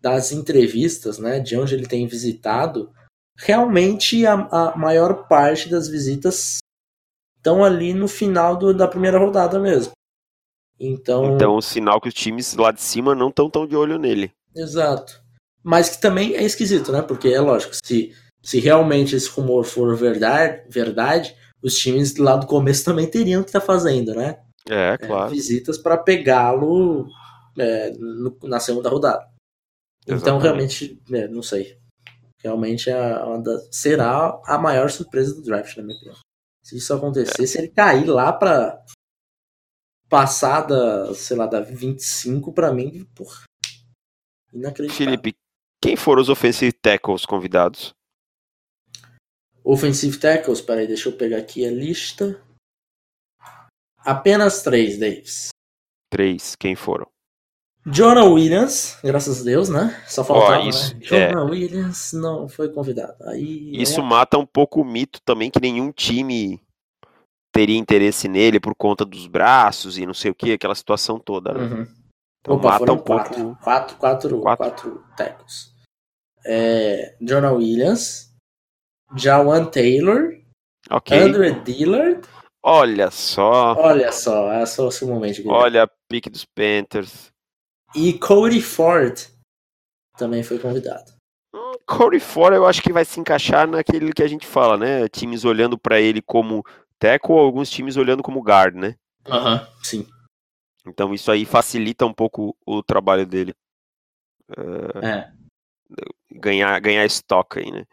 das 0.00 0.30
entrevistas, 0.30 1.18
né, 1.18 1.40
de 1.40 1.56
onde 1.56 1.74
ele 1.74 1.86
tem 1.86 2.06
visitado, 2.06 2.90
realmente 3.36 4.26
a, 4.26 4.34
a 4.34 4.76
maior 4.76 5.26
parte 5.26 5.68
das 5.68 5.88
visitas 5.88 6.58
estão 7.36 7.64
ali 7.64 7.94
no 7.94 8.08
final 8.08 8.56
do, 8.56 8.74
da 8.74 8.86
primeira 8.86 9.18
rodada 9.18 9.58
mesmo. 9.58 9.92
Então, 10.78 11.34
então, 11.34 11.56
o 11.56 11.62
sinal 11.62 12.00
que 12.00 12.08
os 12.08 12.14
times 12.14 12.54
lá 12.54 12.70
de 12.70 12.82
cima 12.82 13.14
não 13.14 13.28
estão 13.28 13.48
tão 13.48 13.66
de 13.66 13.74
olho 13.74 13.98
nele. 13.98 14.30
Exato. 14.54 15.22
Mas 15.62 15.88
que 15.88 16.00
também 16.00 16.34
é 16.34 16.44
esquisito, 16.44 16.92
né? 16.92 17.00
Porque 17.00 17.28
é 17.28 17.40
lógico, 17.40 17.74
se, 17.74 18.12
se 18.42 18.60
realmente 18.60 19.16
esse 19.16 19.28
rumor 19.30 19.64
for 19.64 19.96
verdade, 19.96 20.62
verdade, 20.68 21.34
os 21.62 21.76
times 21.76 22.16
lá 22.16 22.36
do 22.36 22.46
começo 22.46 22.84
também 22.84 23.06
teriam 23.06 23.42
que 23.42 23.48
estar 23.48 23.60
tá 23.60 23.66
fazendo, 23.66 24.14
né? 24.14 24.38
É, 24.68 24.98
claro. 24.98 25.32
É, 25.32 25.34
visitas 25.34 25.78
para 25.78 25.96
pegá-lo 25.96 27.08
é, 27.58 27.92
na 28.44 28.60
segunda 28.60 28.88
rodada. 28.88 29.28
Então, 30.02 30.16
Exatamente. 30.16 30.20
Então, 30.22 30.38
realmente, 30.38 31.02
é, 31.12 31.28
não 31.28 31.42
sei. 31.42 31.78
Realmente 32.38 32.90
é 32.90 32.94
da, 32.94 33.58
será 33.72 34.40
a 34.44 34.58
maior 34.58 34.90
surpresa 34.90 35.34
do 35.34 35.42
draft, 35.42 35.76
na 35.76 35.82
minha 35.82 35.96
opinião. 35.96 36.16
Se 36.62 36.76
isso 36.76 36.94
acontecer, 36.94 37.42
é. 37.42 37.46
se 37.46 37.58
ele 37.58 37.68
cair 37.68 38.06
lá 38.06 38.32
para 38.32 38.84
passar 40.08 40.62
da, 40.62 41.14
sei 41.14 41.36
lá, 41.36 41.46
da 41.46 41.60
25 41.60 42.52
para 42.52 42.72
mim, 42.72 43.04
porra. 43.14 43.44
Inacreditável. 44.52 45.06
Felipe, 45.06 45.34
quem 45.82 45.96
foram 45.96 46.22
os 46.22 46.28
offensive 46.28 46.72
tackles 46.72 47.26
convidados? 47.26 47.92
Offensive 49.64 50.18
tackles, 50.18 50.60
peraí, 50.60 50.86
deixa 50.86 51.08
eu 51.08 51.16
pegar 51.16 51.38
aqui 51.38 51.66
a 51.66 51.70
lista. 51.70 52.40
Apenas 53.98 54.62
três, 54.62 54.98
Davis. 54.98 55.48
Três, 56.08 56.54
quem 56.54 56.76
foram? 56.76 57.10
Jonah 57.88 58.24
Williams, 58.24 58.98
graças 59.02 59.42
a 59.42 59.44
Deus, 59.44 59.68
né? 59.68 60.02
Só 60.08 60.24
faltava, 60.24 60.64
oh, 60.64 60.68
isso, 60.68 60.94
né? 60.94 61.00
Jonah 61.02 61.40
é... 61.40 61.44
Williams 61.44 62.12
não 62.12 62.48
foi 62.48 62.68
convidado. 62.68 63.14
Aí, 63.28 63.70
isso 63.80 64.00
é... 64.00 64.02
mata 64.02 64.36
um 64.36 64.44
pouco 64.44 64.80
o 64.80 64.84
mito 64.84 65.20
também 65.24 65.52
que 65.52 65.60
nenhum 65.60 65.92
time 65.92 66.60
teria 67.52 67.78
interesse 67.78 68.26
nele 68.26 68.58
por 68.58 68.74
conta 68.74 69.04
dos 69.04 69.28
braços 69.28 69.98
e 69.98 70.04
não 70.04 70.12
sei 70.12 70.32
o 70.32 70.34
que, 70.34 70.52
aquela 70.52 70.74
situação 70.74 71.20
toda, 71.20 71.54
né? 71.54 71.60
Uhum. 71.60 71.86
Então 72.40 72.56
Opa, 72.56 72.72
mata 72.72 72.92
um 72.92 72.98
quatro, 72.98 73.34
pouco. 73.34 73.62
Quatro, 73.62 73.96
quatro, 73.96 74.40
quatro. 74.40 74.64
quatro 74.64 75.04
tecos. 75.16 75.72
É, 76.44 77.16
Jonah 77.20 77.52
Williams, 77.52 78.32
Jawan 79.14 79.64
Taylor, 79.66 80.36
okay. 80.90 81.18
Andrew 81.18 81.62
Dillard. 81.62 82.28
Olha 82.64 83.12
só. 83.12 83.74
Olha 83.74 84.10
só, 84.10 84.52
é 84.52 84.66
só 84.66 84.88
o 84.88 84.90
seu 84.90 85.06
momento. 85.06 85.48
Olha 85.48 85.84
a 85.84 85.90
pique 86.08 86.28
dos 86.28 86.44
Panthers. 86.44 87.32
E 87.94 88.12
Cody 88.18 88.60
Ford 88.60 89.28
também 90.16 90.42
foi 90.42 90.58
convidado. 90.58 91.14
Cody 91.86 92.18
Ford 92.18 92.54
eu 92.54 92.66
acho 92.66 92.82
que 92.82 92.92
vai 92.92 93.04
se 93.04 93.20
encaixar 93.20 93.68
naquele 93.68 94.12
que 94.12 94.22
a 94.22 94.28
gente 94.28 94.46
fala, 94.46 94.76
né? 94.76 95.08
Times 95.08 95.44
olhando 95.44 95.78
para 95.78 96.00
ele 96.00 96.20
como 96.20 96.64
tackle 96.98 97.34
ou 97.34 97.38
alguns 97.40 97.70
times 97.70 97.96
olhando 97.96 98.22
como 98.22 98.42
guard, 98.42 98.74
né? 98.74 98.96
Aham, 99.26 99.54
uhum, 99.54 99.82
sim. 99.82 100.06
Então 100.86 101.14
isso 101.14 101.30
aí 101.30 101.44
facilita 101.44 102.04
um 102.04 102.12
pouco 102.12 102.56
o 102.66 102.82
trabalho 102.82 103.26
dele. 103.26 103.54
Uh, 104.50 105.04
é. 105.04 105.32
Ganhar, 106.32 106.78
ganhar 106.80 107.04
estoque 107.04 107.60
aí, 107.60 107.70
né? 107.70 107.84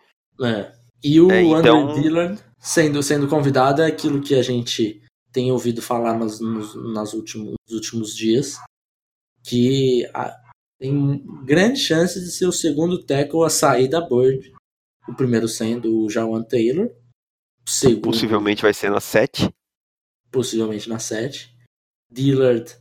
É. 0.42 0.72
E 1.04 1.20
o 1.20 1.32
é, 1.32 1.42
então... 1.42 1.90
Andrew 1.90 2.02
Dillard 2.02 2.44
sendo, 2.60 3.04
sendo 3.04 3.28
convidado 3.28 3.82
é 3.82 3.88
aquilo 3.88 4.22
que 4.22 4.36
a 4.36 4.42
gente 4.42 5.02
tem 5.32 5.52
ouvido 5.52 5.82
falar 5.82 6.18
nas, 6.18 6.40
nos, 6.40 6.76
nas 6.94 7.14
últimos, 7.14 7.56
nos 7.68 7.76
últimos 7.76 8.16
dias, 8.16 8.58
que 9.44 10.06
a, 10.14 10.36
tem 10.80 11.24
grande 11.46 11.80
chance 11.80 12.20
de 12.20 12.32
ser 12.32 12.46
o 12.46 12.52
segundo 12.52 13.04
tackle 13.04 13.44
a 13.44 13.50
sair 13.50 13.88
da 13.88 14.02
board. 14.02 14.54
O 15.08 15.14
primeiro 15.14 15.48
sendo 15.48 16.00
o 16.00 16.10
Jawan 16.10 16.44
Taylor, 16.44 16.90
Segundo, 17.66 18.02
possivelmente 18.02 18.62
vai 18.62 18.74
ser 18.74 18.90
na 18.90 19.00
7. 19.00 19.50
Possivelmente 20.32 20.90
na 20.90 21.00
7. 21.00 21.54
Dillard 22.12 22.78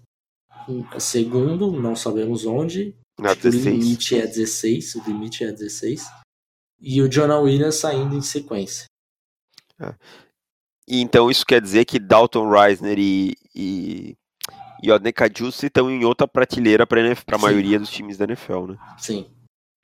segundo, 0.98 1.72
não 1.72 1.96
sabemos 1.96 2.44
onde. 2.44 2.96
Na 3.18 3.34
16. 3.34 3.66
O 3.66 3.70
limite 3.70 4.16
é 4.16 4.26
16. 4.26 4.94
O 4.96 5.04
limite 5.04 5.44
é 5.44 5.52
16. 5.52 6.04
E 6.80 7.00
o 7.00 7.08
Jonah 7.08 7.38
Williams 7.38 7.76
saindo 7.76 8.16
em 8.16 8.22
sequência. 8.22 8.86
É. 9.80 9.94
E 10.88 11.00
então 11.00 11.30
isso 11.30 11.46
quer 11.46 11.60
dizer 11.60 11.84
que 11.84 11.98
Dalton 11.98 12.50
Reisner 12.50 12.98
e, 12.98 13.36
e, 13.54 14.16
e 14.82 14.90
Odneka 14.90 15.30
Juice 15.32 15.66
estão 15.66 15.90
em 15.90 16.04
outra 16.04 16.26
prateleira 16.26 16.86
para 16.86 17.00
a 17.32 17.38
maioria 17.38 17.78
dos 17.78 17.90
times 17.90 18.16
da 18.16 18.24
NFL, 18.24 18.66
né? 18.66 18.78
Sim. 18.98 19.30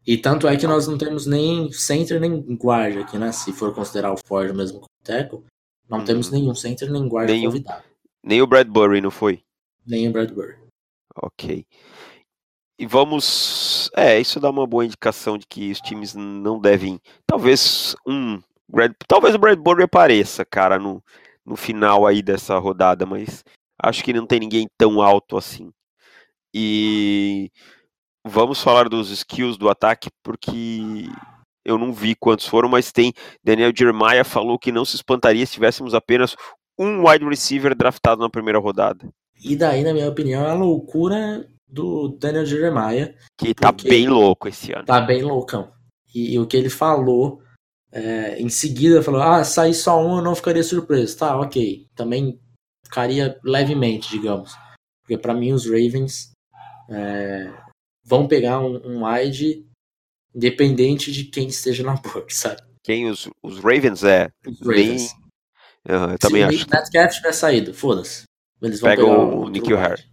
E 0.07 0.17
tanto 0.17 0.49
é 0.49 0.57
que 0.57 0.67
nós 0.67 0.89
não 0.89 0.99
temos 0.99 1.27
nem 1.27 1.71
center 1.71 2.21
nem 2.21 2.41
guard 2.57 2.99
aqui, 2.99 3.19
né? 3.19 3.31
Se 3.31 3.53
for 3.53 3.75
considerar 3.75 4.13
o 4.13 4.17
Ford 4.17 4.55
mesmo 4.55 4.81
como 4.81 4.89
tackle, 5.05 5.45
não 5.89 5.99
hum. 5.99 6.05
temos 6.05 6.31
nenhum 6.31 6.55
center 6.55 6.91
nem 6.91 7.07
guard 7.07 7.31
nenhum, 7.31 7.51
convidado. 7.51 7.85
Nem 8.23 8.43
o 8.43 8.47
Bradbury, 8.47 9.01
não 9.01 9.11
foi? 9.11 9.43
Nem 9.87 10.09
o 10.09 10.13
Bradbury. 10.13 10.57
Ok. 11.15 11.65
E 12.79 12.87
vamos. 12.87 13.91
É, 13.97 14.19
isso 14.19 14.41
dá 14.41 14.51
uma 14.51 14.67
boa 14.67 14.85
indicação 14.85 15.37
de 15.37 15.47
que 15.47 15.71
os 15.71 15.81
times 15.81 16.15
não 16.15 16.61
devem. 16.61 17.01
Talvez 17.27 17.95
um. 18.07 18.41
Talvez 19.07 19.35
o 19.35 19.39
Bradbury 19.39 19.83
apareça, 19.83 20.45
cara, 20.45 20.79
no, 20.79 21.03
no 21.45 21.57
final 21.57 22.07
aí 22.07 22.23
dessa 22.23 22.59
rodada, 22.59 23.07
mas 23.07 23.45
acho 23.83 24.03
que 24.03 24.12
não 24.12 24.26
tem 24.26 24.41
ninguém 24.41 24.66
tão 24.76 25.01
alto 25.01 25.37
assim. 25.37 25.70
E 26.53 27.51
vamos 28.26 28.62
falar 28.62 28.89
dos 28.89 29.11
skills 29.11 29.57
do 29.57 29.68
ataque, 29.68 30.09
porque 30.22 31.09
eu 31.64 31.79
não 31.79 31.93
vi 31.93 32.14
quantos 32.14 32.47
foram, 32.47 32.68
mas 32.68 32.93
tem. 32.93 33.12
Daniel 33.45 33.72
Jeremiah 33.76 34.24
falou 34.24 34.59
que 34.59 34.72
não 34.72 34.85
se 34.85 34.97
espantaria 34.97 35.45
se 35.45 35.53
tivéssemos 35.53 35.95
apenas 35.95 36.35
um 36.79 37.07
wide 37.07 37.24
receiver 37.24 37.74
draftado 37.74 38.22
na 38.22 38.31
primeira 38.31 38.59
rodada. 38.59 39.09
E 39.43 39.55
daí, 39.55 39.85
na 39.85 39.93
minha 39.93 40.09
opinião, 40.09 40.45
é 40.45 40.51
a 40.51 40.55
loucura 40.55 41.47
do 41.66 42.09
Daniel 42.09 42.47
Jeremiah. 42.47 43.14
Que 43.37 43.55
tá 43.55 43.70
bem 43.70 44.09
louco 44.09 44.49
esse 44.49 44.72
ano. 44.72 44.87
Tá 44.87 45.01
bem 45.01 45.22
loucão. 45.22 45.70
E, 46.14 46.35
e 46.35 46.39
o 46.39 46.47
que 46.47 46.57
ele 46.57 46.70
falou 46.70 47.41
é, 47.93 48.41
em 48.41 48.49
seguida, 48.49 49.03
falou: 49.03 49.22
ah, 49.22 49.45
sair 49.45 49.74
só 49.74 50.01
um 50.01 50.16
eu 50.16 50.22
não 50.22 50.35
ficaria 50.35 50.62
surpreso. 50.62 51.18
Tá, 51.18 51.39
ok. 51.39 51.87
Também 51.95 52.41
ficaria 52.89 53.39
levemente, 53.45 54.11
digamos. 54.11 54.57
Porque 55.03 55.18
para 55.18 55.34
mim 55.34 55.53
os 55.53 55.66
Ravens 55.66 56.32
é, 56.89 57.53
vão 58.05 58.26
pegar 58.26 58.61
um, 58.61 58.76
um 58.84 59.07
wide 59.07 59.66
independente 60.34 61.12
de 61.12 61.24
quem 61.24 61.49
esteja 61.49 61.82
na 61.82 61.95
board, 62.01 62.34
sabe? 62.34 62.62
Quem? 62.82 63.09
Os, 63.09 63.28
os 63.43 63.59
Ravens 63.59 64.03
é. 64.03 64.30
Os 64.47 64.61
Ravens. 64.61 65.14
Bem... 65.14 65.97
Uhum, 65.97 66.12
eu 66.12 66.18
também 66.18 66.43
acho. 66.43 66.59
Se 66.59 66.64
o 66.64 66.70
Metcalf 66.70 67.14
tiver 67.14 67.32
saído, 67.32 67.74
foda-se. 67.74 68.24
Eles 68.61 68.80
vão 68.80 68.91
Pega 68.91 69.03
pegar 69.03 69.18
o 69.18 69.49
Nick 69.49 69.74
Harry. 69.74 70.05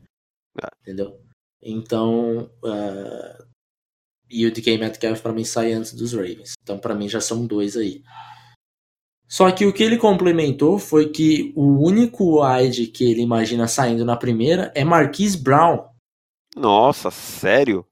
É. 0.61 0.67
Entendeu? 0.81 1.19
Então. 1.61 2.49
Uh... 2.63 3.45
E 4.29 4.45
o 4.45 4.51
DK 4.51 4.77
Metcalf 4.77 5.21
pra 5.21 5.31
mim 5.31 5.43
sai 5.43 5.73
antes 5.73 5.93
dos 5.93 6.13
Ravens. 6.13 6.53
Então 6.63 6.79
para 6.79 6.95
mim 6.95 7.07
já 7.07 7.21
são 7.21 7.45
dois 7.45 7.77
aí. 7.77 8.03
Só 9.35 9.51
que 9.51 9.65
o 9.65 9.73
que 9.73 9.83
ele 9.83 9.97
complementou 9.97 10.79
foi 10.79 11.09
que 11.09 11.51
o 11.55 11.83
único 11.85 12.41
wide 12.41 12.87
que 12.87 13.03
ele 13.11 13.21
imagina 13.21 13.67
saindo 13.67 14.05
na 14.05 14.15
primeira 14.15 14.71
é 14.73 14.83
Marquise 14.85 15.37
Brown, 15.37 15.89
nossa, 16.55 17.11
sério? 17.11 17.85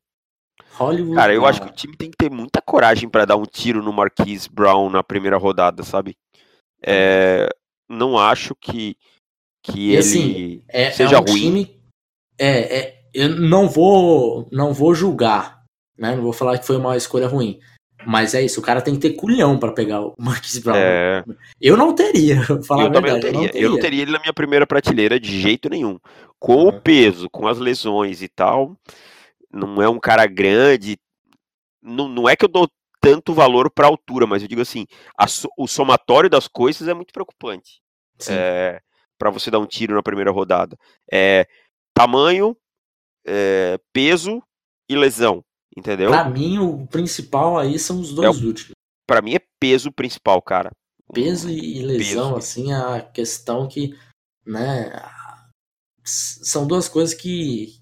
Hollywood. 0.76 1.16
Cara, 1.16 1.34
eu 1.34 1.46
acho 1.46 1.62
que 1.62 1.68
o 1.68 1.74
time 1.74 1.98
tem 1.98 2.10
que 2.10 2.18
ter 2.18 2.32
muita 2.32 2.62
coragem 2.62 3.10
para 3.10 3.26
dar 3.26 3.36
um 3.36 3.46
tiro 3.46 3.84
no 3.84 3.92
Marquise 3.92 4.50
Brown 4.50 4.90
na 4.90 5.04
primeira 5.04 5.38
rodada, 5.38 5.84
sabe? 5.84 6.16
É, 6.82 7.50
não 7.90 8.18
acho 8.18 8.56
que, 8.56 8.96
que 9.62 9.90
ele 9.90 9.98
assim, 9.98 10.64
é, 10.70 10.92
seja 10.92 11.18
é 11.18 11.20
um 11.20 11.24
ruim. 11.24 11.42
Time, 11.42 11.82
é, 12.40 12.78
é, 12.78 13.04
eu 13.14 13.30
não 13.30 13.68
vou, 13.68 14.48
não 14.52 14.74
vou 14.74 14.96
julgar, 14.96 15.62
né? 15.98 16.16
Não 16.16 16.24
vou 16.24 16.34
falar 16.34 16.58
que 16.58 16.66
foi 16.66 16.78
uma 16.78 16.96
escolha 16.96 17.28
ruim. 17.28 17.60
Mas 18.06 18.34
é 18.34 18.42
isso, 18.42 18.60
o 18.60 18.64
cara 18.64 18.82
tem 18.82 18.94
que 18.96 19.00
ter 19.00 19.14
culhão 19.14 19.58
para 19.58 19.72
pegar 19.72 20.02
o 20.02 20.14
Marquis 20.18 20.58
Brown. 20.58 20.76
É... 20.76 21.24
Eu 21.62 21.78
não 21.78 21.94
teria, 21.94 22.42
falar 22.66 22.84
eu 22.84 22.88
a 22.88 23.02
verdade. 23.02 23.12
Não 23.12 23.20
teria. 23.20 23.32
Eu, 23.32 23.42
não 23.42 23.48
teria. 23.48 23.62
eu 23.62 23.70
não 23.72 23.80
teria 23.80 24.02
ele 24.02 24.12
na 24.12 24.20
minha 24.20 24.34
primeira 24.34 24.68
prateleira 24.68 25.20
de 25.20 25.40
jeito 25.40 25.70
nenhum. 25.70 26.00
Com 26.40 26.68
o 26.68 26.82
peso, 26.82 27.30
com 27.30 27.48
as 27.48 27.58
lesões 27.58 28.22
e 28.22 28.28
tal, 28.28 28.76
não 29.52 29.82
é 29.82 29.88
um 29.88 30.00
cara 30.00 30.26
grande. 30.26 30.98
Não, 31.82 32.08
não 32.08 32.28
é 32.28 32.36
que 32.36 32.46
eu 32.46 32.50
dou 32.50 32.70
tanto 33.00 33.34
valor 33.34 33.70
para 33.70 33.88
altura, 33.88 34.26
mas 34.26 34.42
eu 34.42 34.48
digo 34.48 34.62
assim, 34.62 34.88
a, 35.18 35.26
o 35.58 35.68
somatório 35.68 36.30
das 36.30 36.48
coisas 36.48 36.88
é 36.88 36.94
muito 36.94 37.12
preocupante. 37.12 37.82
É, 38.30 38.80
para 39.18 39.30
você 39.30 39.52
dar 39.52 39.60
um 39.60 39.66
tiro 39.66 39.94
na 39.94 40.04
primeira 40.04 40.32
rodada. 40.32 40.78
É 41.12 41.46
tamanho, 41.94 42.56
é, 43.26 43.78
peso 43.92 44.42
e 44.90 44.96
lesão. 44.96 45.44
Entendeu? 45.76 46.10
Pra 46.10 46.30
mim, 46.30 46.60
o 46.60 46.86
principal 46.88 47.58
aí 47.58 47.80
são 47.80 48.00
os 48.00 48.14
dois 48.14 48.42
é 48.42 48.46
últimos. 48.46 48.72
Pra 49.08 49.22
mim 49.22 49.36
é 49.36 49.40
peso 49.60 49.92
principal, 49.92 50.42
cara. 50.42 50.72
Peso 51.14 51.50
e 51.50 51.82
lesão, 51.82 52.34
peso. 52.34 52.38
assim, 52.38 52.74
a 52.74 53.02
questão 53.02 53.68
que, 53.68 53.98
né, 54.46 54.92
são 56.04 56.66
duas 56.66 56.88
coisas 56.88 57.14
que, 57.14 57.80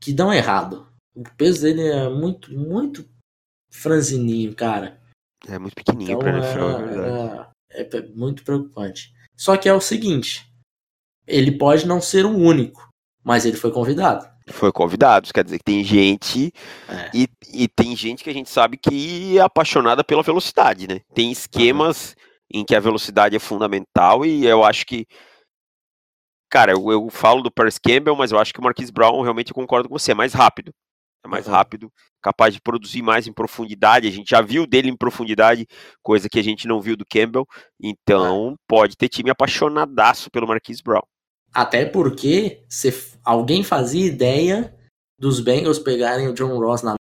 que 0.00 0.12
dão 0.12 0.32
errado. 0.32 0.88
O 1.14 1.24
peso 1.36 1.62
dele 1.62 1.82
é 1.82 2.08
muito, 2.08 2.52
muito 2.52 3.08
franzininho, 3.70 4.54
cara. 4.54 5.00
É 5.46 5.58
muito 5.58 5.74
pequenininho 5.74 6.16
então, 6.16 6.20
pra 6.20 6.38
NFL, 6.38 7.50
é, 7.70 7.82
é, 7.82 7.96
é 7.96 8.02
muito 8.08 8.44
preocupante. 8.44 9.12
Só 9.36 9.56
que 9.56 9.68
é 9.68 9.74
o 9.74 9.80
seguinte, 9.80 10.50
ele 11.26 11.52
pode 11.56 11.86
não 11.86 12.00
ser 12.00 12.26
o 12.26 12.36
único, 12.36 12.88
mas 13.24 13.46
ele 13.46 13.56
foi 13.56 13.72
convidado. 13.72 14.29
Foi 14.48 14.72
convidado, 14.72 15.32
quer 15.32 15.44
dizer 15.44 15.58
que 15.58 15.64
tem 15.64 15.84
gente 15.84 16.52
é. 16.88 17.10
e, 17.14 17.28
e 17.52 17.68
tem 17.68 17.94
gente 17.94 18.24
que 18.24 18.30
a 18.30 18.32
gente 18.32 18.50
sabe 18.50 18.76
que 18.76 19.38
é 19.38 19.40
apaixonada 19.40 20.02
pela 20.02 20.22
velocidade, 20.22 20.88
né? 20.88 21.00
Tem 21.14 21.30
esquemas 21.30 22.16
uhum. 22.52 22.60
em 22.60 22.64
que 22.64 22.74
a 22.74 22.80
velocidade 22.80 23.36
é 23.36 23.38
fundamental 23.38 24.24
e 24.24 24.46
eu 24.46 24.64
acho 24.64 24.84
que 24.86 25.06
cara, 26.50 26.72
eu, 26.72 26.90
eu, 26.90 27.08
falo 27.10 27.42
do 27.42 27.50
Paris 27.50 27.78
Campbell, 27.78 28.16
mas 28.16 28.32
eu 28.32 28.38
acho 28.38 28.52
que 28.52 28.58
o 28.58 28.62
Marquis 28.62 28.90
Brown 28.90 29.22
realmente 29.22 29.50
eu 29.50 29.54
concordo 29.54 29.88
com 29.88 29.96
você, 29.96 30.12
é 30.12 30.14
mais 30.14 30.34
rápido. 30.34 30.72
É 31.24 31.28
mais 31.28 31.46
uhum. 31.46 31.52
rápido, 31.52 31.92
capaz 32.22 32.54
de 32.54 32.60
produzir 32.60 33.02
mais 33.02 33.26
em 33.26 33.32
profundidade. 33.32 34.08
A 34.08 34.10
gente 34.10 34.30
já 34.30 34.40
viu 34.40 34.66
dele 34.66 34.88
em 34.88 34.96
profundidade, 34.96 35.66
coisa 36.02 36.28
que 36.28 36.38
a 36.38 36.42
gente 36.42 36.66
não 36.66 36.80
viu 36.80 36.96
do 36.96 37.04
Campbell. 37.04 37.46
Então, 37.78 38.52
é. 38.52 38.54
pode 38.66 38.96
ter 38.96 39.08
time 39.08 39.30
apaixonadaço 39.30 40.30
pelo 40.30 40.48
Marquis 40.48 40.80
Brown. 40.80 41.02
Até 41.52 41.84
porque 41.84 42.62
se 42.68 42.92
alguém 43.24 43.62
fazia 43.62 44.06
ideia 44.06 44.74
dos 45.18 45.40
Bengals 45.40 45.78
pegarem 45.78 46.28
o 46.28 46.34
John 46.34 46.58
Ross 46.58 46.82
na. 46.82 46.94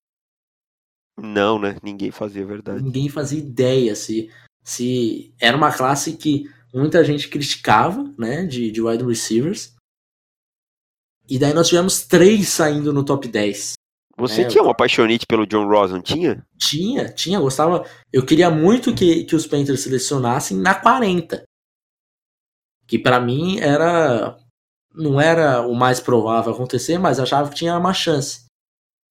Não, 1.19 1.59
né? 1.59 1.77
Ninguém 1.83 2.11
fazia, 2.11 2.45
verdade. 2.45 2.83
Ninguém 2.83 3.09
fazia 3.09 3.39
ideia 3.39 3.95
se, 3.95 4.31
se 4.63 5.35
era 5.41 5.57
uma 5.57 5.73
classe 5.73 6.17
que 6.17 6.49
muita 6.73 7.05
gente 7.05 7.29
criticava, 7.29 8.05
né? 8.19 8.45
De, 8.45 8.71
de 8.71 8.81
wide 8.81 9.05
receivers. 9.05 9.75
E 11.29 11.39
daí 11.39 11.53
nós 11.53 11.69
tivemos 11.69 12.03
três 12.03 12.49
saindo 12.49 12.93
no 12.93 13.05
top 13.05 13.27
10. 13.27 13.73
Você 14.19 14.43
é, 14.43 14.45
tinha 14.47 14.63
uma 14.63 14.75
paixonite 14.75 15.27
pelo 15.27 15.47
John 15.47 15.69
Ross, 15.69 15.91
não 15.91 16.01
tinha? 16.01 16.47
Tinha, 16.57 17.13
tinha, 17.13 17.41
gostava. 17.41 17.85
Eu 18.13 18.25
queria 18.25 18.51
muito 18.51 18.95
que, 18.95 19.25
que 19.25 19.35
os 19.35 19.47
Panthers 19.47 19.81
selecionassem 19.81 20.57
na 20.57 20.75
40 20.75 21.45
que 22.87 22.99
para 22.99 23.21
mim 23.21 23.59
era 23.59 24.39
não 24.95 25.21
era 25.21 25.67
o 25.67 25.75
mais 25.75 26.01
provável 26.01 26.53
acontecer, 26.53 26.99
mas 26.99 27.21
achava 27.21 27.51
que 27.51 27.57
tinha 27.57 27.77
uma 27.77 27.93
chance. 27.93 28.47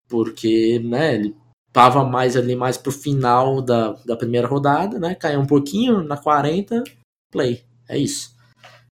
Porque, 0.08 0.80
né, 0.80 1.16
ele 1.16 1.36
tava 1.72 2.04
mais 2.04 2.36
ali 2.36 2.56
mais 2.56 2.78
pro 2.78 2.92
final 2.92 3.62
da, 3.62 3.92
da 4.06 4.16
primeira 4.16 4.48
rodada, 4.48 4.98
né? 4.98 5.14
Caiu 5.14 5.40
um 5.40 5.46
pouquinho 5.46 6.04
na 6.04 6.18
40, 6.18 6.84
play. 7.32 7.64
É 7.88 7.98
isso. 7.98 8.36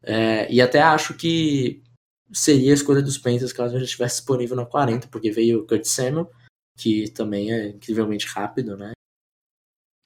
É, 0.03 0.51
e 0.51 0.63
até 0.63 0.81
acho 0.81 1.15
que 1.15 1.83
seria 2.33 2.73
a 2.73 2.75
escolha 2.75 3.03
dos 3.03 3.19
Panthers 3.19 3.53
caso 3.53 3.75
a 3.75 3.79
gente 3.79 3.89
estivesse 3.89 4.17
disponível 4.17 4.57
na 4.57 4.65
40, 4.65 5.09
porque 5.09 5.31
veio 5.31 5.61
o 5.61 5.67
Kurt 5.67 5.85
Samuel, 5.85 6.31
que 6.79 7.11
também 7.11 7.53
é 7.53 7.69
incrivelmente 7.69 8.27
rápido, 8.27 8.77
né? 8.77 8.93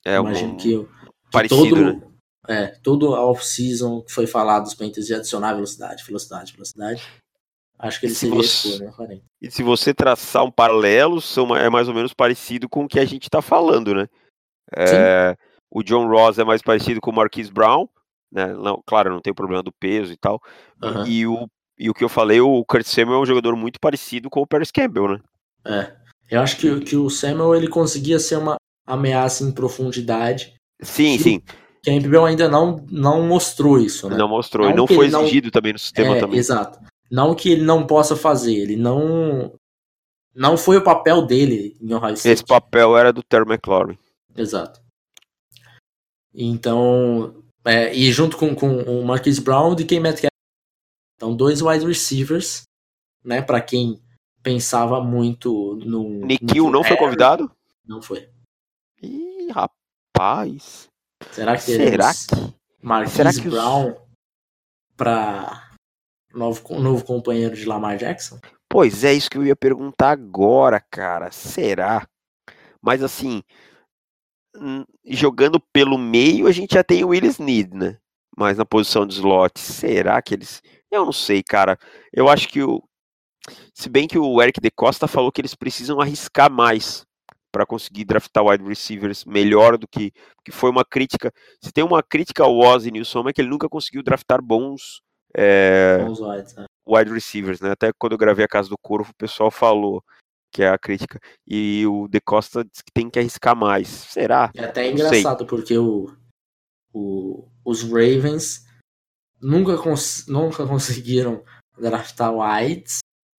É, 0.05 0.17
Imagino 0.17 0.55
um... 0.55 0.57
que, 0.57 0.79
que 0.79 0.89
parecido, 1.31 1.77
todo, 1.77 1.95
né? 2.01 2.12
É, 2.49 2.67
todo 2.83 3.15
a 3.15 3.25
off-season 3.25 4.03
que 4.03 4.13
foi 4.13 4.27
falado 4.27 4.65
dos 4.65 4.75
Panthers 4.75 5.07
de 5.07 5.15
adicionar 5.15 5.55
velocidade, 5.55 6.05
velocidade, 6.05 6.53
velocidade. 6.53 7.03
Acho 7.79 8.01
que 8.01 8.07
ele 8.07 8.15
seria 8.15 8.37
você, 8.37 8.69
esse 8.69 8.85
né, 8.85 8.93
40. 8.95 9.23
E 9.41 9.51
se 9.51 9.63
você 9.63 9.93
traçar 9.93 10.45
um 10.45 10.51
paralelo, 10.51 11.21
são, 11.21 11.55
é 11.57 11.69
mais 11.69 11.89
ou 11.89 11.95
menos 11.95 12.13
parecido 12.15 12.69
com 12.69 12.85
o 12.85 12.89
que 12.89 12.99
a 12.99 13.05
gente 13.05 13.25
está 13.25 13.43
falando, 13.43 13.95
né? 13.95 14.09
É, 14.77 15.37
o 15.71 15.83
John 15.83 16.07
Ross 16.07 16.39
é 16.39 16.45
mais 16.45 16.63
parecido 16.63 17.01
com 17.01 17.11
o 17.11 17.15
Marquise 17.15 17.51
Brown, 17.51 17.89
né? 18.31 18.53
Não, 18.55 18.83
claro, 18.87 19.11
não 19.11 19.21
tem 19.21 19.33
o 19.33 19.37
problema 19.37 19.63
do 19.63 19.73
peso 19.73 20.13
e 20.13 20.17
tal. 20.17 20.41
Uhum. 20.83 21.07
E, 21.07 21.27
o, 21.27 21.49
e 21.79 21.91
o 21.91 21.95
que 21.95 22.05
eu 22.05 22.09
falei, 22.09 22.41
o 22.41 22.65
Kurt 22.65 22.87
Samuel 22.87 23.19
é 23.19 23.23
um 23.23 23.27
jogador 23.27 23.57
muito 23.57 23.81
parecido 23.81 24.31
com 24.31 24.41
o 24.41 24.47
Paris 24.47 24.71
Campbell, 24.71 25.09
né? 25.09 25.21
É. 25.65 25.97
Eu 26.31 26.41
acho 26.41 26.57
que, 26.57 26.81
que 26.81 26.97
o 26.97 27.11
Samuel 27.11 27.55
ele 27.55 27.69
conseguia 27.69 28.19
ser 28.19 28.37
uma 28.37 28.57
ameaça 28.87 29.45
em 29.45 29.53
profundidade. 29.53 30.55
Sim, 30.81 31.19
sim. 31.19 31.43
Campbell 31.85 32.25
ainda 32.25 32.49
não, 32.49 32.85
não 32.91 33.27
mostrou 33.27 33.79
isso, 33.79 34.09
né? 34.09 34.17
Não 34.17 34.29
mostrou, 34.29 34.67
não 34.67 34.73
e 34.73 34.77
não 34.77 34.87
foi 34.87 35.07
exigido 35.07 35.47
não... 35.47 35.51
também 35.51 35.73
no 35.73 35.79
sistema 35.79 36.17
é, 36.17 36.21
também. 36.21 36.39
Exato. 36.39 36.79
Não 37.11 37.35
que 37.35 37.51
ele 37.51 37.63
não 37.63 37.87
possa 37.87 38.17
fazer, 38.17 38.55
ele 38.55 38.77
não 38.77 39.53
não 40.35 40.57
foi 40.57 40.79
o 40.79 40.85
papel 40.85 41.27
dele 41.27 41.77
em 41.81 41.93
Ohio 41.93 42.15
State. 42.15 42.33
Esse 42.33 42.45
papel 42.45 42.97
era 42.97 43.13
do 43.13 43.23
Terry 43.23 43.45
McLaurin. 43.45 43.99
Exato. 44.35 44.81
Então, 46.35 47.43
é, 47.65 47.95
e 47.95 48.11
junto 48.11 48.37
com, 48.39 48.55
com 48.55 48.83
o 48.83 49.05
Marquis 49.05 49.39
Brown 49.39 49.77
e 49.79 49.85
quem 49.85 50.01
Metcalf. 50.01 50.33
Então, 51.17 51.37
dois 51.37 51.61
wide 51.61 51.87
receivers, 51.87 52.63
né, 53.23 53.43
para 53.43 53.61
quem 53.61 54.01
pensava 54.43 55.01
muito 55.01 55.77
no 55.85 56.27
Nikhil 56.27 56.71
não 56.71 56.83
foi 56.83 56.97
convidado? 56.97 57.51
Não 57.87 58.01
foi. 58.01 58.29
Ih, 59.03 59.49
rapaz. 59.51 60.89
Será 61.31 61.57
que 61.57 61.63
Será 61.63 62.13
que... 62.13 62.55
Marquise 62.83 63.17
Será 63.17 63.33
que 63.33 63.49
Brown 63.49 63.91
os... 63.91 63.97
para 64.97 65.71
novo, 66.35 66.81
novo 66.81 67.05
companheiro 67.05 67.55
de 67.55 67.65
Lamar 67.65 67.97
Jackson? 67.97 68.39
Pois 68.69 69.05
é, 69.05 69.13
isso 69.13 69.31
que 69.31 69.39
eu 69.39 69.45
ia 69.45 69.55
perguntar 69.55 70.11
agora, 70.11 70.81
cara. 70.81 71.31
Será? 71.31 72.07
Mas 72.81 73.03
assim, 73.03 73.43
jogando 75.05 75.61
pelo 75.73 75.97
meio, 75.97 76.47
a 76.47 76.53
gente 76.53 76.75
já 76.75 76.83
tem 76.83 77.05
o 77.05 77.09
Willis 77.09 77.39
Need, 77.39 77.77
né? 77.77 77.99
Mas 78.37 78.57
na 78.57 78.65
posição 78.65 79.07
de 79.07 79.15
slot, 79.15 79.61
será 79.61 80.21
que 80.23 80.35
eles. 80.35 80.63
Eu 80.91 81.05
não 81.05 81.13
sei, 81.13 81.43
cara. 81.43 81.79
Eu 82.13 82.29
acho 82.29 82.49
que 82.49 82.63
o. 82.63 82.83
Se 83.75 83.89
bem 83.89 84.07
que 84.09 84.19
o 84.19 84.41
Eric 84.41 84.61
De 84.61 84.71
Costa 84.71 85.07
falou 85.07 85.31
que 85.31 85.41
eles 85.41 85.55
precisam 85.55 86.01
arriscar 86.01 86.51
mais 86.51 87.05
para 87.53 87.67
conseguir 87.67 88.05
draftar 88.05 88.45
wide 88.45 88.65
receivers 88.65 89.25
melhor 89.25 89.77
do 89.77 89.87
que 89.87 90.13
que 90.45 90.51
foi 90.51 90.71
uma 90.71 90.85
crítica. 90.85 91.31
Se 91.63 91.71
tem 91.71 91.85
uma 91.85 92.03
crítica 92.03 92.43
ao 92.43 92.57
Oz 92.59 92.87
e 92.87 92.91
Nilson 92.91 93.29
é 93.29 93.33
que 93.33 93.41
ele 93.41 93.51
nunca 93.51 93.69
conseguiu 93.69 94.03
draftar 94.03 94.43
bons, 94.43 95.03
é, 95.37 95.99
bons 96.05 96.21
wide, 96.21 96.57
né? 96.57 96.65
wide 96.89 97.13
receivers, 97.13 97.61
né? 97.61 97.71
Até 97.71 97.93
quando 97.99 98.13
eu 98.13 98.19
gravei 98.19 98.45
a 98.45 98.49
Casa 98.49 98.69
do 98.69 98.79
Corvo, 98.83 99.11
o 99.11 99.17
pessoal 99.17 99.51
falou 99.51 100.03
que 100.53 100.63
é 100.63 100.69
a 100.69 100.79
crítica. 100.79 101.19
E 101.47 101.87
o 101.87 102.09
De 102.09 102.21
Costa 102.21 102.65
diz 102.65 102.83
que 102.83 102.93
tem 102.93 103.09
que 103.09 103.19
arriscar 103.19 103.57
mais. 103.57 103.89
Será? 103.89 104.51
É 104.55 104.65
até 104.65 104.91
engraçado, 104.91 105.47
porque 105.47 105.77
o, 105.79 106.15
o, 106.93 107.49
os 107.65 107.83
Ravens 107.83 108.67
nunca, 109.41 109.79
cons 109.79 110.27
nunca 110.29 110.67
conseguiram 110.67 111.43
draftar 111.79 112.33
wides 112.35 112.99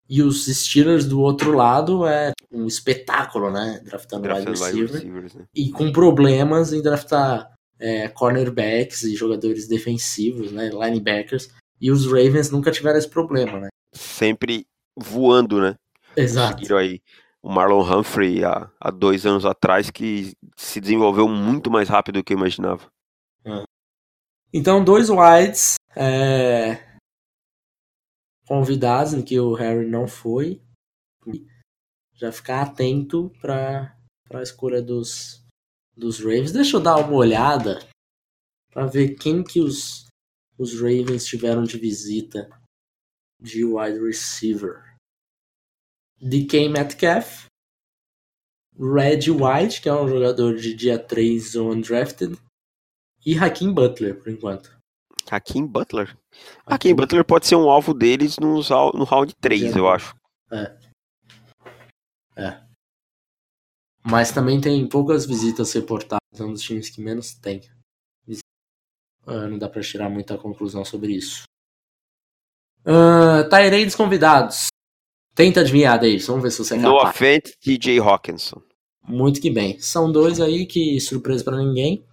e 0.10 0.22
os 0.22 0.46
Steelers 0.46 1.06
do 1.06 1.22
outro 1.22 1.56
lado 1.56 2.06
é 2.06 2.32
um 2.54 2.68
espetáculo, 2.68 3.52
né? 3.52 3.82
Draftando, 3.84 4.28
wide 4.34 4.50
receiver. 4.50 5.04
Né? 5.36 5.46
E 5.56 5.72
com 5.72 5.92
problemas 5.92 6.72
em 6.72 6.82
draftar 6.82 7.52
é, 7.80 8.08
cornerbacks 8.08 9.04
e 9.04 9.16
jogadores 9.16 9.68
defensivos, 9.68 10.52
né? 10.52 10.70
Linebackers. 10.70 11.50
E 11.82 11.92
os 11.92 12.06
Ravens 12.06 12.50
nunca 12.50 12.72
tiveram 12.72 12.98
esse 12.98 13.10
problema, 13.10 13.60
né? 13.60 13.70
Sempre 13.94 14.66
voando, 14.96 15.60
né? 15.60 15.76
Exato. 16.16 16.54
Conseguiram 16.54 16.78
aí 16.78 17.02
o 17.42 17.50
Marlon 17.50 17.82
Humphrey 17.82 18.44
há, 18.46 18.70
há 18.80 18.92
dois 18.92 19.26
anos 19.26 19.46
atrás 19.46 19.90
que 19.90 20.34
se 20.56 20.80
desenvolveu 20.80 21.28
muito 21.28 21.70
mais 21.70 21.90
rápido 21.90 22.20
do 22.20 22.24
que 22.24 22.34
eu 22.34 22.38
imaginava. 22.38 22.88
É. 23.46 23.64
Então, 24.54 24.84
dois 24.84 25.10
wides. 25.10 25.76
É 25.96 26.94
convidados 28.46 29.14
em 29.14 29.22
que 29.22 29.40
o 29.40 29.54
Harry 29.54 29.88
não 29.88 30.08
foi. 30.08 30.62
Já 32.16 32.32
ficar 32.32 32.62
atento 32.62 33.32
para 33.42 33.96
a 34.32 34.42
escolha 34.42 34.82
dos, 34.82 35.44
dos 35.96 36.20
Ravens. 36.20 36.52
Deixa 36.52 36.78
eu 36.78 36.82
dar 36.82 36.98
uma 36.98 37.16
olhada 37.16 37.80
para 38.72 38.86
ver 38.88 39.16
quem 39.16 39.44
que 39.44 39.60
os, 39.60 40.06
os 40.58 40.74
Ravens 40.76 41.26
tiveram 41.26 41.64
de 41.64 41.78
visita 41.78 42.50
de 43.40 43.64
wide 43.66 44.00
receiver. 44.00 44.82
DK 46.20 46.70
Metcalf, 46.70 47.48
Red 48.80 49.30
White, 49.30 49.82
que 49.82 49.90
é 49.90 49.94
um 49.94 50.08
jogador 50.08 50.56
de 50.56 50.74
dia 50.74 50.98
3 50.98 51.56
undrafted, 51.56 52.38
e 53.26 53.38
Hakim 53.38 53.74
Butler, 53.74 54.18
por 54.18 54.30
enquanto. 54.30 54.76
Hakim 55.30 55.68
Butler? 55.68 56.18
Hakim 56.66 56.96
Butler 56.96 57.26
pode 57.26 57.48
ser 57.48 57.56
um 57.56 57.70
alvo 57.70 57.94
deles 57.94 58.38
no, 58.40 58.56
no 58.94 59.04
round 59.04 59.34
3, 59.42 59.76
eu 59.76 59.88
acho. 59.88 60.16
É. 60.52 60.83
É. 62.36 62.62
Mas 64.04 64.32
também 64.32 64.60
tem 64.60 64.88
poucas 64.88 65.26
visitas 65.26 65.72
reportadas, 65.74 66.20
é 66.38 66.44
um 66.44 66.52
dos 66.52 66.62
times 66.62 66.90
que 66.90 67.02
menos 67.02 67.34
tem. 67.34 67.62
Uh, 69.26 69.48
não 69.48 69.58
dá 69.58 69.70
pra 69.70 69.82
tirar 69.82 70.10
muita 70.10 70.38
conclusão 70.38 70.84
sobre 70.84 71.14
isso. 71.14 71.44
Uh, 72.86 73.48
Tyrades 73.50 73.96
convidados. 73.96 74.68
Tenta 75.34 75.62
adivinhar, 75.62 75.98
Davis. 75.98 76.28
Vamos 76.28 76.44
ver 76.44 76.52
se 76.52 76.60
você 76.60 76.76
é 76.76 76.78
No 76.78 76.96
offense, 76.96 77.56
TJ 77.62 78.00
Hawkinson. 78.00 78.62
Muito 79.08 79.42
que 79.42 79.50
bem. 79.50 79.80
São 79.80 80.12
dois 80.12 80.40
aí 80.40 80.66
que, 80.66 81.00
surpresa 81.00 81.44
para 81.44 81.58
ninguém. 81.58 82.06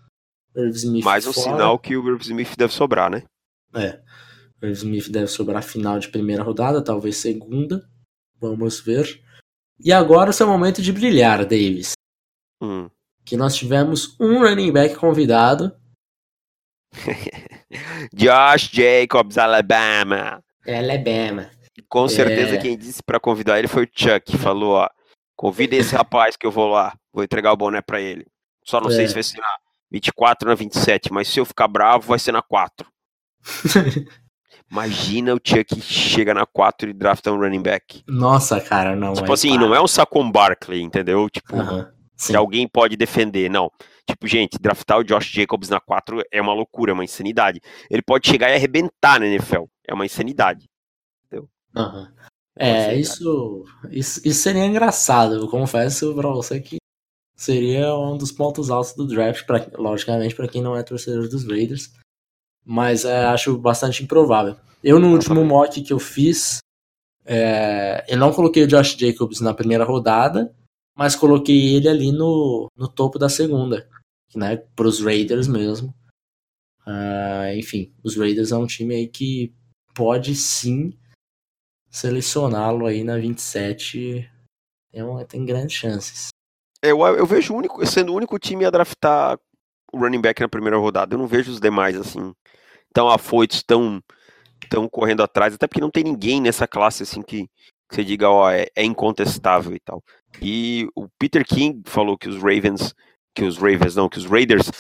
Mais 1.03 1.27
um 1.27 1.33
fora. 1.33 1.51
sinal 1.51 1.79
que 1.79 1.97
o 1.97 2.09
Irv 2.09 2.21
Smith 2.23 2.57
deve 2.57 2.73
sobrar, 2.73 3.11
né? 3.11 3.25
É. 3.75 4.01
O 4.62 4.66
Irv 4.66 4.77
Smith 4.77 5.09
deve 5.09 5.29
sobrar 5.29 5.62
final 5.62 5.99
de 5.99 6.09
primeira 6.09 6.43
rodada, 6.43 6.83
talvez 6.83 7.16
segunda. 7.16 7.89
Vamos 8.41 8.81
ver. 8.81 9.23
E 9.83 9.93
agora 9.93 10.31
o 10.31 10.33
seu 10.33 10.47
momento 10.47 10.83
de 10.83 10.93
brilhar, 10.93 11.45
Davis. 11.45 11.93
Hum. 12.62 12.89
Que 13.24 13.37
nós 13.37 13.57
tivemos 13.57 14.16
um 14.20 14.41
running 14.41 14.72
back 14.72 14.95
convidado. 14.97 15.74
Josh 18.12 18.70
Jacobs, 18.72 19.39
Alabama. 19.39 20.43
Alabama. 20.66 21.51
Com 21.89 22.09
certeza 22.09 22.57
é... 22.57 22.59
quem 22.59 22.76
disse 22.76 23.03
para 23.03 23.20
convidar 23.20 23.59
ele 23.59 23.68
foi 23.68 23.85
o 23.85 23.89
Chuck. 23.93 24.37
Falou, 24.37 24.74
ó, 24.74 24.89
convida 25.37 25.76
esse 25.76 25.95
rapaz 25.95 26.37
que 26.37 26.47
eu 26.47 26.51
vou 26.51 26.68
lá, 26.68 26.95
vou 27.12 27.24
entregar 27.24 27.53
o 27.53 27.57
boné 27.57 27.81
para 27.81 28.01
ele. 28.01 28.26
Só 28.64 28.81
não 28.81 28.91
é. 28.91 28.95
sei 28.95 29.09
se 29.09 29.14
vai 29.14 29.22
ser 29.22 29.39
na 29.39 29.57
24 29.91 30.49
ou 30.49 30.51
na 30.51 30.55
27, 30.55 31.12
mas 31.12 31.28
se 31.28 31.41
eu 31.41 31.45
ficar 31.45 31.68
bravo 31.68 32.09
vai 32.09 32.18
ser 32.18 32.33
na 32.33 32.43
4. 32.43 32.87
Imagina 34.71 35.35
o 35.35 35.41
Chuck 35.43 35.81
chega 35.81 36.33
na 36.33 36.47
4 36.47 36.91
e 36.91 36.93
drafta 36.93 37.33
um 37.33 37.39
running 37.39 37.62
back. 37.62 38.05
Nossa, 38.07 38.61
cara, 38.61 38.95
não. 38.95 39.14
Tipo 39.14 39.33
assim, 39.33 39.51
para. 39.51 39.66
não 39.66 39.75
é 39.75 39.83
um 39.83 39.89
Saquon 39.89 40.31
Barkley, 40.31 40.81
entendeu? 40.81 41.29
Tipo, 41.29 41.57
uh 41.57 41.61
-huh. 41.61 41.89
que 42.25 42.37
alguém 42.37 42.68
pode 42.68 42.97
defender. 42.97 43.51
Não. 43.51 43.71
Tipo, 44.07 44.29
gente, 44.29 44.59
draftar 44.61 44.99
o 44.99 45.05
Josh 45.05 45.27
Jacobs 45.27 45.68
na 45.68 45.81
4 45.81 46.23
é 46.31 46.41
uma 46.41 46.55
loucura, 46.55 46.93
é 46.93 46.95
uma 46.95 47.05
insanidade. 47.05 47.61
Ele 47.91 48.03
pode 48.03 48.29
chegar 48.29 48.49
e 48.51 48.55
arrebentar 48.55 49.18
na 49.18 49.27
NFL. 49.27 49.64
É 49.87 49.93
uma 49.93 50.07
insanidade. 50.07 50.68
Entendeu? 51.27 51.49
Uhum. 51.77 52.07
É, 52.57 52.95
isso, 52.95 53.64
isso, 53.91 54.21
isso 54.25 54.43
seria 54.43 54.66
engraçado. 54.66 55.35
Eu 55.35 55.49
confesso 55.49 56.14
pra 56.14 56.29
você 56.29 56.61
que 56.61 56.77
seria 57.35 57.95
um 57.97 58.16
dos 58.16 58.31
pontos 58.31 58.71
altos 58.71 58.95
do 58.95 59.07
draft, 59.07 59.47
pra, 59.47 59.66
logicamente, 59.79 60.35
para 60.35 60.47
quem 60.47 60.62
não 60.62 60.77
é 60.77 60.83
torcedor 60.83 61.29
dos 61.29 61.45
Raiders 61.47 61.91
mas 62.71 63.05
é, 63.05 63.25
acho 63.25 63.59
bastante 63.59 64.05
improvável. 64.05 64.55
Eu, 64.83 65.01
no 65.01 65.12
último 65.12 65.45
mock 65.45 65.83
que 65.83 65.93
eu 65.93 65.99
fiz, 65.99 66.59
é, 67.27 68.05
eu 68.09 68.16
não 68.16 68.33
coloquei 68.33 68.62
o 68.62 68.66
Josh 68.68 68.97
Jacobs 68.97 69.41
na 69.41 69.53
primeira 69.53 69.83
rodada, 69.83 70.55
mas 70.97 71.16
coloquei 71.16 71.75
ele 71.75 71.89
ali 71.89 72.12
no, 72.12 72.68
no 72.77 72.87
topo 72.87 73.18
da 73.18 73.29
segunda, 73.29 73.89
né, 74.37 74.57
para 74.77 74.87
os 74.87 75.01
Raiders 75.01 75.49
mesmo. 75.49 75.93
Uh, 76.87 77.59
enfim, 77.59 77.93
os 78.05 78.16
Raiders 78.16 78.53
é 78.53 78.57
um 78.57 78.68
time 78.68 78.95
aí 78.95 79.09
que 79.09 79.53
pode 79.93 80.37
sim 80.37 80.97
selecioná-lo 81.91 82.87
aí 82.87 83.03
na 83.03 83.16
27. 83.16 84.31
Tem, 84.93 85.03
uma, 85.03 85.25
tem 85.25 85.45
grandes 85.45 85.75
chances. 85.75 86.29
Eu, 86.81 87.01
eu 87.01 87.27
vejo 87.27 87.53
o 87.53 87.57
único, 87.57 87.85
sendo 87.85 88.12
o 88.12 88.16
único 88.16 88.39
time 88.39 88.64
a 88.64 88.71
draftar 88.71 89.37
o 89.93 89.99
running 89.99 90.21
back 90.21 90.41
na 90.41 90.49
primeira 90.49 90.77
rodada. 90.77 91.14
Eu 91.14 91.18
não 91.18 91.27
vejo 91.27 91.51
os 91.51 91.59
demais 91.59 91.97
assim 91.97 92.33
tão 92.93 93.09
afoitos, 93.09 93.62
tão, 93.62 94.03
tão 94.68 94.88
correndo 94.88 95.22
atrás, 95.22 95.55
até 95.55 95.66
porque 95.66 95.80
não 95.80 95.91
tem 95.91 96.05
ninguém 96.05 96.41
nessa 96.41 96.66
classe 96.66 97.03
assim 97.03 97.22
que, 97.22 97.47
que 97.88 97.95
você 97.95 98.05
diga, 98.05 98.28
ó, 98.28 98.51
é, 98.51 98.66
é, 98.74 98.84
incontestável 98.84 99.74
e 99.74 99.80
tal. 99.80 100.03
E 100.41 100.88
o 100.95 101.09
Peter 101.18 101.45
King 101.45 101.82
falou 101.86 102.16
que 102.16 102.28
os 102.28 102.36
Ravens, 102.36 102.95
que 103.34 103.45
os 103.45 103.57
Ravens 103.57 103.97
não, 103.97 104.09
que 104.09 104.18
os 104.18 104.26
Raiders 104.26 104.70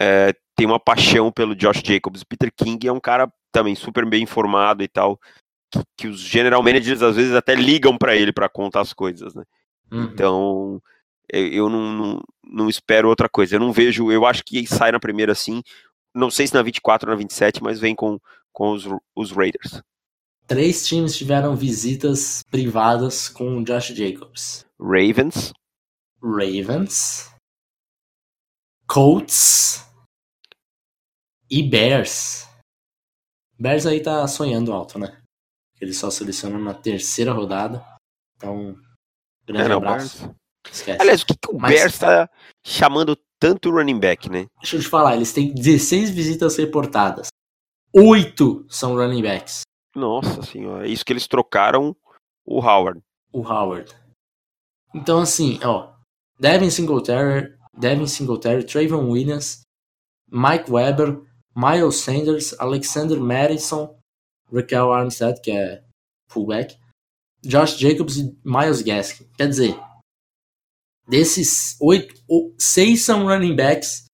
é, 0.00 0.32
tem 0.56 0.66
uma 0.66 0.80
paixão 0.80 1.30
pelo 1.30 1.56
Josh 1.56 1.82
Jacobs. 1.84 2.24
Peter 2.24 2.52
King 2.54 2.86
é 2.86 2.92
um 2.92 3.00
cara 3.00 3.32
também 3.50 3.74
super 3.74 4.06
bem 4.06 4.22
informado 4.22 4.82
e 4.82 4.88
tal, 4.88 5.18
que, 5.70 5.80
que 5.96 6.08
os 6.08 6.20
general 6.20 6.62
managers 6.62 7.02
às 7.02 7.16
vezes 7.16 7.34
até 7.34 7.54
ligam 7.54 7.96
para 7.96 8.16
ele 8.16 8.32
para 8.32 8.48
contar 8.48 8.80
as 8.80 8.92
coisas, 8.92 9.34
né? 9.34 9.44
Uhum. 9.90 10.04
Então 10.04 10.82
eu 11.32 11.68
não, 11.68 11.92
não, 11.92 12.22
não, 12.44 12.68
espero 12.68 13.08
outra 13.08 13.28
coisa. 13.28 13.56
Eu 13.56 13.60
não 13.60 13.72
vejo, 13.72 14.12
eu 14.12 14.26
acho 14.26 14.44
que 14.44 14.66
sai 14.66 14.92
na 14.92 15.00
primeira 15.00 15.32
assim 15.32 15.62
não 16.14 16.30
sei 16.30 16.46
se 16.46 16.54
na 16.54 16.62
24 16.62 17.08
ou 17.08 17.14
na 17.14 17.18
27, 17.18 17.62
mas 17.62 17.80
vem 17.80 17.94
com, 17.94 18.18
com 18.52 18.72
os, 18.72 18.84
os 19.14 19.30
Raiders. 19.32 19.82
Três 20.46 20.86
times 20.86 21.16
tiveram 21.16 21.56
visitas 21.56 22.42
privadas 22.50 23.28
com 23.28 23.58
o 23.58 23.64
Josh 23.64 23.88
Jacobs: 23.88 24.66
Ravens, 24.78 25.52
Ravens, 26.22 27.32
Colts 28.86 29.86
e 31.50 31.62
Bears. 31.62 32.48
Bears 33.58 33.86
aí 33.86 34.02
tá 34.02 34.26
sonhando 34.26 34.72
alto, 34.72 34.98
né? 34.98 35.22
Ele 35.80 35.94
só 35.94 36.10
seleciona 36.10 36.58
na 36.58 36.74
terceira 36.74 37.32
rodada. 37.32 37.84
Então, 38.36 38.76
grande 39.46 39.64
é, 39.64 39.68
não, 39.68 39.76
abraço. 39.78 40.34
Aliás, 40.98 41.22
o 41.22 41.26
que, 41.26 41.36
que 41.36 41.50
o 41.50 41.58
Mas... 41.58 41.72
Bears 41.72 41.98
tá 41.98 42.30
chamando 42.64 43.16
tanto 43.42 43.72
running 43.72 43.98
back, 43.98 44.30
né? 44.30 44.46
Deixa 44.60 44.76
eu 44.76 44.80
te 44.80 44.88
falar, 44.88 45.16
eles 45.16 45.32
têm 45.32 45.52
16 45.52 46.10
visitas 46.10 46.56
reportadas. 46.56 47.26
Oito 47.92 48.64
são 48.68 48.94
running 48.94 49.20
backs. 49.20 49.62
Nossa 49.96 50.42
senhora, 50.42 50.86
é 50.86 50.90
isso 50.90 51.04
que 51.04 51.12
eles 51.12 51.26
trocaram 51.26 51.96
o 52.46 52.60
Howard. 52.60 53.00
O 53.32 53.40
Howard. 53.40 53.92
Então, 54.94 55.18
assim, 55.18 55.58
ó. 55.64 55.92
Devin 56.38 56.70
Singletary, 56.70 57.52
Devin 57.76 58.06
Singletary, 58.06 58.64
Trayvon 58.64 59.10
Williams, 59.10 59.62
Mike 60.30 60.70
Weber, 60.70 61.20
Miles 61.56 61.96
Sanders, 61.96 62.54
Alexander 62.60 63.18
Madison, 63.18 63.98
Raquel 64.52 64.92
Armstead, 64.92 65.40
que 65.40 65.50
é 65.50 65.82
fullback, 66.28 66.76
Josh 67.44 67.76
Jacobs 67.76 68.18
e 68.18 68.38
Miles 68.44 68.82
Gaskin. 68.82 69.28
Quer 69.36 69.48
dizer, 69.48 69.76
desses 71.12 71.76
oito, 71.78 72.14
seis 72.58 73.04
são 73.04 73.26
running 73.26 73.54
backs, 73.54 74.06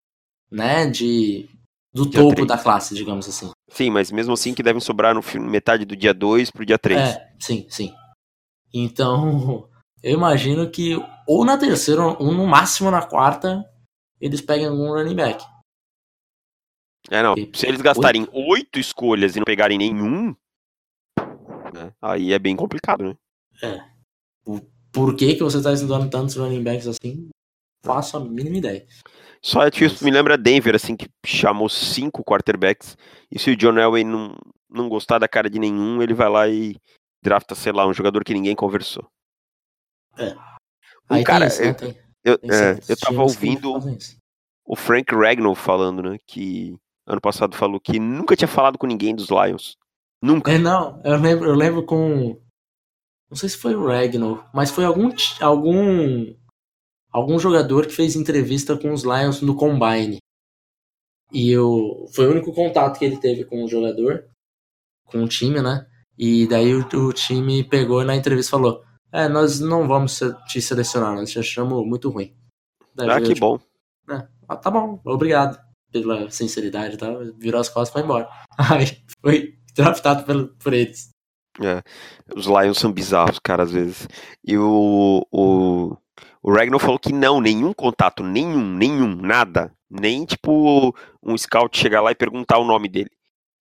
né, 0.51 0.85
de 0.85 1.49
do 1.95 2.05
dia 2.05 2.21
topo 2.21 2.35
3. 2.35 2.49
da 2.49 2.59
classe, 2.59 2.93
digamos 2.93 3.29
assim. 3.29 3.53
Sim, 3.71 3.91
mas 3.91 4.11
mesmo 4.11 4.33
assim 4.33 4.53
que 4.53 4.65
devem 4.65 4.81
sobrar 4.81 5.15
no 5.15 5.23
metade 5.41 5.85
do 5.85 5.95
dia 5.95 6.13
2 6.13 6.51
pro 6.51 6.67
dia 6.67 6.77
3. 6.77 7.01
É, 7.01 7.33
sim, 7.39 7.67
sim. 7.71 7.95
Então, 8.75 9.69
eu 10.03 10.13
imagino 10.13 10.69
que 10.69 10.97
ou 11.25 11.45
na 11.45 11.57
terceira, 11.57 12.03
ou 12.03 12.33
no 12.33 12.45
máximo 12.45 12.91
na 12.91 13.03
quarta, 13.03 13.65
eles 14.21 14.41
peguem 14.41 14.67
algum 14.67 14.93
running 14.93 15.15
back. 15.15 15.45
É, 17.09 17.23
não. 17.23 17.37
Se 17.55 17.69
eles 17.69 17.81
gastarem 17.81 18.27
oito 18.33 18.81
escolhas 18.81 19.37
e 19.37 19.39
não 19.39 19.45
pegarem 19.45 19.79
nenhum, 19.79 20.35
né, 21.73 21.93
aí 22.03 22.33
é 22.33 22.39
bem 22.41 22.57
complicado, 22.57 23.05
né? 23.05 23.17
É 23.63 23.99
por 24.99 25.15
que, 25.15 25.37
que 25.37 25.45
você 25.45 25.59
está 25.59 25.73
estudando 25.73 26.11
tantos 26.11 26.35
running 26.35 26.65
backs 26.65 26.89
assim? 26.89 27.29
Faço 27.85 28.17
a 28.17 28.21
mínima 28.21 28.57
ideia. 28.57 28.85
Só 29.41 29.63
é 29.63 29.71
tipo, 29.71 30.05
me 30.05 30.11
lembra 30.11 30.37
Denver, 30.37 30.75
assim, 30.75 30.97
que 30.97 31.09
chamou 31.25 31.69
cinco 31.69 32.25
quarterbacks. 32.25 32.97
E 33.31 33.39
se 33.39 33.53
o 33.53 33.57
John 33.57 33.79
Elway 33.79 34.03
não, 34.03 34.35
não 34.69 34.89
gostar 34.89 35.21
da 35.21 35.29
cara 35.29 35.49
de 35.49 35.61
nenhum, 35.61 36.03
ele 36.03 36.15
vai 36.15 36.29
lá 36.29 36.49
e 36.49 36.75
drafta, 37.23 37.55
sei 37.55 37.71
lá, 37.71 37.87
um 37.87 37.95
jogador 37.95 38.25
que 38.25 38.35
ninguém 38.35 38.57
conversou. 38.57 39.09
É. 40.19 40.33
O 40.33 41.15
Aí 41.15 41.23
cara, 41.23 41.47
isso, 41.47 41.63
né? 41.63 41.73
tem, 41.75 41.97
eu, 42.25 42.37
tem 42.37 42.51
é, 42.51 42.81
eu 42.89 42.97
tava 42.97 43.23
ouvindo 43.23 43.73
o 44.67 44.75
Frank 44.75 45.15
Ragnall 45.15 45.55
falando, 45.55 46.03
né, 46.03 46.19
que 46.27 46.77
ano 47.07 47.21
passado 47.21 47.57
falou 47.57 47.79
que 47.79 48.01
nunca 48.01 48.35
tinha 48.35 48.49
falado 48.49 48.77
com 48.77 48.87
ninguém 48.89 49.15
dos 49.15 49.29
Lions. 49.29 49.77
Nunca. 50.21 50.51
É, 50.51 50.59
não, 50.59 51.01
eu 51.05 51.17
lembro, 51.17 51.49
eu 51.49 51.55
lembro 51.55 51.87
com 51.87 52.37
não 53.31 53.37
sei 53.37 53.49
se 53.49 53.59
foi 53.59 53.75
o 53.75 53.87
Regnal, 53.87 54.49
mas 54.55 54.71
foi 54.71 54.85
algum, 54.85 55.11
algum, 55.41 56.35
algum 57.11 57.39
jogador 57.39 57.87
que 57.87 57.93
fez 57.93 58.17
entrevista 58.17 58.77
com 58.77 58.93
os 58.93 59.03
Lions 59.03 59.43
no 59.43 59.55
Combine. 59.55 60.19
E 61.31 61.51
eu, 61.51 62.07
foi 62.15 62.27
o 62.27 62.31
único 62.31 62.53
contato 62.55 62.99
que 62.99 63.05
ele 63.05 63.19
teve 63.19 63.45
com 63.45 63.63
o 63.63 63.69
jogador, 63.69 64.25
com 65.05 65.23
o 65.23 65.29
time, 65.29 65.61
né? 65.61 65.87
E 66.17 66.47
daí 66.47 66.75
o, 66.75 66.81
o 66.81 67.13
time 67.13 67.63
pegou 67.63 68.03
na 68.03 68.17
entrevista 68.17 68.49
e 68.49 68.59
falou: 68.59 68.83
É, 69.13 69.29
nós 69.29 69.61
não 69.61 69.87
vamos 69.87 70.19
te 70.49 70.61
selecionar, 70.63 71.15
nós 71.15 71.31
te 71.31 71.39
achamos 71.39 71.87
muito 71.87 72.09
ruim. 72.09 72.35
Daí 72.95 73.11
ah, 73.11 73.21
que 73.21 73.35
tipo, 73.35 73.41
bom. 73.41 73.61
É, 74.13 74.27
ah, 74.49 74.57
tá 74.57 74.71
bom, 74.71 75.01
obrigado 75.05 75.61
pela 75.93 76.31
sinceridade 76.31 76.95
e 76.95 76.99
tá? 76.99 77.07
tal. 77.07 77.33
Virou 77.35 77.61
as 77.61 77.69
costas 77.69 77.91
e 77.91 77.93
foi 77.93 78.03
embora. 78.03 78.29
Aí 78.57 78.87
foi 79.21 79.59
draftado 79.75 80.25
por, 80.25 80.57
por 80.57 80.73
eles. 80.73 81.11
É, 81.63 81.83
os 82.37 82.47
Lions 82.47 82.79
são 82.79 82.93
bizarros, 82.93 83.39
cara, 83.39 83.63
às 83.63 83.73
vezes. 83.73 84.09
E 84.47 84.57
o, 84.57 85.27
o, 85.31 85.97
o 86.43 86.53
Ragnar 86.53 86.79
falou 86.79 86.99
que 86.99 87.13
não, 87.13 87.41
nenhum 87.41 87.73
contato, 87.73 88.23
nenhum, 88.23 88.65
nenhum, 88.65 89.15
nada. 89.17 89.73
Nem, 89.91 90.25
tipo, 90.25 90.95
um 91.23 91.37
scout 91.37 91.77
chegar 91.79 92.01
lá 92.01 92.13
e 92.13 92.15
perguntar 92.15 92.59
o 92.59 92.65
nome 92.65 92.89
dele. 92.89 93.11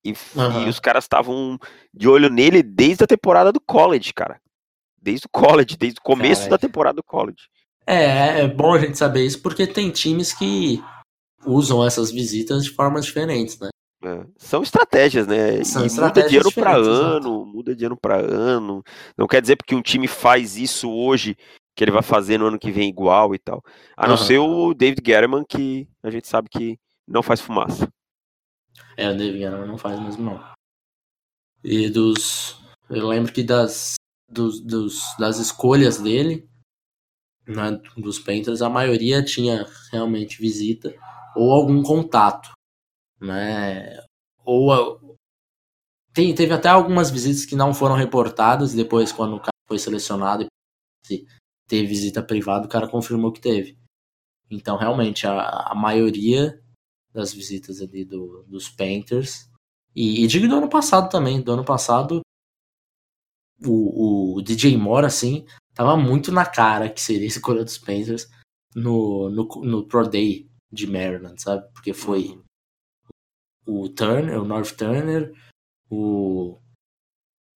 E, 0.04 0.14
uhum. 0.36 0.66
e 0.66 0.70
os 0.70 0.80
caras 0.80 1.04
estavam 1.04 1.58
de 1.94 2.08
olho 2.08 2.30
nele 2.30 2.62
desde 2.62 3.04
a 3.04 3.08
temporada 3.08 3.52
do 3.52 3.60
college, 3.60 4.14
cara. 4.14 4.40
Desde 5.02 5.26
o 5.26 5.30
college, 5.30 5.78
desde 5.78 6.00
o 6.00 6.04
começo 6.04 6.44
Caralho. 6.44 6.52
da 6.52 6.58
temporada 6.58 6.96
do 6.98 7.04
college. 7.04 7.50
É, 7.86 8.42
é 8.42 8.48
bom 8.48 8.74
a 8.74 8.80
gente 8.80 8.98
saber 8.98 9.26
isso, 9.26 9.42
porque 9.42 9.66
tem 9.66 9.90
times 9.90 10.34
que 10.34 10.84
usam 11.46 11.86
essas 11.86 12.12
visitas 12.12 12.66
de 12.66 12.72
formas 12.72 13.06
diferentes, 13.06 13.58
né? 13.60 13.70
É, 14.04 14.26
são 14.38 14.62
estratégias, 14.62 15.26
né? 15.26 15.64
São 15.64 15.86
e 15.86 15.90
muda 15.90 16.30
de 16.30 16.38
ano 16.38 16.52
para 16.52 16.76
ano, 16.76 17.46
muda 17.46 17.76
de 17.76 17.86
ano 17.86 17.98
para 17.98 18.18
ano. 18.18 18.84
Não 19.18 19.26
quer 19.26 19.42
dizer 19.42 19.56
porque 19.56 19.76
um 19.76 19.82
time 19.82 20.08
faz 20.08 20.56
isso 20.56 20.90
hoje 20.90 21.36
que 21.76 21.84
ele 21.84 21.92
vai 21.92 22.04
fazer 22.04 22.38
no 22.38 22.48
ano 22.48 22.60
que 22.60 22.72
vem 22.72 22.90
igual 22.90 23.34
e 23.34 23.40
tal. 23.40 23.64
A 23.96 24.04
uhum. 24.04 24.10
não 24.10 24.18
ser 24.18 24.38
o 24.38 24.74
David 24.74 25.02
Guerrero, 25.02 25.46
que 25.46 25.88
a 26.04 26.12
gente 26.12 26.28
sabe 26.28 26.48
que 26.50 26.80
não 27.08 27.24
faz 27.24 27.42
fumaça. 27.42 27.88
É, 28.96 29.10
o 29.10 29.18
David 29.18 29.40
Guerrero 29.40 29.68
não 29.68 29.78
faz 29.78 30.00
mesmo 30.00 30.24
não. 30.24 30.44
E 31.64 31.90
dos. 31.90 32.62
Eu 32.90 33.08
lembro 33.08 33.34
que 33.34 33.44
das, 33.44 33.96
dos, 34.30 34.62
dos 34.62 35.02
das 35.20 35.40
escolhas 35.40 36.00
dele, 36.00 36.48
né, 37.48 37.82
dos 37.98 38.20
Panthers, 38.20 38.62
a 38.62 38.70
maioria 38.70 39.24
tinha 39.24 39.66
realmente 39.92 40.40
visita 40.40 40.96
ou 41.36 41.52
algum 41.52 41.82
contato 41.82 42.57
né? 43.20 44.00
Ou 44.44 45.18
tem, 46.14 46.34
teve 46.34 46.54
até 46.54 46.70
algumas 46.70 47.12
visitas 47.12 47.46
que 47.46 47.56
não 47.56 47.74
foram 47.74 47.96
reportadas 47.96 48.74
depois 48.74 49.12
quando 49.12 49.36
o 49.36 49.40
cara 49.40 49.52
foi 49.68 49.78
selecionado 49.78 50.48
e 51.12 51.26
teve 51.68 51.88
visita 51.88 52.24
privada, 52.24 52.66
o 52.66 52.70
cara 52.70 52.90
confirmou 52.90 53.32
que 53.32 53.40
teve. 53.40 53.78
Então, 54.50 54.78
realmente, 54.78 55.28
a, 55.28 55.72
a 55.72 55.76
maioria 55.76 56.60
das 57.14 57.34
visitas 57.34 57.82
ali 57.82 58.04
do, 58.06 58.44
dos 58.48 58.70
Panthers, 58.70 59.48
e, 59.96 60.24
e 60.24 60.28
digo 60.28 60.48
do 60.48 60.56
ano 60.56 60.70
passado 60.70 61.10
também, 61.10 61.42
do 61.42 61.52
ano 61.52 61.66
passado, 61.66 62.22
o, 63.64 64.38
o 64.38 64.42
DJ 64.42 64.78
Moore, 64.78 65.06
assim, 65.06 65.46
tava 65.76 65.98
muito 65.98 66.32
na 66.32 66.46
cara 66.46 66.90
que 66.90 67.02
seria 67.02 67.28
escolha 67.28 67.64
dos 67.64 67.78
Panthers 67.78 68.28
no, 68.76 69.30
no, 69.30 69.48
no 69.64 69.88
Pro 69.88 70.08
Day 70.08 70.50
de 70.72 70.88
Maryland, 70.88 71.40
sabe? 71.42 71.68
Porque 71.74 71.94
foi 71.94 72.30
uhum 72.30 72.47
o 73.68 73.90
Turner, 73.90 74.42
o 74.42 74.46
North 74.46 74.72
Turner, 74.78 75.34
o 75.90 76.58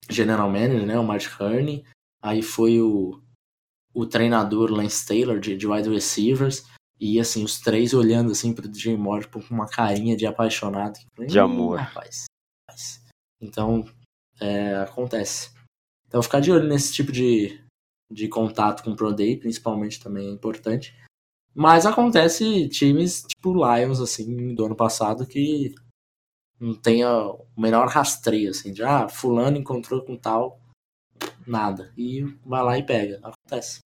General 0.10 0.50
Manager, 0.50 0.86
né, 0.86 1.00
o 1.00 1.04
Mark 1.04 1.24
Hurney, 1.40 1.86
aí 2.22 2.42
foi 2.42 2.82
o, 2.82 3.22
o 3.94 4.06
treinador 4.06 4.70
Lance 4.70 5.08
Taylor 5.08 5.40
de, 5.40 5.56
de 5.56 5.66
wide 5.66 5.90
receivers, 5.90 6.66
e 7.00 7.20
assim, 7.20 7.44
os 7.44 7.60
três 7.60 7.94
olhando 7.94 8.32
assim 8.32 8.54
pro 8.54 8.68
DJ 8.68 8.96
Moore 8.96 9.28
com 9.28 9.40
uma 9.50 9.68
carinha 9.68 10.16
de 10.16 10.28
apaixonado. 10.28 11.00
De 11.28 11.40
amor. 11.40 11.80
Rapaz, 11.80 12.26
rapaz. 12.70 13.02
Então, 13.42 13.84
é, 14.40 14.76
acontece. 14.76 15.52
Então, 16.08 16.22
ficar 16.22 16.42
de 16.42 16.52
olho 16.52 16.68
nesse 16.68 16.94
tipo 16.94 17.12
de, 17.12 17.60
de 18.12 18.28
contato 18.28 18.84
com 18.84 18.92
o 18.92 18.96
Pro 18.96 19.14
Day, 19.14 19.38
principalmente, 19.38 20.00
também 20.00 20.28
é 20.28 20.32
importante. 20.32 20.94
Mas 21.56 21.86
acontece 21.86 22.70
times 22.70 23.24
tipo 23.24 23.54
Lions, 23.54 24.00
assim, 24.00 24.54
do 24.54 24.66
ano 24.66 24.76
passado, 24.76 25.26
que 25.26 25.74
não 26.62 26.76
tenha 26.76 27.10
o 27.12 27.48
menor 27.58 27.88
rastreio, 27.88 28.52
assim, 28.52 28.72
de 28.72 28.84
ah, 28.84 29.10
fulano 29.10 29.58
encontrou 29.58 30.04
com 30.06 30.16
tal, 30.16 30.62
nada. 31.46 31.92
E 31.98 32.24
vai 32.46 32.64
lá 32.64 32.78
e 32.78 32.84
pega. 32.84 33.20
Acontece. 33.24 33.80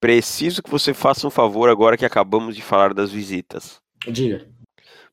Preciso 0.00 0.60
que 0.60 0.70
você 0.70 0.92
faça 0.92 1.24
um 1.24 1.30
favor 1.30 1.68
agora 1.68 1.96
que 1.96 2.04
acabamos 2.04 2.56
de 2.56 2.62
falar 2.62 2.92
das 2.92 3.12
visitas. 3.12 3.76
Diga. 4.08 4.48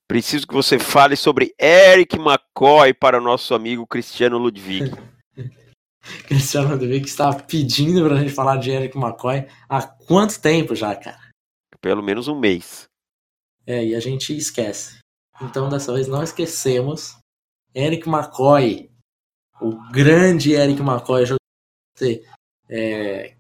Preciso 0.08 0.48
que 0.48 0.54
você 0.54 0.80
fale 0.80 1.16
sobre 1.16 1.54
Eric 1.60 2.18
McCoy 2.18 2.94
para 2.96 3.20
o 3.20 3.24
nosso 3.24 3.54
amigo 3.54 3.86
Cristiano 3.86 4.40
Ludwig. 4.40 4.92
Cristiano 6.28 6.70
Ludwig 6.70 7.06
estava 7.06 7.44
pedindo 7.44 8.04
para 8.04 8.16
a 8.16 8.20
gente 8.20 8.34
falar 8.34 8.58
de 8.58 8.72
Eric 8.72 8.98
McCoy 8.98 9.48
há 9.70 9.82
quanto 9.84 10.40
tempo 10.40 10.76
já, 10.76 10.96
cara? 10.96 11.30
Pelo 11.80 12.02
menos 12.02 12.28
um 12.28 12.40
mês. 12.40 12.88
É, 13.68 13.84
e 13.84 13.96
a 13.96 14.00
gente 14.00 14.36
esquece. 14.36 15.00
Então, 15.42 15.70
dessa 15.70 15.94
vez, 15.94 16.08
não 16.08 16.24
esquecemos. 16.24 17.18
Eric 17.74 18.08
McCoy, 18.08 18.90
o 19.62 19.92
grande 19.92 20.54
Eric 20.54 20.82
McCoy, 20.82 21.24
é, 22.70 23.36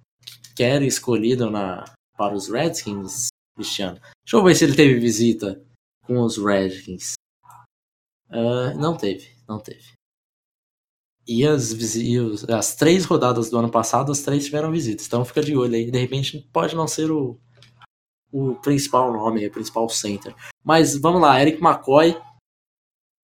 que 0.55 0.63
era 0.63 0.84
escolhido 0.86 1.49
na, 1.49 1.86
para 2.17 2.34
os 2.34 2.49
Redskins, 2.49 3.28
Cristiano. 3.55 3.99
Deixa 4.26 4.36
eu 4.36 4.43
ver 4.43 4.55
se 4.55 4.63
ele 4.65 4.76
teve 4.76 4.99
visita 4.99 5.63
com 6.03 6.19
os 6.21 6.38
Redskins. 6.38 7.13
Uh, 8.30 8.78
não 8.78 8.97
teve, 8.97 9.30
não 9.47 9.59
teve. 9.59 9.93
E 11.28 11.45
as, 11.45 11.71
e 11.95 12.17
as 12.49 12.76
três 12.76 13.05
rodadas 13.05 13.49
do 13.49 13.57
ano 13.57 13.71
passado, 13.71 14.11
as 14.11 14.21
três 14.21 14.45
tiveram 14.45 14.71
visitas. 14.71 15.07
Então 15.07 15.26
fica 15.26 15.41
de 15.41 15.55
olho 15.55 15.76
aí. 15.76 15.89
De 15.89 15.97
repente 15.97 16.47
pode 16.53 16.76
não 16.76 16.88
ser 16.88 17.09
o, 17.09 17.39
o 18.36 18.53
principal 18.55 19.13
nome, 19.13 19.47
o 19.47 19.51
principal 19.51 19.88
center. 19.88 20.36
Mas 20.61 20.97
vamos 20.97 21.21
lá, 21.21 21.41
Eric 21.41 21.63
McCoy, 21.63 22.21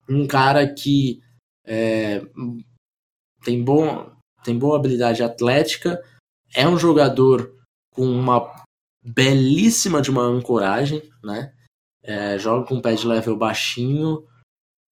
um 0.07 0.25
cara 0.25 0.73
que 0.73 1.21
é, 1.65 2.21
tem, 3.43 3.61
bom, 3.61 4.09
tem 4.41 4.57
boa 4.57 4.77
habilidade 4.77 5.21
atlética, 5.21 6.01
é 6.55 6.65
um 6.65 6.77
jogador 6.77 7.53
com 7.93 8.05
uma 8.05 8.63
belíssima 9.03 10.01
de 10.01 10.09
uma 10.09 10.23
ancoragem, 10.23 11.11
né? 11.21 11.53
É, 12.01 12.39
joga 12.39 12.65
com 12.65 12.81
pé 12.81 12.93
de 12.93 13.05
level 13.05 13.35
baixinho, 13.35 14.25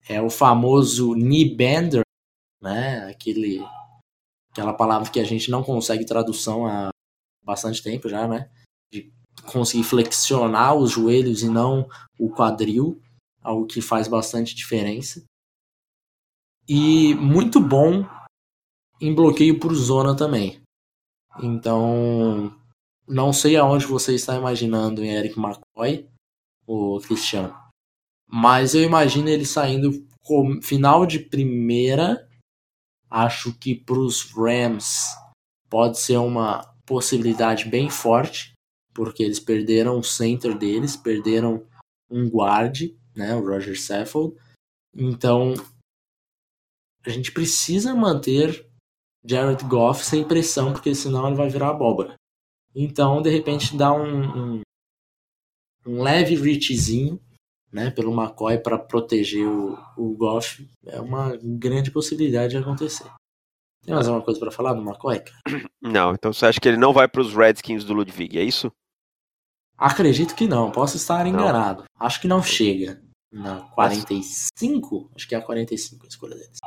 é 0.07 0.21
o 0.21 0.29
famoso 0.29 1.13
knee 1.13 1.55
bender, 1.55 2.01
né? 2.61 3.09
Aquele, 3.09 3.65
aquela 4.51 4.73
palavra 4.73 5.09
que 5.09 5.19
a 5.19 5.23
gente 5.23 5.49
não 5.49 5.63
consegue 5.63 6.05
tradução 6.05 6.67
há 6.67 6.89
bastante 7.41 7.81
tempo 7.81 8.09
já, 8.09 8.27
né? 8.27 8.51
De 8.91 9.11
conseguir 9.45 9.83
flexionar 9.83 10.75
os 10.75 10.91
joelhos 10.91 11.43
e 11.43 11.49
não 11.49 11.89
o 12.17 12.29
quadril, 12.29 13.01
algo 13.41 13.65
que 13.65 13.81
faz 13.81 14.07
bastante 14.07 14.55
diferença. 14.55 15.23
E 16.67 17.15
muito 17.15 17.59
bom 17.59 18.05
em 19.01 19.13
bloqueio 19.13 19.59
por 19.59 19.73
zona 19.73 20.15
também. 20.15 20.61
Então, 21.41 22.53
não 23.07 23.33
sei 23.33 23.55
aonde 23.55 23.85
você 23.85 24.13
está 24.13 24.35
imaginando 24.35 25.03
em 25.03 25.09
Eric 25.15 25.39
McCoy, 25.39 26.07
o 26.67 26.99
Cristiano. 26.99 27.55
Mas 28.27 28.75
eu 28.75 28.83
imagino 28.83 29.29
ele 29.29 29.45
saindo 29.45 30.05
final 30.61 31.05
de 31.05 31.19
primeira. 31.19 32.29
Acho 33.09 33.51
que 33.57 33.73
para 33.73 33.97
os 33.97 34.31
Rams 34.31 35.07
pode 35.67 35.97
ser 35.97 36.17
uma 36.17 36.61
possibilidade 36.85 37.65
bem 37.65 37.89
forte 37.89 38.53
porque 38.93 39.23
eles 39.23 39.39
perderam 39.39 39.97
o 39.97 40.03
center 40.03 40.57
deles, 40.57 40.95
perderam 40.95 41.65
um 42.09 42.27
guard, 42.27 42.91
né, 43.15 43.35
o 43.35 43.45
Roger 43.45 43.79
Saffold. 43.79 44.35
Então, 44.95 45.53
a 47.05 47.09
gente 47.09 47.31
precisa 47.31 47.95
manter 47.95 48.67
Jared 49.23 49.63
Goff 49.65 50.03
sem 50.03 50.27
pressão, 50.27 50.73
porque 50.73 50.93
senão 50.95 51.27
ele 51.27 51.35
vai 51.35 51.49
virar 51.49 51.69
abóbora. 51.69 52.15
Então, 52.75 53.21
de 53.21 53.29
repente, 53.29 53.75
dá 53.75 53.93
um, 53.93 54.57
um, 54.57 54.61
um 55.85 56.01
leve 56.01 56.35
reachzinho 56.35 57.19
né, 57.71 57.91
pelo 57.91 58.13
McCoy 58.13 58.57
para 58.57 58.77
proteger 58.77 59.47
o, 59.47 59.77
o 59.97 60.15
Goff 60.15 60.67
é 60.85 60.99
uma 60.99 61.37
grande 61.37 61.91
possibilidade 61.91 62.51
de 62.51 62.57
acontecer. 62.57 63.09
Tem 63.83 63.93
mais 63.93 64.07
alguma 64.07 64.23
coisa 64.23 64.39
para 64.39 64.51
falar 64.51 64.73
do 64.73 64.81
McCoy? 64.81 65.21
Não, 65.81 66.13
então 66.13 66.33
você 66.33 66.45
acha 66.45 66.59
que 66.59 66.67
ele 66.67 66.77
não 66.77 66.93
vai 66.93 67.07
para 67.07 67.21
os 67.21 67.33
Redskins 67.33 67.83
do 67.83 67.93
Ludwig, 67.93 68.37
é 68.37 68.43
isso? 68.43 68.71
Acredito 69.77 70.35
que 70.35 70.45
não, 70.45 70.71
posso 70.71 70.97
estar 70.97 71.25
enganado. 71.25 71.83
Não. 71.83 72.05
Acho 72.05 72.19
que 72.19 72.27
não 72.27 72.43
chega. 72.43 73.01
Na 73.31 73.61
45? 73.71 75.11
Acho 75.15 75.27
que 75.27 75.35
é 75.35 75.37
a 75.37 75.41
45 75.41 76.03
a 76.03 76.07
escolha 76.07 76.35
deles. 76.35 76.57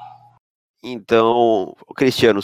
Então, 0.82 1.76
Cristiano, 1.94 2.40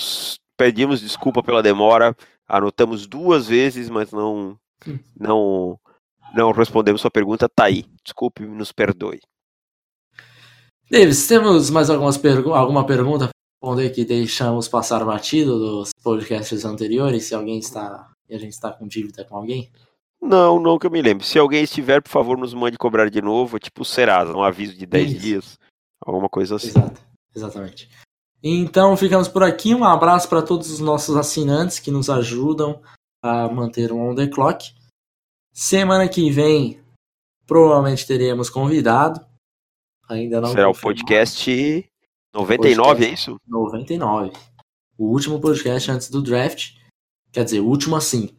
pedimos 0.58 1.00
desculpa 1.00 1.42
pela 1.42 1.62
demora. 1.62 2.14
Anotamos 2.46 3.06
duas 3.06 3.48
vezes, 3.48 3.88
mas 3.88 4.12
não 4.12 4.58
hum. 4.86 4.98
não 5.18 5.80
não 6.34 6.52
respondemos 6.52 7.00
sua 7.00 7.10
pergunta. 7.10 7.48
Tá 7.48 7.64
aí. 7.64 7.86
Desculpe, 8.04 8.44
nos 8.44 8.72
perdoe. 8.72 9.20
Davis, 10.90 11.26
temos 11.26 11.70
mais 11.70 11.88
algumas 11.88 12.18
pergu 12.18 12.52
alguma 12.52 12.84
pergunta 12.84 13.30
responder 13.60 13.90
que 13.90 14.04
deixamos 14.04 14.68
passar 14.68 15.04
batido 15.04 15.58
dos 15.58 15.90
podcasts 16.02 16.64
anteriores? 16.64 17.24
Se 17.24 17.34
alguém 17.34 17.58
está 17.58 18.10
e 18.28 18.34
a 18.34 18.38
gente 18.38 18.52
está 18.52 18.72
com 18.72 18.86
dívida 18.86 19.24
com 19.24 19.36
alguém? 19.36 19.70
Não, 20.20 20.60
não 20.60 20.78
que 20.78 20.86
eu 20.86 20.90
me 20.90 21.00
lembre. 21.00 21.24
Se 21.24 21.38
alguém 21.38 21.64
estiver, 21.64 22.02
por 22.02 22.10
favor, 22.10 22.36
nos 22.36 22.52
mande 22.52 22.76
cobrar 22.76 23.08
de 23.08 23.22
novo, 23.22 23.58
tipo 23.58 23.82
o 23.82 23.84
Serasa, 23.84 24.32
um 24.34 24.42
aviso 24.42 24.76
de 24.76 24.84
10 24.84 25.12
Isso. 25.12 25.20
dias, 25.20 25.58
alguma 26.00 26.28
coisa 26.28 26.56
assim. 26.56 26.68
Exato, 26.68 27.00
exatamente. 27.34 27.88
Então 28.42 28.96
ficamos 28.96 29.28
por 29.28 29.42
aqui. 29.42 29.74
Um 29.74 29.84
abraço 29.84 30.28
para 30.28 30.42
todos 30.42 30.70
os 30.70 30.80
nossos 30.80 31.16
assinantes 31.16 31.78
que 31.78 31.90
nos 31.90 32.10
ajudam 32.10 32.80
a 33.22 33.48
manter 33.48 33.92
o 33.92 33.96
On 33.96 34.14
The 34.14 34.28
Clock. 34.28 34.72
Semana 35.52 36.08
que 36.08 36.30
vem, 36.30 36.80
provavelmente 37.46 38.06
teremos 38.06 38.50
convidado. 38.50 39.24
Ainda 40.08 40.40
não. 40.40 40.50
Será 40.50 40.68
o 40.68 40.74
podcast 40.74 41.87
99, 42.34 42.74
podcast 42.74 43.04
é 43.04 43.14
isso? 43.14 43.36
99. 43.46 44.32
O 44.96 45.06
último 45.06 45.40
podcast 45.40 45.90
antes 45.90 46.10
do 46.10 46.22
draft. 46.22 46.76
Quer 47.32 47.44
dizer, 47.44 47.60
o 47.60 47.66
último 47.66 47.94
assim 47.94 48.36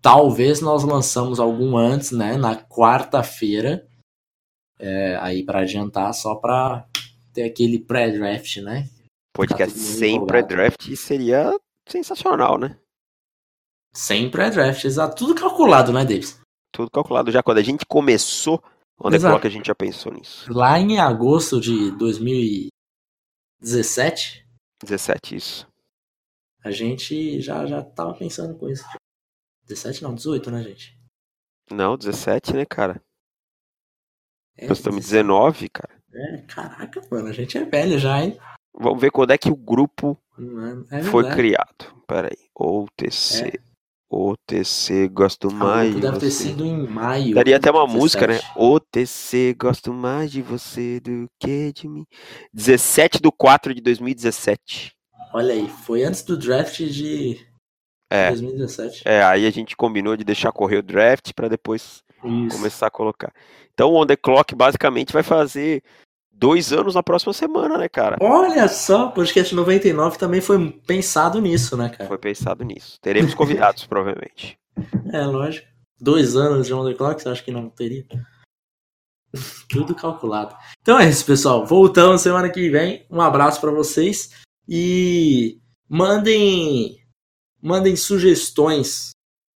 Talvez 0.00 0.60
nós 0.60 0.84
lançamos 0.84 1.40
algum 1.40 1.76
antes, 1.76 2.12
né? 2.12 2.36
Na 2.36 2.56
quarta-feira. 2.56 3.86
É, 4.78 5.16
aí 5.20 5.44
para 5.44 5.60
adiantar, 5.60 6.14
só 6.14 6.36
para 6.36 6.86
ter 7.32 7.42
aquele 7.42 7.80
pré-draft, 7.80 8.58
né? 8.58 8.88
Podcast 9.34 9.76
sem 9.76 10.24
pré-draft 10.24 10.80
seria 10.94 11.52
sensacional, 11.88 12.56
né? 12.58 12.78
Sem 13.92 14.30
pré-draft, 14.30 14.84
exato. 14.84 15.16
Tudo 15.16 15.34
calculado, 15.34 15.92
né, 15.92 16.04
Davis? 16.04 16.40
Tudo 16.72 16.90
calculado 16.90 17.32
já. 17.32 17.42
Quando 17.42 17.58
a 17.58 17.62
gente 17.62 17.84
começou, 17.86 18.62
onde 19.00 19.16
é 19.16 19.40
que 19.40 19.46
a 19.46 19.50
gente 19.50 19.66
já 19.66 19.74
pensou 19.74 20.12
nisso? 20.12 20.52
Lá 20.52 20.78
em 20.78 21.00
agosto 21.00 21.60
de 21.60 21.90
2017. 21.92 22.68
17, 24.82 25.36
isso. 25.36 25.68
A 26.64 26.70
gente 26.70 27.40
já, 27.40 27.66
já 27.66 27.82
tava 27.82 28.14
pensando 28.14 28.56
com 28.56 28.68
isso. 28.68 28.84
17 29.66 30.02
não, 30.02 30.14
18, 30.14 30.50
né, 30.50 30.62
gente? 30.62 30.98
Não, 31.70 31.96
17, 31.96 32.54
né, 32.54 32.64
cara? 32.64 33.02
É, 34.56 34.66
Nós 34.66 34.78
estamos 34.78 35.04
19, 35.04 35.68
cara. 35.68 35.98
É, 36.12 36.38
caraca, 36.42 37.00
mano, 37.10 37.28
a 37.28 37.32
gente 37.32 37.58
é 37.58 37.64
velho 37.64 37.98
já, 37.98 38.22
hein? 38.22 38.38
Vamos 38.74 39.00
ver 39.00 39.10
quando 39.10 39.32
é 39.32 39.38
que 39.38 39.50
o 39.50 39.56
grupo 39.56 40.16
é 40.90 41.02
foi 41.02 41.28
criado. 41.30 42.02
Pera 42.06 42.28
aí. 42.28 42.48
OTC. 42.54 43.48
É. 43.48 43.67
OTC, 44.10 45.08
gosto 45.08 45.48
ah, 45.48 45.54
mais. 45.54 45.94
O 45.94 46.00
deve 46.00 46.18
ter 46.18 46.30
sido 46.30 46.64
em 46.64 46.86
maio. 46.86 47.34
Daria 47.34 47.56
até 47.56 47.70
uma 47.70 47.86
17. 47.86 48.00
música, 48.00 48.26
né? 48.26 48.40
OTC, 48.56 49.54
gosto 49.58 49.92
mais 49.92 50.30
de 50.32 50.40
você 50.40 50.98
do 51.00 51.26
que 51.38 51.72
de 51.72 51.88
mim. 51.88 52.06
17 52.52 53.20
de 53.20 53.30
4 53.30 53.74
de 53.74 53.80
2017. 53.82 54.92
Olha 55.34 55.52
aí, 55.52 55.68
foi 55.68 56.04
antes 56.04 56.22
do 56.22 56.38
draft 56.38 56.78
de 56.78 57.38
é, 58.10 58.30
2017. 58.30 59.02
É, 59.04 59.22
aí 59.22 59.46
a 59.46 59.50
gente 59.50 59.76
combinou 59.76 60.16
de 60.16 60.24
deixar 60.24 60.52
correr 60.52 60.78
o 60.78 60.82
draft 60.82 61.32
para 61.34 61.48
depois 61.48 62.02
Isso. 62.24 62.56
começar 62.56 62.86
a 62.86 62.90
colocar. 62.90 63.32
Então 63.74 63.90
o 63.92 64.00
On 64.00 64.06
The 64.06 64.16
Clock 64.16 64.54
basicamente 64.54 65.12
vai 65.12 65.22
fazer 65.22 65.82
dois 66.38 66.72
anos 66.72 66.94
na 66.94 67.02
próxima 67.02 67.32
semana, 67.32 67.76
né, 67.76 67.88
cara? 67.88 68.16
Olha 68.20 68.68
só, 68.68 69.08
o 69.08 69.12
podcast 69.12 69.54
99 69.54 70.18
também 70.18 70.40
foi 70.40 70.70
pensado 70.86 71.40
nisso, 71.40 71.76
né, 71.76 71.88
cara? 71.88 72.08
Foi 72.08 72.18
pensado 72.18 72.64
nisso. 72.64 72.98
Teremos 73.00 73.34
convidados, 73.34 73.84
provavelmente. 73.86 74.58
É, 75.12 75.24
lógico. 75.24 75.66
Dois 76.00 76.36
anos 76.36 76.66
de 76.66 76.74
On 76.74 76.86
The 76.86 76.94
Clock, 76.94 77.20
você 77.20 77.28
acha 77.28 77.42
que 77.42 77.50
não 77.50 77.68
teria? 77.68 78.06
Tudo 79.68 79.94
calculado. 79.94 80.54
Então 80.80 80.98
é 80.98 81.08
isso, 81.08 81.26
pessoal. 81.26 81.66
Voltamos 81.66 82.22
semana 82.22 82.48
que 82.48 82.70
vem. 82.70 83.04
Um 83.10 83.20
abraço 83.20 83.60
para 83.60 83.72
vocês 83.72 84.30
e 84.68 85.58
mandem 85.88 86.96
mandem 87.60 87.96
sugestões 87.96 89.10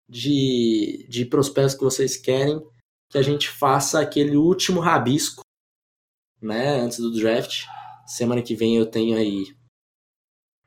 de, 0.09 1.07
de 1.09 1.25
prospectos 1.25 1.77
que 1.77 1.85
vocês 1.85 2.17
querem 2.17 2.61
que 3.09 3.19
a 3.19 3.23
gente 3.23 3.49
faça 3.49 4.01
aquele 4.01 4.37
último 4.37 4.81
rabisco 4.81 5.43
né, 6.43 6.81
antes 6.81 6.99
do 6.99 7.13
draft. 7.13 7.65
Semana 8.07 8.43
que 8.43 8.55
vem 8.55 8.77
eu 8.77 8.87
tenho 8.87 9.17
aí. 9.17 9.45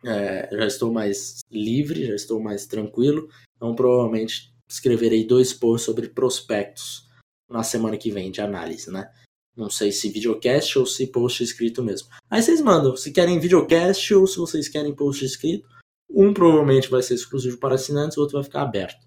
É, 0.04 0.50
já 0.52 0.66
estou 0.66 0.92
mais 0.92 1.40
livre, 1.52 2.06
já 2.06 2.16
estou 2.16 2.40
mais 2.40 2.66
tranquilo. 2.66 3.28
Então 3.56 3.76
provavelmente 3.76 4.54
escreverei 4.68 5.26
dois 5.26 5.54
posts 5.54 5.86
sobre 5.86 6.10
prospectos 6.10 7.08
na 7.50 7.64
semana 7.64 7.98
que 7.98 8.12
vem 8.12 8.32
de 8.32 8.42
análise, 8.42 8.92
né? 8.92 9.12
Não 9.56 9.70
sei 9.70 9.92
se 9.92 10.10
videocast 10.10 10.78
ou 10.78 10.86
se 10.86 11.08
post 11.08 11.44
escrito 11.44 11.82
mesmo. 11.82 12.10
Aí 12.30 12.42
vocês 12.42 12.60
mandam, 12.60 12.96
se 12.96 13.12
querem 13.12 13.40
videocast 13.40 14.14
ou 14.14 14.28
se 14.28 14.38
vocês 14.38 14.68
querem 14.68 14.94
post 14.94 15.24
escrito. 15.24 15.68
Um 16.10 16.34
provavelmente 16.34 16.90
vai 16.90 17.02
ser 17.02 17.16
exclusivo 17.16 17.58
para 17.58 17.76
assinantes, 17.76 18.18
o 18.18 18.22
outro 18.22 18.36
vai 18.36 18.44
ficar 18.44 18.62
aberto. 18.62 19.06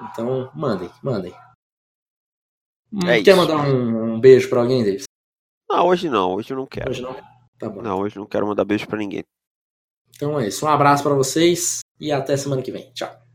Então, 0.00 0.50
mandem, 0.54 0.90
mandem. 1.02 1.34
É 3.04 3.22
Quer 3.22 3.32
isso. 3.32 3.36
mandar 3.36 3.68
um, 3.68 4.14
um 4.14 4.20
beijo 4.20 4.48
para 4.48 4.60
alguém, 4.60 4.84
Davis? 4.84 5.07
Não, 5.70 5.86
hoje 5.86 6.08
não, 6.08 6.34
hoje 6.34 6.52
eu 6.52 6.56
não 6.56 6.66
quero. 6.66 6.90
Hoje 6.90 7.02
não? 7.02 7.14
Tá 7.58 7.68
bom. 7.68 7.82
Não, 7.82 7.98
hoje 7.98 8.16
não 8.16 8.26
quero 8.26 8.46
mandar 8.46 8.64
beijo 8.64 8.86
para 8.86 8.98
ninguém. 8.98 9.22
Então 10.14 10.38
é 10.38 10.48
isso. 10.48 10.64
Um 10.64 10.68
abraço 10.68 11.02
para 11.02 11.14
vocês 11.14 11.80
e 12.00 12.10
até 12.10 12.36
semana 12.36 12.62
que 12.62 12.72
vem. 12.72 12.90
Tchau. 12.92 13.27